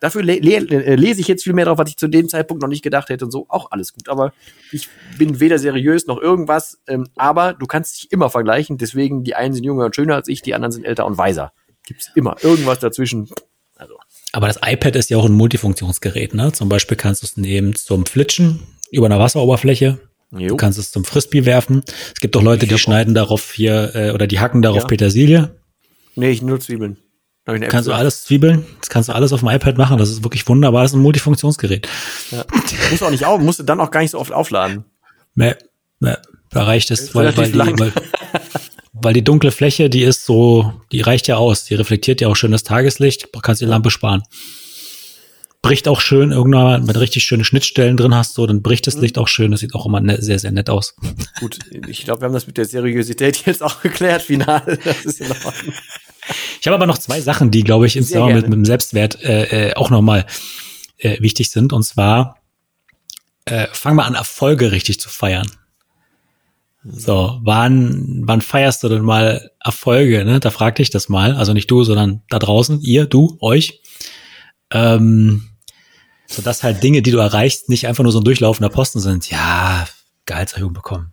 Dafür 0.01 0.23
le 0.23 0.39
le 0.39 0.95
lese 0.95 1.21
ich 1.21 1.29
jetzt 1.29 1.43
viel 1.43 1.53
mehr 1.53 1.65
drauf, 1.65 1.79
was 1.79 1.91
ich 1.91 1.97
zu 1.97 2.07
dem 2.07 2.29
Zeitpunkt 2.29 2.63
noch 2.63 2.69
nicht 2.69 2.83
gedacht 2.83 3.09
hätte 3.09 3.25
und 3.25 3.31
so. 3.33 3.47
Auch 3.49 3.73
alles 3.73 3.93
gut. 3.93 4.09
Aber 4.09 4.33
ich 4.71 4.89
bin 5.19 5.41
weder 5.41 5.59
seriös 5.59 6.07
noch 6.07 6.19
irgendwas. 6.21 6.79
Ähm, 6.87 7.09
aber 7.17 7.53
du 7.53 7.67
kannst 7.67 7.99
dich 7.99 8.13
immer 8.13 8.31
vergleichen. 8.31 8.79
Deswegen, 8.79 9.25
die 9.25 9.35
einen 9.35 9.55
sind 9.55 9.65
jünger 9.65 9.87
und 9.87 9.97
schöner 9.97 10.15
als 10.15 10.29
ich, 10.29 10.41
die 10.41 10.55
anderen 10.55 10.73
sind 10.73 10.85
älter 10.85 11.05
und 11.05 11.19
weiser. 11.19 11.53
Gibt's 11.85 12.11
immer 12.15 12.37
irgendwas 12.43 12.79
dazwischen. 12.79 13.29
Also. 13.75 13.99
Aber 14.33 14.47
das 14.47 14.61
iPad 14.65 14.97
ist 14.97 15.11
ja 15.11 15.19
auch 15.19 15.25
ein 15.25 15.33
Multifunktionsgerät, 15.33 16.33
ne? 16.33 16.53
Zum 16.53 16.69
Beispiel 16.69 16.97
kannst 16.97 17.23
du 17.23 17.27
es 17.27 17.37
nehmen 17.37 17.75
zum 17.75 18.07
Flitschen 18.07 18.63
über 18.91 19.07
einer 19.07 19.19
Wasseroberfläche. 19.19 19.99
Jo. 20.31 20.49
Du 20.49 20.57
kannst 20.57 20.79
es 20.79 20.91
zum 20.91 21.05
Frisbee 21.05 21.47
werfen. 21.47 21.83
Es 22.15 22.21
gibt 22.21 22.37
auch 22.37 22.43
Leute, 22.43 22.67
die 22.67 22.79
schneiden 22.79 23.15
darauf 23.15 23.53
hier 23.53 23.95
äh, 23.95 24.11
oder 24.11 24.27
die 24.27 24.41
hacken 24.41 24.61
darauf 24.61 24.83
ja. 24.83 24.87
Petersilie. 24.87 25.55
Nee, 26.17 26.31
ich 26.31 26.43
nur 26.43 26.61
Zwiebeln. 26.61 26.99
Kannst 27.71 27.89
du 27.89 27.95
alles 27.95 28.25
Zwiebeln, 28.25 28.67
das 28.79 28.91
kannst 28.91 29.09
du 29.09 29.15
alles 29.15 29.33
auf 29.33 29.41
dem 29.41 29.49
iPad 29.49 29.79
machen, 29.79 29.97
das 29.97 30.11
ist 30.11 30.23
wirklich 30.23 30.47
wunderbar, 30.49 30.83
das 30.83 30.91
ist 30.91 30.97
ein 30.97 31.03
Multifunktionsgerät. 31.03 31.89
Ja. 32.31 32.45
Musst 32.91 33.03
auch 33.03 33.11
nicht 33.11 33.25
auf, 33.25 33.41
musst 33.41 33.59
du 33.59 33.63
dann 33.63 33.81
auch 33.81 33.91
gar 33.91 34.03
nicht 34.03 34.11
so 34.11 34.19
oft 34.19 34.33
aufladen. 34.33 34.85
Nee, 35.35 35.55
nee, 35.99 36.13
da 36.51 36.65
reicht 36.65 36.91
es, 36.91 37.15
weil, 37.15 37.35
weil, 37.39 37.51
die, 37.51 37.79
weil, 37.79 37.93
weil 38.93 39.15
die 39.15 39.25
dunkle 39.25 39.51
Fläche, 39.51 39.89
die 39.89 40.03
ist 40.03 40.27
so, 40.27 40.75
die 40.93 41.01
reicht 41.01 41.27
ja 41.27 41.39
aus, 41.39 41.65
die 41.65 41.75
reflektiert 41.75 42.21
ja 42.21 42.29
auch 42.29 42.37
schön 42.37 42.53
das 42.53 42.65
Tageslicht, 42.65 43.29
kannst 43.41 43.63
die 43.63 43.67
Lampe 43.67 43.91
sparen 43.91 44.25
bricht 45.63 45.89
auch 45.89 46.01
schön 46.01 46.31
irgendwann, 46.31 46.87
wenn 46.87 46.95
du 46.95 47.01
richtig 47.01 47.25
schöne 47.25 47.45
Schnittstellen 47.45 47.97
drin 47.97 48.15
hast, 48.15 48.35
so, 48.35 48.47
dann 48.47 48.63
bricht 48.63 48.87
das 48.87 48.97
mhm. 48.97 49.03
Licht 49.03 49.19
auch 49.19 49.29
schön. 49.29 49.51
Das 49.51 49.61
sieht 49.61 49.75
auch 49.75 49.87
immer 49.87 50.01
ne, 50.01 50.21
sehr, 50.23 50.39
sehr 50.39 50.53
nett 50.53 50.71
aus. 50.71 50.95
Gut, 51.41 51.59
ich 51.89 52.05
glaube, 52.05 52.23
wir 52.23 52.27
haben 52.27 52.33
das 52.33 52.47
mit 52.47 52.57
der 52.57 52.65
Seriosität 52.65 53.45
jetzt 53.47 53.63
auch 53.63 53.83
geklärt, 53.83 54.23
final. 54.23 54.79
Das 54.85 55.05
ist 55.05 55.21
in 55.21 55.31
Ordnung. 55.31 55.75
Ich 56.61 56.67
habe 56.67 56.77
aber 56.77 56.87
noch 56.87 56.99
zwei 56.99 57.21
Sachen, 57.21 57.51
die, 57.51 57.65
glaube 57.65 57.87
ich, 57.87 57.97
im 57.97 58.05
Zusammenhang 58.05 58.37
mit, 58.37 58.49
mit 58.49 58.55
dem 58.55 58.65
Selbstwert 58.65 59.23
äh, 59.23 59.69
äh, 59.69 59.75
auch 59.75 59.91
nochmal 59.91 60.27
äh, 60.99 61.21
wichtig 61.21 61.51
sind. 61.51 61.73
Und 61.73 61.83
zwar, 61.85 62.39
äh, 63.47 63.67
fang 63.73 63.97
mal 63.97 64.05
an, 64.05 64.15
Erfolge 64.15 64.73
richtig 64.73 65.01
zu 65.01 65.09
feiern. 65.09 65.51
So, 66.85 67.41
wann, 67.43 68.23
wann 68.25 68.41
feierst 68.41 68.83
du 68.83 68.89
denn 68.89 69.03
mal 69.03 69.51
Erfolge? 69.63 70.25
Ne? 70.25 70.41
Da 70.41 70.51
frag 70.51 70.77
dich 70.77 70.91
das 70.91 71.09
mal. 71.09 71.35
Also 71.35 71.53
nicht 71.53 71.71
du, 71.71 71.83
sondern 71.85 72.23
da 72.31 72.39
draußen, 72.39 72.81
ihr, 72.81 73.07
du, 73.07 73.37
euch. 73.41 73.81
Ähm, 74.71 75.49
so 76.27 76.43
dass 76.43 76.63
halt 76.63 76.83
Dinge, 76.83 77.03
die 77.03 77.11
du 77.11 77.19
erreichst, 77.19 77.69
nicht 77.69 77.87
einfach 77.87 78.03
nur 78.03 78.13
so 78.13 78.21
ein 78.21 78.25
durchlaufender 78.25 78.69
Posten 78.69 79.01
sind. 79.01 79.31
Ja, 79.31 79.87
Gehaltserhöhung 80.27 80.75
bekommen. 80.75 81.13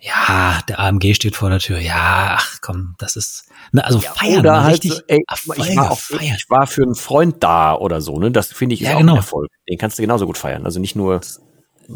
Ja, 0.00 0.60
der 0.68 0.78
AMG 0.78 1.14
steht 1.14 1.34
vor 1.34 1.50
der 1.50 1.58
Tür. 1.58 1.78
Ja, 1.80 2.36
ach 2.38 2.58
komm, 2.60 2.94
das 2.98 3.16
ist, 3.16 3.50
ne, 3.72 3.84
also 3.84 3.98
ja, 3.98 4.12
feiern, 4.12 4.40
oder 4.40 4.62
halt 4.62 4.74
richtig, 4.74 4.92
so, 4.92 5.00
ey, 5.08 5.18
ich, 5.18 5.76
war 5.76 5.90
auch, 5.90 5.98
feiern. 5.98 6.36
ich 6.38 6.48
war 6.48 6.66
für 6.68 6.84
einen 6.84 6.94
Freund 6.94 7.42
da 7.42 7.74
oder 7.74 8.00
so, 8.00 8.18
ne, 8.18 8.30
das 8.30 8.52
finde 8.52 8.74
ich 8.74 8.80
ja, 8.80 8.90
ist 8.90 8.94
auch 8.94 9.00
genau. 9.00 9.14
ein 9.14 9.18
Erfolg. 9.18 9.50
Den 9.68 9.76
kannst 9.76 9.98
du 9.98 10.02
genauso 10.02 10.26
gut 10.26 10.38
feiern, 10.38 10.64
also 10.64 10.78
nicht 10.78 10.94
nur. 10.94 11.20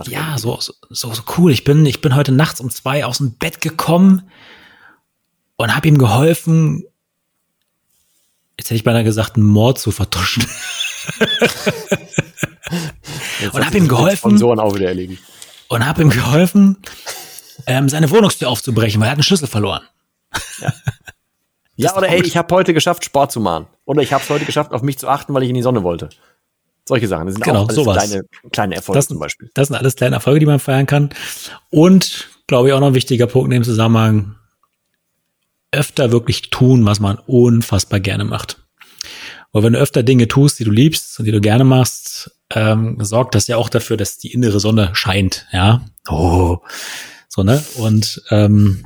Ja, 0.09 0.39
so, 0.39 0.59
so, 0.59 0.73
so, 0.89 1.13
so 1.13 1.23
cool. 1.37 1.53
Ich 1.53 1.65
bin, 1.65 1.85
ich 1.85 2.01
bin 2.01 2.15
heute 2.15 2.33
nachts 2.33 2.61
um 2.61 2.71
zwei 2.71 3.05
aus 3.05 3.19
dem 3.19 3.35
Bett 3.35 3.61
gekommen 3.61 4.29
und 5.57 5.77
habe 5.77 5.87
ihm 5.87 5.99
geholfen, 5.99 6.85
jetzt 8.59 8.67
hätte 8.67 8.77
ich 8.77 8.85
beinahe 8.85 9.05
gesagt, 9.05 9.37
einen 9.37 9.45
Mord 9.47 9.79
zu 9.79 9.91
vertuschen. 9.91 10.45
und 13.53 13.67
habe 13.67 13.79
ihm 13.79 13.89
geholfen. 13.89 14.39
Und 15.69 15.87
habe 15.87 16.03
ihm 16.03 16.11
geholfen, 16.11 16.77
ähm, 17.67 17.89
seine 17.89 18.11
Wohnungstür 18.11 18.49
aufzubrechen, 18.49 19.01
weil 19.01 19.09
er 19.09 19.13
hat 19.13 19.17
einen 19.17 19.23
Schlüssel 19.23 19.49
verloren. 19.49 19.83
Ja, 20.59 20.73
ja 21.77 21.97
oder 21.97 22.09
ey, 22.09 22.23
ich 22.23 22.37
habe 22.37 22.55
heute 22.55 22.75
geschafft, 22.75 23.05
Sport 23.05 23.33
zu 23.33 23.41
machen. 23.41 23.67
Oder 23.85 24.03
ich 24.03 24.13
habe 24.13 24.23
es 24.23 24.31
heute 24.31 24.45
geschafft, 24.45 24.73
auf 24.73 24.83
mich 24.83 24.99
zu 24.99 25.09
achten, 25.09 25.33
weil 25.35 25.43
ich 25.43 25.49
in 25.49 25.55
die 25.55 25.63
Sonne 25.63 25.83
wollte. 25.83 26.11
Solche 26.87 27.09
Sachen. 27.09 27.27
Das 27.27 27.35
sind 27.35 27.45
genau, 27.45 27.63
auch 27.63 27.71
sowas. 27.71 28.05
kleine, 28.05 28.25
kleine 28.51 28.75
Erfolge 28.75 28.99
das, 28.99 29.07
zum 29.07 29.19
Beispiel. 29.19 29.51
Das 29.55 29.69
sind 29.69 29.77
alles 29.77 29.97
kleine 29.97 30.17
Erfolge, 30.17 30.41
die 30.41 30.47
man 30.47 30.59
feiern 30.59 30.87
kann. 30.87 31.11
Und, 31.71 32.29
glaube 32.47 32.69
ich, 32.69 32.75
auch 32.75 32.81
noch 32.81 32.89
ein 32.89 32.95
wichtiger 32.95 33.27
Punkt 33.27 33.47
in 33.47 33.61
dem 33.61 33.65
Zusammenhang, 33.65 34.37
öfter 35.71 36.13
wirklich 36.13 36.51
tun, 36.51 36.85
was 36.85 37.01
man 37.01 37.19
unfassbar 37.27 38.01
gerne 38.01 38.25
macht. 38.25 38.62
Weil 39.53 39.65
wenn 39.65 39.75
du 39.75 39.79
öfter 39.79 40.03
Dinge 40.03 40.29
tust, 40.29 40.59
die 40.59 40.65
du 40.65 40.71
liebst 40.71 41.19
und 41.19 41.27
die 41.27 41.33
du 41.33 41.41
gerne 41.41 41.65
machst, 41.65 42.31
ähm, 42.51 42.97
sorgt 43.01 43.35
das 43.35 43.47
ja 43.47 43.57
auch 43.57 43.69
dafür, 43.69 43.97
dass 43.97 44.19
die 44.19 44.33
innere 44.33 44.61
Sonne 44.61 44.91
scheint, 44.95 45.47
ja. 45.53 45.85
Oh. 46.09 46.59
So, 47.29 47.43
ne? 47.43 47.63
Und 47.77 48.23
ähm, 48.31 48.85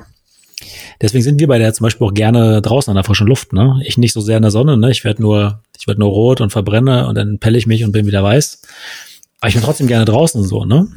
deswegen 1.01 1.23
sind 1.23 1.41
wir 1.41 1.47
bei 1.47 1.59
der 1.59 1.73
zum 1.73 1.85
Beispiel 1.85 2.07
auch 2.07 2.15
gerne 2.15 2.63
draußen 2.63 2.91
an 2.91 2.97
der 2.97 3.05
frischen 3.05 3.27
Luft, 3.27 3.53
ne? 3.53 3.81
Ich 3.85 3.97
nicht 3.97 4.13
so 4.13 4.21
sehr 4.21 4.37
in 4.37 4.43
der 4.43 4.51
Sonne, 4.51 4.77
ne? 4.77 4.91
Ich 4.91 5.05
werde 5.05 5.23
nur, 5.23 5.63
ich 5.79 5.87
werde 5.87 6.01
nur 6.01 6.11
rot 6.11 6.41
und 6.41 6.51
verbrenne 6.51 7.07
und 7.07 7.15
dann 7.15 7.39
pelle 7.39 7.59
ich 7.59 7.67
mich 7.67 7.85
und 7.85 7.93
bin 7.93 8.07
wieder 8.07 8.23
weiß. 8.23 8.63
Aber 9.41 9.49
ich 9.49 9.55
bin 9.55 9.63
trotzdem 9.63 9.87
gerne 9.87 10.05
draußen 10.05 10.43
so, 10.45 10.65
ne? 10.65 10.89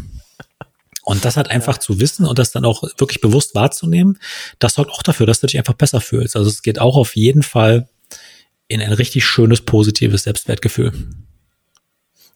Und 1.04 1.26
das 1.26 1.38
halt 1.38 1.50
einfach 1.50 1.80
zu 1.80 2.00
wissen 2.00 2.26
und 2.26 2.38
das 2.38 2.52
dann 2.52 2.66
auch 2.66 2.84
wirklich 2.98 3.22
bewusst 3.22 3.56
wahrzunehmen, 3.56 4.20
das 4.60 4.76
sorgt 4.76 4.92
auch 4.92 5.02
dafür, 5.02 5.26
dass 5.26 5.40
du 5.40 5.48
dich 5.48 5.58
einfach 5.58 5.74
besser 5.74 6.02
fühlst. 6.02 6.36
Also 6.36 6.50
es 6.50 6.62
geht 6.62 6.80
auch 6.80 6.98
auf 6.98 7.16
jeden 7.16 7.42
Fall 7.42 7.88
in 8.70 8.82
ein 8.82 8.94
richtig 8.94 9.26
schönes, 9.26 9.62
positives 9.62 10.24
Selbstwertgefühl. 10.24 10.94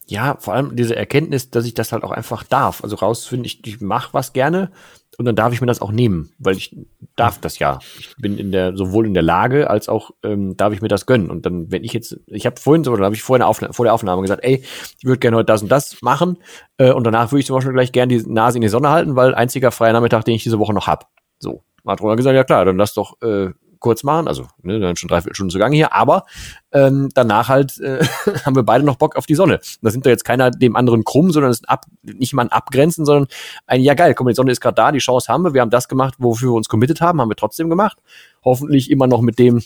Ja, 0.06 0.36
vor 0.38 0.52
allem 0.52 0.76
diese 0.76 0.94
Erkenntnis, 0.94 1.50
dass 1.50 1.64
ich 1.64 1.72
das 1.72 1.92
halt 1.92 2.04
auch 2.04 2.10
einfach 2.10 2.42
darf. 2.42 2.84
Also 2.84 2.96
rausfinden, 2.96 3.46
ich, 3.46 3.66
ich 3.66 3.80
mache 3.80 4.12
was 4.12 4.34
gerne 4.34 4.70
und 5.16 5.24
dann 5.24 5.36
darf 5.36 5.52
ich 5.54 5.60
mir 5.62 5.66
das 5.66 5.80
auch 5.80 5.92
nehmen, 5.92 6.32
weil 6.38 6.56
ich 6.56 6.76
darf 7.16 7.40
das 7.40 7.58
ja. 7.58 7.78
Ich 7.98 8.14
bin 8.16 8.36
in 8.36 8.52
der 8.52 8.76
sowohl 8.76 9.06
in 9.06 9.14
der 9.14 9.22
Lage 9.22 9.70
als 9.70 9.88
auch 9.88 10.10
ähm, 10.22 10.56
darf 10.58 10.74
ich 10.74 10.82
mir 10.82 10.88
das 10.88 11.06
gönnen. 11.06 11.30
Und 11.30 11.46
dann, 11.46 11.70
wenn 11.70 11.84
ich 11.84 11.92
jetzt, 11.94 12.18
ich 12.26 12.44
habe 12.44 12.60
vorhin 12.60 12.84
so, 12.84 12.92
oder 12.92 13.04
habe 13.04 13.14
ich 13.14 13.22
vorhin 13.22 13.46
vor 13.72 13.84
der 13.84 13.94
Aufnahme 13.94 14.20
gesagt, 14.20 14.44
ey, 14.44 14.62
ich 14.98 15.04
würde 15.04 15.20
gerne 15.20 15.38
heute 15.38 15.46
das 15.46 15.62
und 15.62 15.70
das 15.70 16.02
machen 16.02 16.36
äh, 16.76 16.92
und 16.92 17.04
danach 17.04 17.32
würde 17.32 17.40
ich 17.40 17.46
zum 17.46 17.54
Beispiel 17.54 17.72
gleich 17.72 17.92
gerne 17.92 18.18
die 18.18 18.28
Nase 18.30 18.58
in 18.58 18.62
die 18.62 18.68
Sonne 18.68 18.90
halten, 18.90 19.16
weil 19.16 19.34
einziger 19.34 19.70
freier 19.70 19.94
Nachmittag, 19.94 20.24
den 20.24 20.34
ich 20.34 20.42
diese 20.42 20.58
Woche 20.58 20.74
noch 20.74 20.86
hab. 20.86 21.10
So, 21.38 21.64
hat 21.86 22.00
Roland 22.02 22.18
gesagt, 22.18 22.36
ja 22.36 22.44
klar, 22.44 22.64
dann 22.64 22.76
lass 22.76 22.92
doch 22.92 23.22
äh, 23.22 23.50
kurz 23.84 24.02
machen, 24.02 24.28
also 24.28 24.46
ne, 24.62 24.80
dann 24.80 24.96
schon 24.96 25.08
drei 25.08 25.20
Stunden 25.20 25.50
zugange 25.50 25.76
hier, 25.76 25.92
aber 25.92 26.24
ähm, 26.72 27.10
danach 27.12 27.50
halt 27.50 27.78
äh, 27.80 28.02
haben 28.46 28.56
wir 28.56 28.62
beide 28.62 28.82
noch 28.82 28.96
Bock 28.96 29.14
auf 29.16 29.26
die 29.26 29.34
Sonne. 29.34 29.60
Da 29.82 29.90
sind 29.90 30.06
wir 30.06 30.10
jetzt 30.10 30.24
keiner 30.24 30.50
dem 30.50 30.74
anderen 30.74 31.04
krumm, 31.04 31.30
sondern 31.32 31.50
es 31.50 31.58
ist 31.58 31.68
ab, 31.68 31.84
nicht 32.02 32.32
mal 32.32 32.44
ein 32.44 32.50
Abgrenzen, 32.50 33.04
sondern 33.04 33.28
ein, 33.66 33.82
ja 33.82 33.92
geil, 33.92 34.14
komm, 34.14 34.26
die 34.26 34.34
Sonne 34.34 34.52
ist 34.52 34.62
gerade 34.62 34.76
da, 34.76 34.90
die 34.90 35.00
Chance 35.00 35.30
haben 35.30 35.44
wir, 35.44 35.52
wir 35.52 35.60
haben 35.60 35.68
das 35.68 35.86
gemacht, 35.86 36.14
wofür 36.16 36.52
wir 36.52 36.54
uns 36.54 36.70
committed 36.70 37.02
haben, 37.02 37.20
haben 37.20 37.28
wir 37.28 37.36
trotzdem 37.36 37.68
gemacht. 37.68 37.98
Hoffentlich 38.42 38.90
immer 38.90 39.06
noch 39.06 39.20
mit 39.20 39.38
dem, 39.38 39.62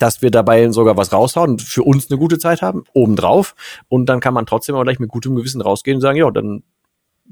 dass 0.00 0.20
wir 0.20 0.32
dabei 0.32 0.68
sogar 0.72 0.96
was 0.96 1.12
raushauen 1.12 1.52
und 1.52 1.62
für 1.62 1.84
uns 1.84 2.10
eine 2.10 2.18
gute 2.18 2.40
Zeit 2.40 2.60
haben, 2.60 2.82
obendrauf. 2.92 3.54
Und 3.88 4.06
dann 4.06 4.18
kann 4.18 4.34
man 4.34 4.46
trotzdem 4.46 4.74
aber 4.74 4.82
gleich 4.82 4.98
mit 4.98 5.10
gutem 5.10 5.36
Gewissen 5.36 5.60
rausgehen 5.60 5.98
und 5.98 6.00
sagen, 6.00 6.18
ja, 6.18 6.28
dann 6.32 6.64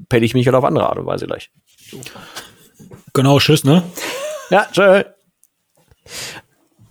pelle 0.07 0.23
ich 0.25 0.33
mich 0.35 0.47
halt 0.47 0.55
auf 0.55 0.63
andere 0.63 0.87
Art 0.87 0.99
und 0.99 1.05
Weise 1.05 1.27
gleich. 1.27 1.51
Genau, 3.13 3.39
tschüss, 3.39 3.65
ne? 3.65 3.83
Ja, 4.49 4.67
tschüss. 4.71 5.03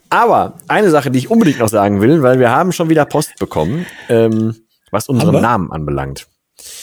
Aber 0.09 0.59
eine 0.69 0.91
Sache, 0.91 1.11
die 1.11 1.19
ich 1.19 1.31
unbedingt 1.31 1.59
noch 1.59 1.69
sagen 1.69 2.01
will, 2.01 2.23
weil 2.23 2.39
wir 2.39 2.51
haben 2.51 2.73
schon 2.73 2.91
wieder 2.91 3.07
Post 3.07 3.37
bekommen, 3.39 3.87
ähm, 4.09 4.57
was 4.91 5.09
unseren 5.09 5.41
Namen 5.41 5.73
anbelangt. 5.73 6.29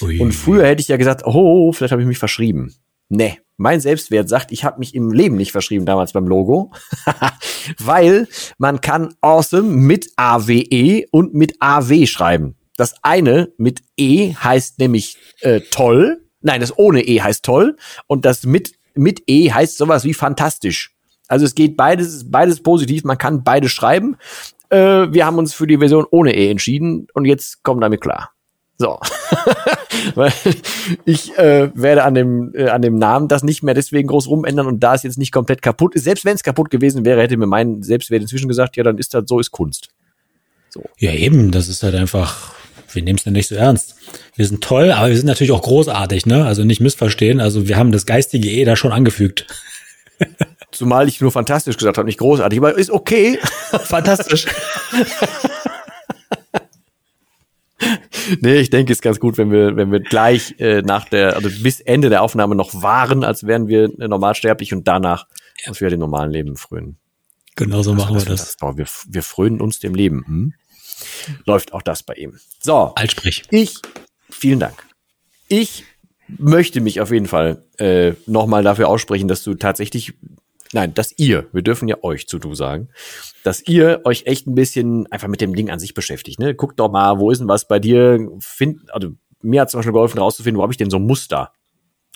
Ui. 0.01 0.19
Und 0.19 0.33
früher 0.33 0.65
hätte 0.65 0.81
ich 0.81 0.87
ja 0.87 0.97
gesagt, 0.97 1.25
oh, 1.25 1.71
vielleicht 1.71 1.91
habe 1.91 2.01
ich 2.01 2.07
mich 2.07 2.17
verschrieben. 2.17 2.73
Nee, 3.07 3.39
mein 3.57 3.81
Selbstwert 3.81 4.29
sagt, 4.29 4.51
ich 4.51 4.63
habe 4.63 4.79
mich 4.79 4.95
im 4.95 5.11
Leben 5.11 5.35
nicht 5.35 5.51
verschrieben 5.51 5.85
damals 5.85 6.13
beim 6.13 6.27
Logo, 6.27 6.71
weil 7.79 8.27
man 8.57 8.81
kann 8.81 9.13
awesome 9.21 9.69
mit 9.69 10.11
AWE 10.15 11.05
und 11.11 11.33
mit 11.33 11.55
AW 11.59 12.07
schreiben. 12.07 12.55
Das 12.77 12.95
eine 13.03 13.51
mit 13.57 13.81
E 13.97 14.33
heißt 14.33 14.79
nämlich 14.79 15.17
äh, 15.41 15.59
toll, 15.71 16.21
nein, 16.41 16.61
das 16.61 16.77
ohne 16.77 17.01
E 17.01 17.21
heißt 17.21 17.43
toll 17.43 17.75
und 18.07 18.25
das 18.25 18.43
mit 18.45 18.73
mit 18.95 19.23
E 19.27 19.51
heißt 19.51 19.77
sowas 19.77 20.03
wie 20.03 20.13
fantastisch. 20.13 20.95
Also 21.29 21.45
es 21.45 21.55
geht 21.55 21.77
beides, 21.77 22.29
beides 22.29 22.61
positiv, 22.61 23.05
man 23.05 23.17
kann 23.17 23.43
beide 23.43 23.69
schreiben. 23.69 24.17
Äh, 24.69 24.77
wir 25.11 25.25
haben 25.25 25.37
uns 25.37 25.53
für 25.53 25.67
die 25.67 25.77
Version 25.77 26.05
ohne 26.11 26.35
E 26.35 26.49
entschieden 26.49 27.07
und 27.13 27.25
jetzt 27.25 27.63
kommen 27.63 27.79
damit 27.79 28.01
klar. 28.01 28.31
So. 28.77 28.99
Weil 30.15 30.33
ich 31.05 31.37
äh, 31.37 31.69
werde 31.75 32.03
an 32.03 32.15
dem, 32.15 32.53
äh, 32.55 32.69
an 32.69 32.81
dem 32.81 32.95
Namen 32.95 33.27
das 33.27 33.43
nicht 33.43 33.61
mehr 33.61 33.73
deswegen 33.73 34.07
groß 34.07 34.27
rumändern 34.27 34.67
und 34.67 34.79
da 34.79 34.95
es 34.95 35.03
jetzt 35.03 35.17
nicht 35.17 35.31
komplett 35.31 35.61
kaputt 35.61 35.95
ist, 35.95 36.05
selbst 36.05 36.25
wenn 36.25 36.35
es 36.35 36.43
kaputt 36.43 36.69
gewesen 36.69 37.05
wäre, 37.05 37.21
hätte 37.21 37.37
mir 37.37 37.45
mein 37.45 37.83
Selbstwert 37.83 38.21
inzwischen 38.21 38.47
gesagt, 38.47 38.77
ja, 38.77 38.83
dann 38.83 38.97
ist 38.97 39.13
das 39.13 39.25
so, 39.27 39.39
ist 39.39 39.51
Kunst. 39.51 39.89
So. 40.69 40.83
Ja, 40.97 41.11
eben, 41.11 41.51
das 41.51 41.67
ist 41.67 41.83
halt 41.83 41.95
einfach, 41.95 42.53
wir 42.93 43.03
nehmen 43.03 43.19
es 43.19 43.25
ja 43.25 43.31
nicht 43.31 43.47
so 43.47 43.55
ernst. 43.55 43.95
Wir 44.35 44.47
sind 44.47 44.63
toll, 44.63 44.91
aber 44.91 45.09
wir 45.09 45.17
sind 45.17 45.25
natürlich 45.25 45.51
auch 45.51 45.61
großartig, 45.61 46.25
ne? 46.25 46.45
Also 46.45 46.63
nicht 46.63 46.79
missverstehen. 46.79 47.39
Also 47.41 47.67
wir 47.67 47.75
haben 47.75 47.91
das 47.91 48.05
geistige 48.05 48.49
E 48.49 48.63
da 48.63 48.75
schon 48.75 48.91
angefügt. 48.91 49.47
Zumal 50.71 51.07
ich 51.07 51.19
nur 51.19 51.31
fantastisch 51.31 51.77
gesagt 51.77 51.97
habe, 51.97 52.05
nicht 52.05 52.19
großartig, 52.19 52.59
aber 52.59 52.77
ist 52.77 52.91
okay. 52.91 53.39
fantastisch. 53.83 54.45
nee, 58.41 58.57
ich 58.57 58.69
denke, 58.69 58.91
es 58.91 58.99
ist 58.99 59.01
ganz 59.01 59.19
gut, 59.19 59.37
wenn 59.37 59.51
wir, 59.51 59.75
wenn 59.75 59.91
wir 59.91 59.99
gleich 59.99 60.55
äh, 60.59 60.81
nach 60.81 61.05
der, 61.05 61.35
also 61.35 61.49
bis 61.63 61.79
Ende 61.79 62.09
der 62.09 62.21
Aufnahme 62.21 62.55
noch 62.55 62.81
waren, 62.81 63.23
als 63.23 63.45
wären 63.45 63.67
wir 63.67 63.89
normalsterblich 63.97 64.73
und 64.73 64.87
danach 64.87 65.25
ja. 65.63 65.69
uns 65.69 65.79
wieder 65.81 65.89
dem 65.89 65.99
normalen 65.99 66.31
Leben 66.31 66.55
frönen. 66.55 66.97
Genau 67.55 67.81
so 67.81 67.93
machen 67.93 68.15
wir 68.15 68.23
das. 68.23 68.57
das. 68.57 68.77
Wir, 68.77 68.85
wir 69.07 69.23
frönen 69.23 69.59
uns 69.59 69.79
dem 69.79 69.95
Leben. 69.95 70.23
Hm? 70.25 70.53
Läuft 71.45 71.73
auch 71.73 71.81
das 71.81 72.03
bei 72.03 72.13
ihm. 72.13 72.39
So. 72.59 72.93
Altsprich. 72.95 73.43
Ich, 73.51 73.75
vielen 74.29 74.59
Dank. 74.59 74.85
Ich 75.47 75.83
möchte 76.37 76.79
mich 76.79 77.01
auf 77.01 77.11
jeden 77.11 77.25
Fall 77.25 77.63
äh, 77.77 78.13
nochmal 78.27 78.63
dafür 78.63 78.87
aussprechen, 78.87 79.27
dass 79.27 79.43
du 79.43 79.55
tatsächlich 79.55 80.13
nein, 80.73 80.93
dass 80.93 81.13
ihr, 81.17 81.47
wir 81.51 81.61
dürfen 81.61 81.87
ja 81.87 81.97
euch 82.01 82.27
zu 82.27 82.39
du 82.39 82.55
sagen, 82.55 82.89
dass 83.43 83.65
ihr 83.67 84.01
euch 84.03 84.25
echt 84.25 84.47
ein 84.47 84.55
bisschen 84.55 85.11
einfach 85.11 85.27
mit 85.27 85.41
dem 85.41 85.55
Ding 85.55 85.69
an 85.69 85.79
sich 85.79 85.93
beschäftigt. 85.93 86.39
Ne? 86.39 86.55
Guckt 86.55 86.79
doch 86.79 86.91
mal, 86.91 87.19
wo 87.19 87.31
ist 87.31 87.39
denn 87.39 87.47
was 87.47 87.67
bei 87.67 87.79
dir? 87.79 88.29
Find, 88.39 88.93
also 88.93 89.09
mir 89.41 89.61
hat 89.61 89.69
zum 89.69 89.79
Beispiel 89.79 89.93
geholfen, 89.93 90.19
rauszufinden, 90.19 90.59
wo 90.59 90.63
habe 90.63 90.73
ich 90.73 90.77
denn 90.77 90.89
so 90.89 90.97
ein 90.97 91.05
Muster? 91.05 91.53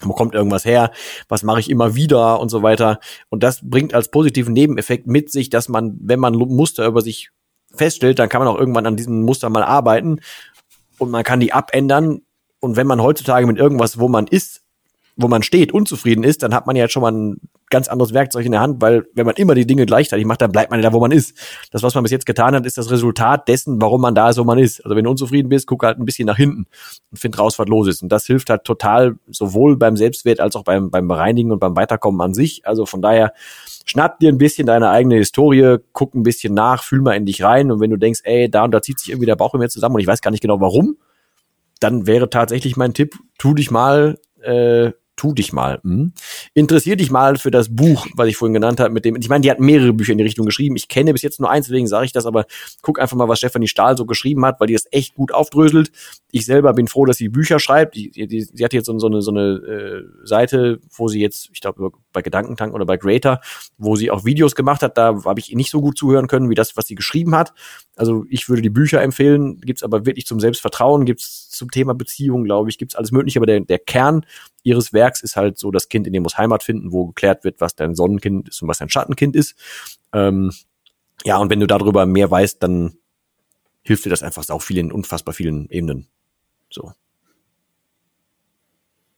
Wo 0.01 0.13
kommt 0.13 0.33
irgendwas 0.33 0.65
her? 0.65 0.91
Was 1.29 1.43
mache 1.43 1.59
ich 1.59 1.69
immer 1.69 1.95
wieder 1.95 2.39
und 2.39 2.49
so 2.49 2.63
weiter? 2.63 2.99
Und 3.29 3.43
das 3.43 3.61
bringt 3.67 3.93
als 3.93 4.09
positiven 4.09 4.53
Nebeneffekt 4.53 5.07
mit 5.07 5.31
sich, 5.31 5.49
dass 5.49 5.69
man, 5.69 5.97
wenn 6.01 6.19
man 6.19 6.33
Muster 6.33 6.85
über 6.85 7.01
sich 7.01 7.29
feststellt, 7.73 8.19
dann 8.19 8.29
kann 8.29 8.39
man 8.39 8.47
auch 8.47 8.59
irgendwann 8.59 8.85
an 8.85 8.97
diesem 8.97 9.21
Muster 9.21 9.49
mal 9.49 9.63
arbeiten 9.63 10.19
und 10.97 11.11
man 11.11 11.23
kann 11.23 11.39
die 11.39 11.53
abändern. 11.53 12.21
Und 12.59 12.75
wenn 12.75 12.87
man 12.87 13.01
heutzutage 13.01 13.47
mit 13.47 13.57
irgendwas, 13.57 13.99
wo 13.99 14.07
man 14.07 14.27
ist, 14.27 14.61
wo 15.15 15.27
man 15.27 15.43
steht, 15.43 15.71
unzufrieden 15.71 16.23
ist, 16.23 16.43
dann 16.43 16.53
hat 16.53 16.65
man 16.65 16.75
ja 16.75 16.89
schon 16.89 17.01
mal 17.01 17.11
ein 17.11 17.37
ganz 17.73 17.87
anderes 17.87 18.13
Werkzeug 18.13 18.45
in 18.45 18.51
der 18.51 18.61
Hand, 18.61 18.81
weil 18.81 19.07
wenn 19.15 19.25
man 19.25 19.35
immer 19.35 19.55
die 19.55 19.65
Dinge 19.65 19.87
gleichzeitig 19.87 20.27
macht, 20.27 20.41
dann 20.41 20.51
bleibt 20.51 20.69
man 20.69 20.79
ja 20.79 20.89
da, 20.89 20.93
wo 20.93 20.99
man 20.99 21.11
ist. 21.11 21.35
Das, 21.71 21.81
was 21.81 21.95
man 21.95 22.03
bis 22.03 22.11
jetzt 22.11 22.27
getan 22.27 22.53
hat, 22.53 22.67
ist 22.67 22.77
das 22.77 22.91
Resultat 22.91 23.47
dessen, 23.47 23.81
warum 23.81 23.99
man 23.99 24.13
da 24.13 24.29
ist, 24.29 24.37
wo 24.37 24.43
man 24.43 24.59
ist. 24.59 24.85
Also 24.85 24.95
wenn 24.95 25.03
du 25.03 25.09
unzufrieden 25.09 25.49
bist, 25.49 25.65
guck 25.65 25.83
halt 25.83 25.97
ein 25.97 26.05
bisschen 26.05 26.27
nach 26.27 26.37
hinten 26.37 26.67
und 27.11 27.17
find 27.17 27.37
raus, 27.39 27.57
was 27.57 27.67
los 27.67 27.87
ist. 27.87 28.03
Und 28.03 28.09
das 28.09 28.27
hilft 28.27 28.51
halt 28.51 28.63
total 28.63 29.15
sowohl 29.27 29.75
beim 29.75 29.97
Selbstwert 29.97 30.39
als 30.39 30.55
auch 30.55 30.63
beim, 30.63 30.91
beim 30.91 31.07
Bereinigen 31.07 31.51
und 31.51 31.59
beim 31.59 31.75
Weiterkommen 31.75 32.21
an 32.21 32.35
sich. 32.35 32.61
Also 32.65 32.85
von 32.85 33.01
daher, 33.01 33.33
schnapp 33.85 34.19
dir 34.19 34.29
ein 34.29 34.37
bisschen 34.37 34.67
deine 34.67 34.91
eigene 34.91 35.15
Historie, 35.15 35.77
guck 35.93 36.13
ein 36.13 36.23
bisschen 36.23 36.53
nach, 36.53 36.83
fühl 36.83 37.01
mal 37.01 37.15
in 37.15 37.25
dich 37.25 37.43
rein 37.43 37.71
und 37.71 37.79
wenn 37.79 37.89
du 37.89 37.97
denkst, 37.97 38.21
ey, 38.23 38.49
da 38.49 38.63
und 38.63 38.71
da 38.71 38.83
zieht 38.83 38.99
sich 38.99 39.09
irgendwie 39.09 39.25
der 39.25 39.35
Bauch 39.35 39.53
in 39.55 39.59
mir 39.59 39.69
zusammen 39.69 39.95
und 39.95 40.01
ich 40.01 40.07
weiß 40.07 40.21
gar 40.21 40.31
nicht 40.31 40.41
genau 40.41 40.61
warum, 40.61 40.97
dann 41.79 42.07
wäre 42.07 42.29
tatsächlich 42.29 42.77
mein 42.77 42.93
Tipp, 42.93 43.15
tu 43.37 43.53
dich 43.53 43.71
mal 43.71 44.19
äh, 44.41 44.91
tu 45.15 45.33
dich 45.33 45.53
mal. 45.53 45.79
Hm? 45.83 46.13
Interessier 46.53 46.95
dich 46.95 47.11
mal 47.11 47.37
für 47.37 47.51
das 47.51 47.73
Buch, 47.73 48.07
was 48.15 48.27
ich 48.27 48.37
vorhin 48.37 48.53
genannt 48.53 48.79
habe, 48.79 48.91
mit 48.91 49.05
dem, 49.05 49.15
ich 49.15 49.29
meine, 49.29 49.41
die 49.41 49.51
hat 49.51 49.59
mehrere 49.59 49.93
Bücher 49.93 50.11
in 50.11 50.17
die 50.17 50.23
Richtung 50.23 50.45
geschrieben. 50.45 50.75
Ich 50.75 50.87
kenne 50.87 51.13
bis 51.13 51.21
jetzt 51.21 51.39
nur 51.39 51.49
eins, 51.49 51.67
deswegen 51.67 51.87
sage 51.87 52.05
ich 52.05 52.11
das, 52.11 52.25
aber 52.25 52.45
guck 52.81 52.99
einfach 52.99 53.15
mal, 53.15 53.27
was 53.27 53.39
Stefanie 53.39 53.67
Stahl 53.67 53.97
so 53.97 54.05
geschrieben 54.05 54.45
hat, 54.45 54.59
weil 54.59 54.67
die 54.67 54.73
das 54.73 54.87
echt 54.91 55.15
gut 55.15 55.33
aufdröselt. 55.33 55.91
Ich 56.31 56.45
selber 56.45 56.73
bin 56.73 56.87
froh, 56.87 57.05
dass 57.05 57.17
sie 57.17 57.29
Bücher 57.29 57.59
schreibt. 57.59 57.95
Die, 57.95 58.09
die, 58.09 58.41
sie 58.41 58.63
hat 58.63 58.73
jetzt 58.73 58.87
so, 58.87 59.07
eine, 59.07 59.21
so 59.21 59.31
eine 59.31 59.41
äh, 59.41 60.03
Seite, 60.25 60.79
wo 60.95 61.07
sie 61.07 61.21
jetzt, 61.21 61.49
ich 61.53 61.61
glaube, 61.61 61.91
bei 62.11 62.21
Gedankentank 62.21 62.73
oder 62.73 62.85
bei 62.85 62.97
Greater, 62.97 63.41
wo 63.77 63.95
sie 63.95 64.09
auch 64.09 64.25
Videos 64.25 64.55
gemacht 64.55 64.81
hat. 64.81 64.97
Da 64.97 65.23
habe 65.25 65.39
ich 65.39 65.53
nicht 65.53 65.69
so 65.69 65.81
gut 65.81 65.97
zuhören 65.97 66.27
können, 66.27 66.49
wie 66.49 66.55
das, 66.55 66.75
was 66.75 66.87
sie 66.87 66.95
geschrieben 66.95 67.35
hat. 67.35 67.53
Also 67.95 68.25
ich 68.29 68.49
würde 68.49 68.61
die 68.61 68.69
Bücher 68.69 69.01
empfehlen, 69.01 69.59
gibt's 69.61 69.83
aber 69.83 70.05
wirklich 70.05 70.25
zum 70.25 70.39
Selbstvertrauen, 70.39 71.05
gibt's 71.05 71.49
zum 71.49 71.69
Thema 71.69 71.93
Beziehung, 71.93 72.43
glaube 72.43 72.69
ich, 72.69 72.77
gibt's 72.77 72.95
alles 72.95 73.11
mögliche, 73.11 73.39
aber 73.39 73.45
der, 73.45 73.59
der 73.59 73.79
Kern 73.79 74.25
ihres 74.63 74.93
Werks 74.93 75.21
ist 75.21 75.35
halt 75.35 75.59
so, 75.59 75.71
das 75.71 75.89
Kind 75.89 76.07
in 76.07 76.13
dem 76.13 76.23
muss 76.23 76.37
Heimat 76.37 76.63
finden, 76.63 76.91
wo 76.91 77.07
geklärt 77.07 77.43
wird, 77.43 77.61
was 77.61 77.75
dein 77.75 77.95
Sonnenkind 77.95 78.49
ist 78.49 78.61
und 78.61 78.67
was 78.67 78.79
dein 78.79 78.89
Schattenkind 78.89 79.35
ist. 79.35 79.55
Ähm, 80.13 80.51
ja, 81.25 81.37
und 81.37 81.49
wenn 81.49 81.59
du 81.59 81.67
darüber 81.67 82.05
mehr 82.05 82.29
weißt, 82.29 82.61
dann 82.61 82.97
hilft 83.83 84.05
dir 84.05 84.09
das 84.09 84.23
einfach 84.23 84.47
auch 84.49 84.61
viel 84.61 84.77
in 84.77 84.91
unfassbar 84.91 85.33
vielen 85.33 85.69
Ebenen. 85.69 86.07
So. 86.69 86.91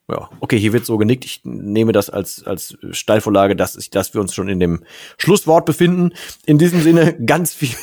Ja, 0.07 0.29
okay, 0.39 0.59
hier 0.59 0.71
wird 0.71 0.85
so 0.85 0.97
genickt. 0.97 1.25
Ich 1.25 1.41
nehme 1.45 1.91
das 1.91 2.11
als, 2.11 2.43
als 2.43 2.77
Steilvorlage, 2.91 3.55
dass, 3.55 3.75
ich, 3.75 3.89
dass 3.89 4.13
wir 4.13 4.21
uns 4.21 4.35
schon 4.35 4.49
in 4.49 4.59
dem 4.59 4.83
Schlusswort 5.17 5.65
befinden. 5.65 6.11
In 6.45 6.59
diesem 6.59 6.81
Sinne 6.81 7.15
ganz 7.25 7.55
viel, 7.55 7.75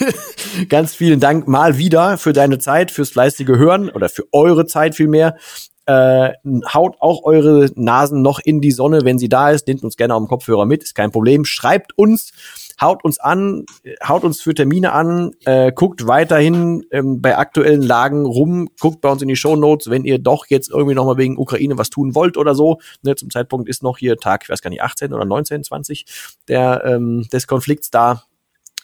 ganz 0.68 0.94
vielen 0.94 1.18
Dank 1.18 1.48
mal 1.48 1.78
wieder 1.78 2.18
für 2.18 2.32
deine 2.32 2.60
Zeit, 2.60 2.92
fürs 2.92 3.10
fleißige 3.10 3.48
Hören 3.48 3.90
oder 3.90 4.08
für 4.08 4.24
eure 4.30 4.66
Zeit 4.66 4.94
vielmehr. 4.94 5.36
Äh, 5.86 6.32
haut 6.72 6.96
auch 7.00 7.24
eure 7.24 7.68
Nasen 7.74 8.22
noch 8.22 8.38
in 8.38 8.60
die 8.60 8.70
Sonne, 8.70 9.00
wenn 9.04 9.18
sie 9.18 9.28
da 9.28 9.50
ist. 9.50 9.66
Nehmt 9.66 9.82
uns 9.82 9.96
gerne 9.96 10.14
auf 10.14 10.22
dem 10.22 10.28
Kopfhörer 10.28 10.64
mit, 10.64 10.82
ist 10.82 10.94
kein 10.94 11.10
Problem. 11.10 11.44
Schreibt 11.44 11.98
uns, 11.98 12.30
haut 12.80 13.04
uns 13.04 13.18
an, 13.18 13.64
haut 14.06 14.22
uns 14.22 14.40
für 14.40 14.54
Termine 14.54 14.92
an, 14.92 15.32
äh, 15.44 15.72
guckt 15.72 16.06
weiterhin 16.06 16.84
ähm, 16.92 17.20
bei 17.20 17.36
aktuellen 17.36 17.82
Lagen 17.82 18.26
rum, 18.26 18.68
guckt 18.78 19.00
bei 19.00 19.10
uns 19.10 19.22
in 19.22 19.28
die 19.28 19.36
Show 19.36 19.56
Notes, 19.56 19.90
wenn 19.90 20.04
ihr 20.04 20.18
doch 20.18 20.46
jetzt 20.48 20.70
irgendwie 20.70 20.94
nochmal 20.94 21.16
wegen 21.16 21.36
Ukraine 21.36 21.76
was 21.78 21.90
tun 21.90 22.14
wollt 22.14 22.36
oder 22.36 22.54
so. 22.54 22.78
Ne, 23.02 23.16
zum 23.16 23.30
Zeitpunkt 23.30 23.68
ist 23.68 23.82
noch 23.82 23.98
hier 23.98 24.16
Tag, 24.16 24.42
ich 24.44 24.50
weiß 24.50 24.62
gar 24.62 24.70
nicht, 24.70 24.82
18 24.82 25.12
oder 25.12 25.24
19, 25.24 25.64
20 25.64 26.06
der, 26.46 26.84
ähm, 26.84 27.26
des 27.32 27.48
Konflikts 27.48 27.90
da. 27.90 28.22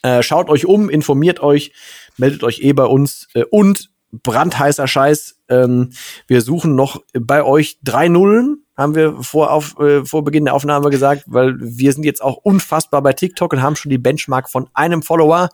Äh, 0.03 0.23
schaut 0.23 0.49
euch 0.49 0.67
um, 0.67 0.91
informiert 0.91 1.41
euch, 1.41 1.73
meldet 2.17 2.45
euch 2.45 2.61
eh 2.61 2.73
bei 2.73 2.87
uns 2.87 3.29
äh, 3.35 3.45
und 3.51 3.91
brandheißer 4.13 4.87
Scheiß. 4.87 5.41
Ähm, 5.49 5.91
wir 6.27 6.41
suchen 6.43 6.75
noch 6.75 7.03
bei 7.13 7.43
euch 7.43 7.79
drei 7.83 8.09
Nullen, 8.09 8.65
haben 8.77 8.95
wir 8.95 9.23
vor, 9.23 9.53
auf, 9.53 9.79
äh, 9.79 10.05
vor 10.05 10.25
Beginn 10.25 10.45
der 10.45 10.55
Aufnahme 10.55 10.91
gesagt, 10.91 11.25
weil 11.27 11.55
wir 11.59 11.93
sind 11.93 12.05
jetzt 12.05 12.23
auch 12.23 12.37
unfassbar 12.37 13.03
bei 13.03 13.13
TikTok 13.13 13.53
und 13.53 13.63
haben 13.63 13.77
schon 13.77 13.91
die 13.91 13.99
Benchmark 13.99 14.51
von 14.51 14.69
einem 14.75 15.03
Follower 15.03 15.49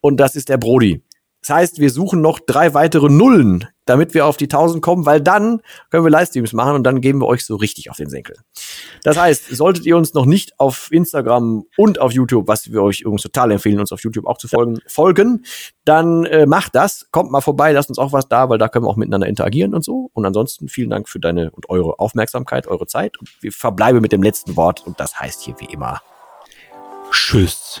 und 0.00 0.18
das 0.18 0.36
ist 0.36 0.48
der 0.48 0.58
Brody. 0.58 1.02
Das 1.42 1.56
heißt, 1.56 1.78
wir 1.80 1.90
suchen 1.90 2.20
noch 2.20 2.38
drei 2.38 2.72
weitere 2.72 3.08
Nullen, 3.08 3.66
damit 3.84 4.14
wir 4.14 4.26
auf 4.26 4.36
die 4.36 4.44
1000 4.44 4.80
kommen, 4.80 5.06
weil 5.06 5.20
dann 5.20 5.60
können 5.90 6.04
wir 6.04 6.10
Livestreams 6.10 6.52
machen 6.52 6.76
und 6.76 6.84
dann 6.84 7.00
geben 7.00 7.20
wir 7.20 7.26
euch 7.26 7.44
so 7.44 7.56
richtig 7.56 7.90
auf 7.90 7.96
den 7.96 8.08
Senkel. 8.08 8.36
Das 9.02 9.18
heißt, 9.18 9.48
solltet 9.48 9.84
ihr 9.84 9.96
uns 9.96 10.14
noch 10.14 10.24
nicht 10.24 10.58
auf 10.60 10.88
Instagram 10.92 11.64
und 11.76 12.00
auf 12.00 12.12
YouTube, 12.12 12.46
was 12.46 12.70
wir 12.70 12.82
euch 12.82 13.00
übrigens 13.00 13.22
total 13.22 13.50
empfehlen, 13.50 13.80
uns 13.80 13.90
auf 13.90 14.00
YouTube 14.04 14.26
auch 14.26 14.38
zu 14.38 14.46
folgen, 14.46 14.78
folgen, 14.86 15.44
dann 15.84 16.24
äh, 16.26 16.46
macht 16.46 16.76
das, 16.76 17.08
kommt 17.10 17.32
mal 17.32 17.40
vorbei, 17.40 17.72
lasst 17.72 17.88
uns 17.88 17.98
auch 17.98 18.12
was 18.12 18.28
da, 18.28 18.48
weil 18.48 18.58
da 18.58 18.68
können 18.68 18.84
wir 18.84 18.90
auch 18.90 18.96
miteinander 18.96 19.26
interagieren 19.26 19.74
und 19.74 19.84
so. 19.84 20.10
Und 20.12 20.24
ansonsten 20.24 20.68
vielen 20.68 20.90
Dank 20.90 21.08
für 21.08 21.18
deine 21.18 21.50
und 21.50 21.68
eure 21.68 21.98
Aufmerksamkeit, 21.98 22.68
eure 22.68 22.86
Zeit. 22.86 23.18
Und 23.18 23.28
wir 23.42 23.50
verbleiben 23.50 24.00
mit 24.00 24.12
dem 24.12 24.22
letzten 24.22 24.56
Wort 24.56 24.86
und 24.86 25.00
das 25.00 25.18
heißt 25.18 25.42
hier 25.42 25.56
wie 25.58 25.72
immer 25.72 26.00
Tschüss. 27.12 27.80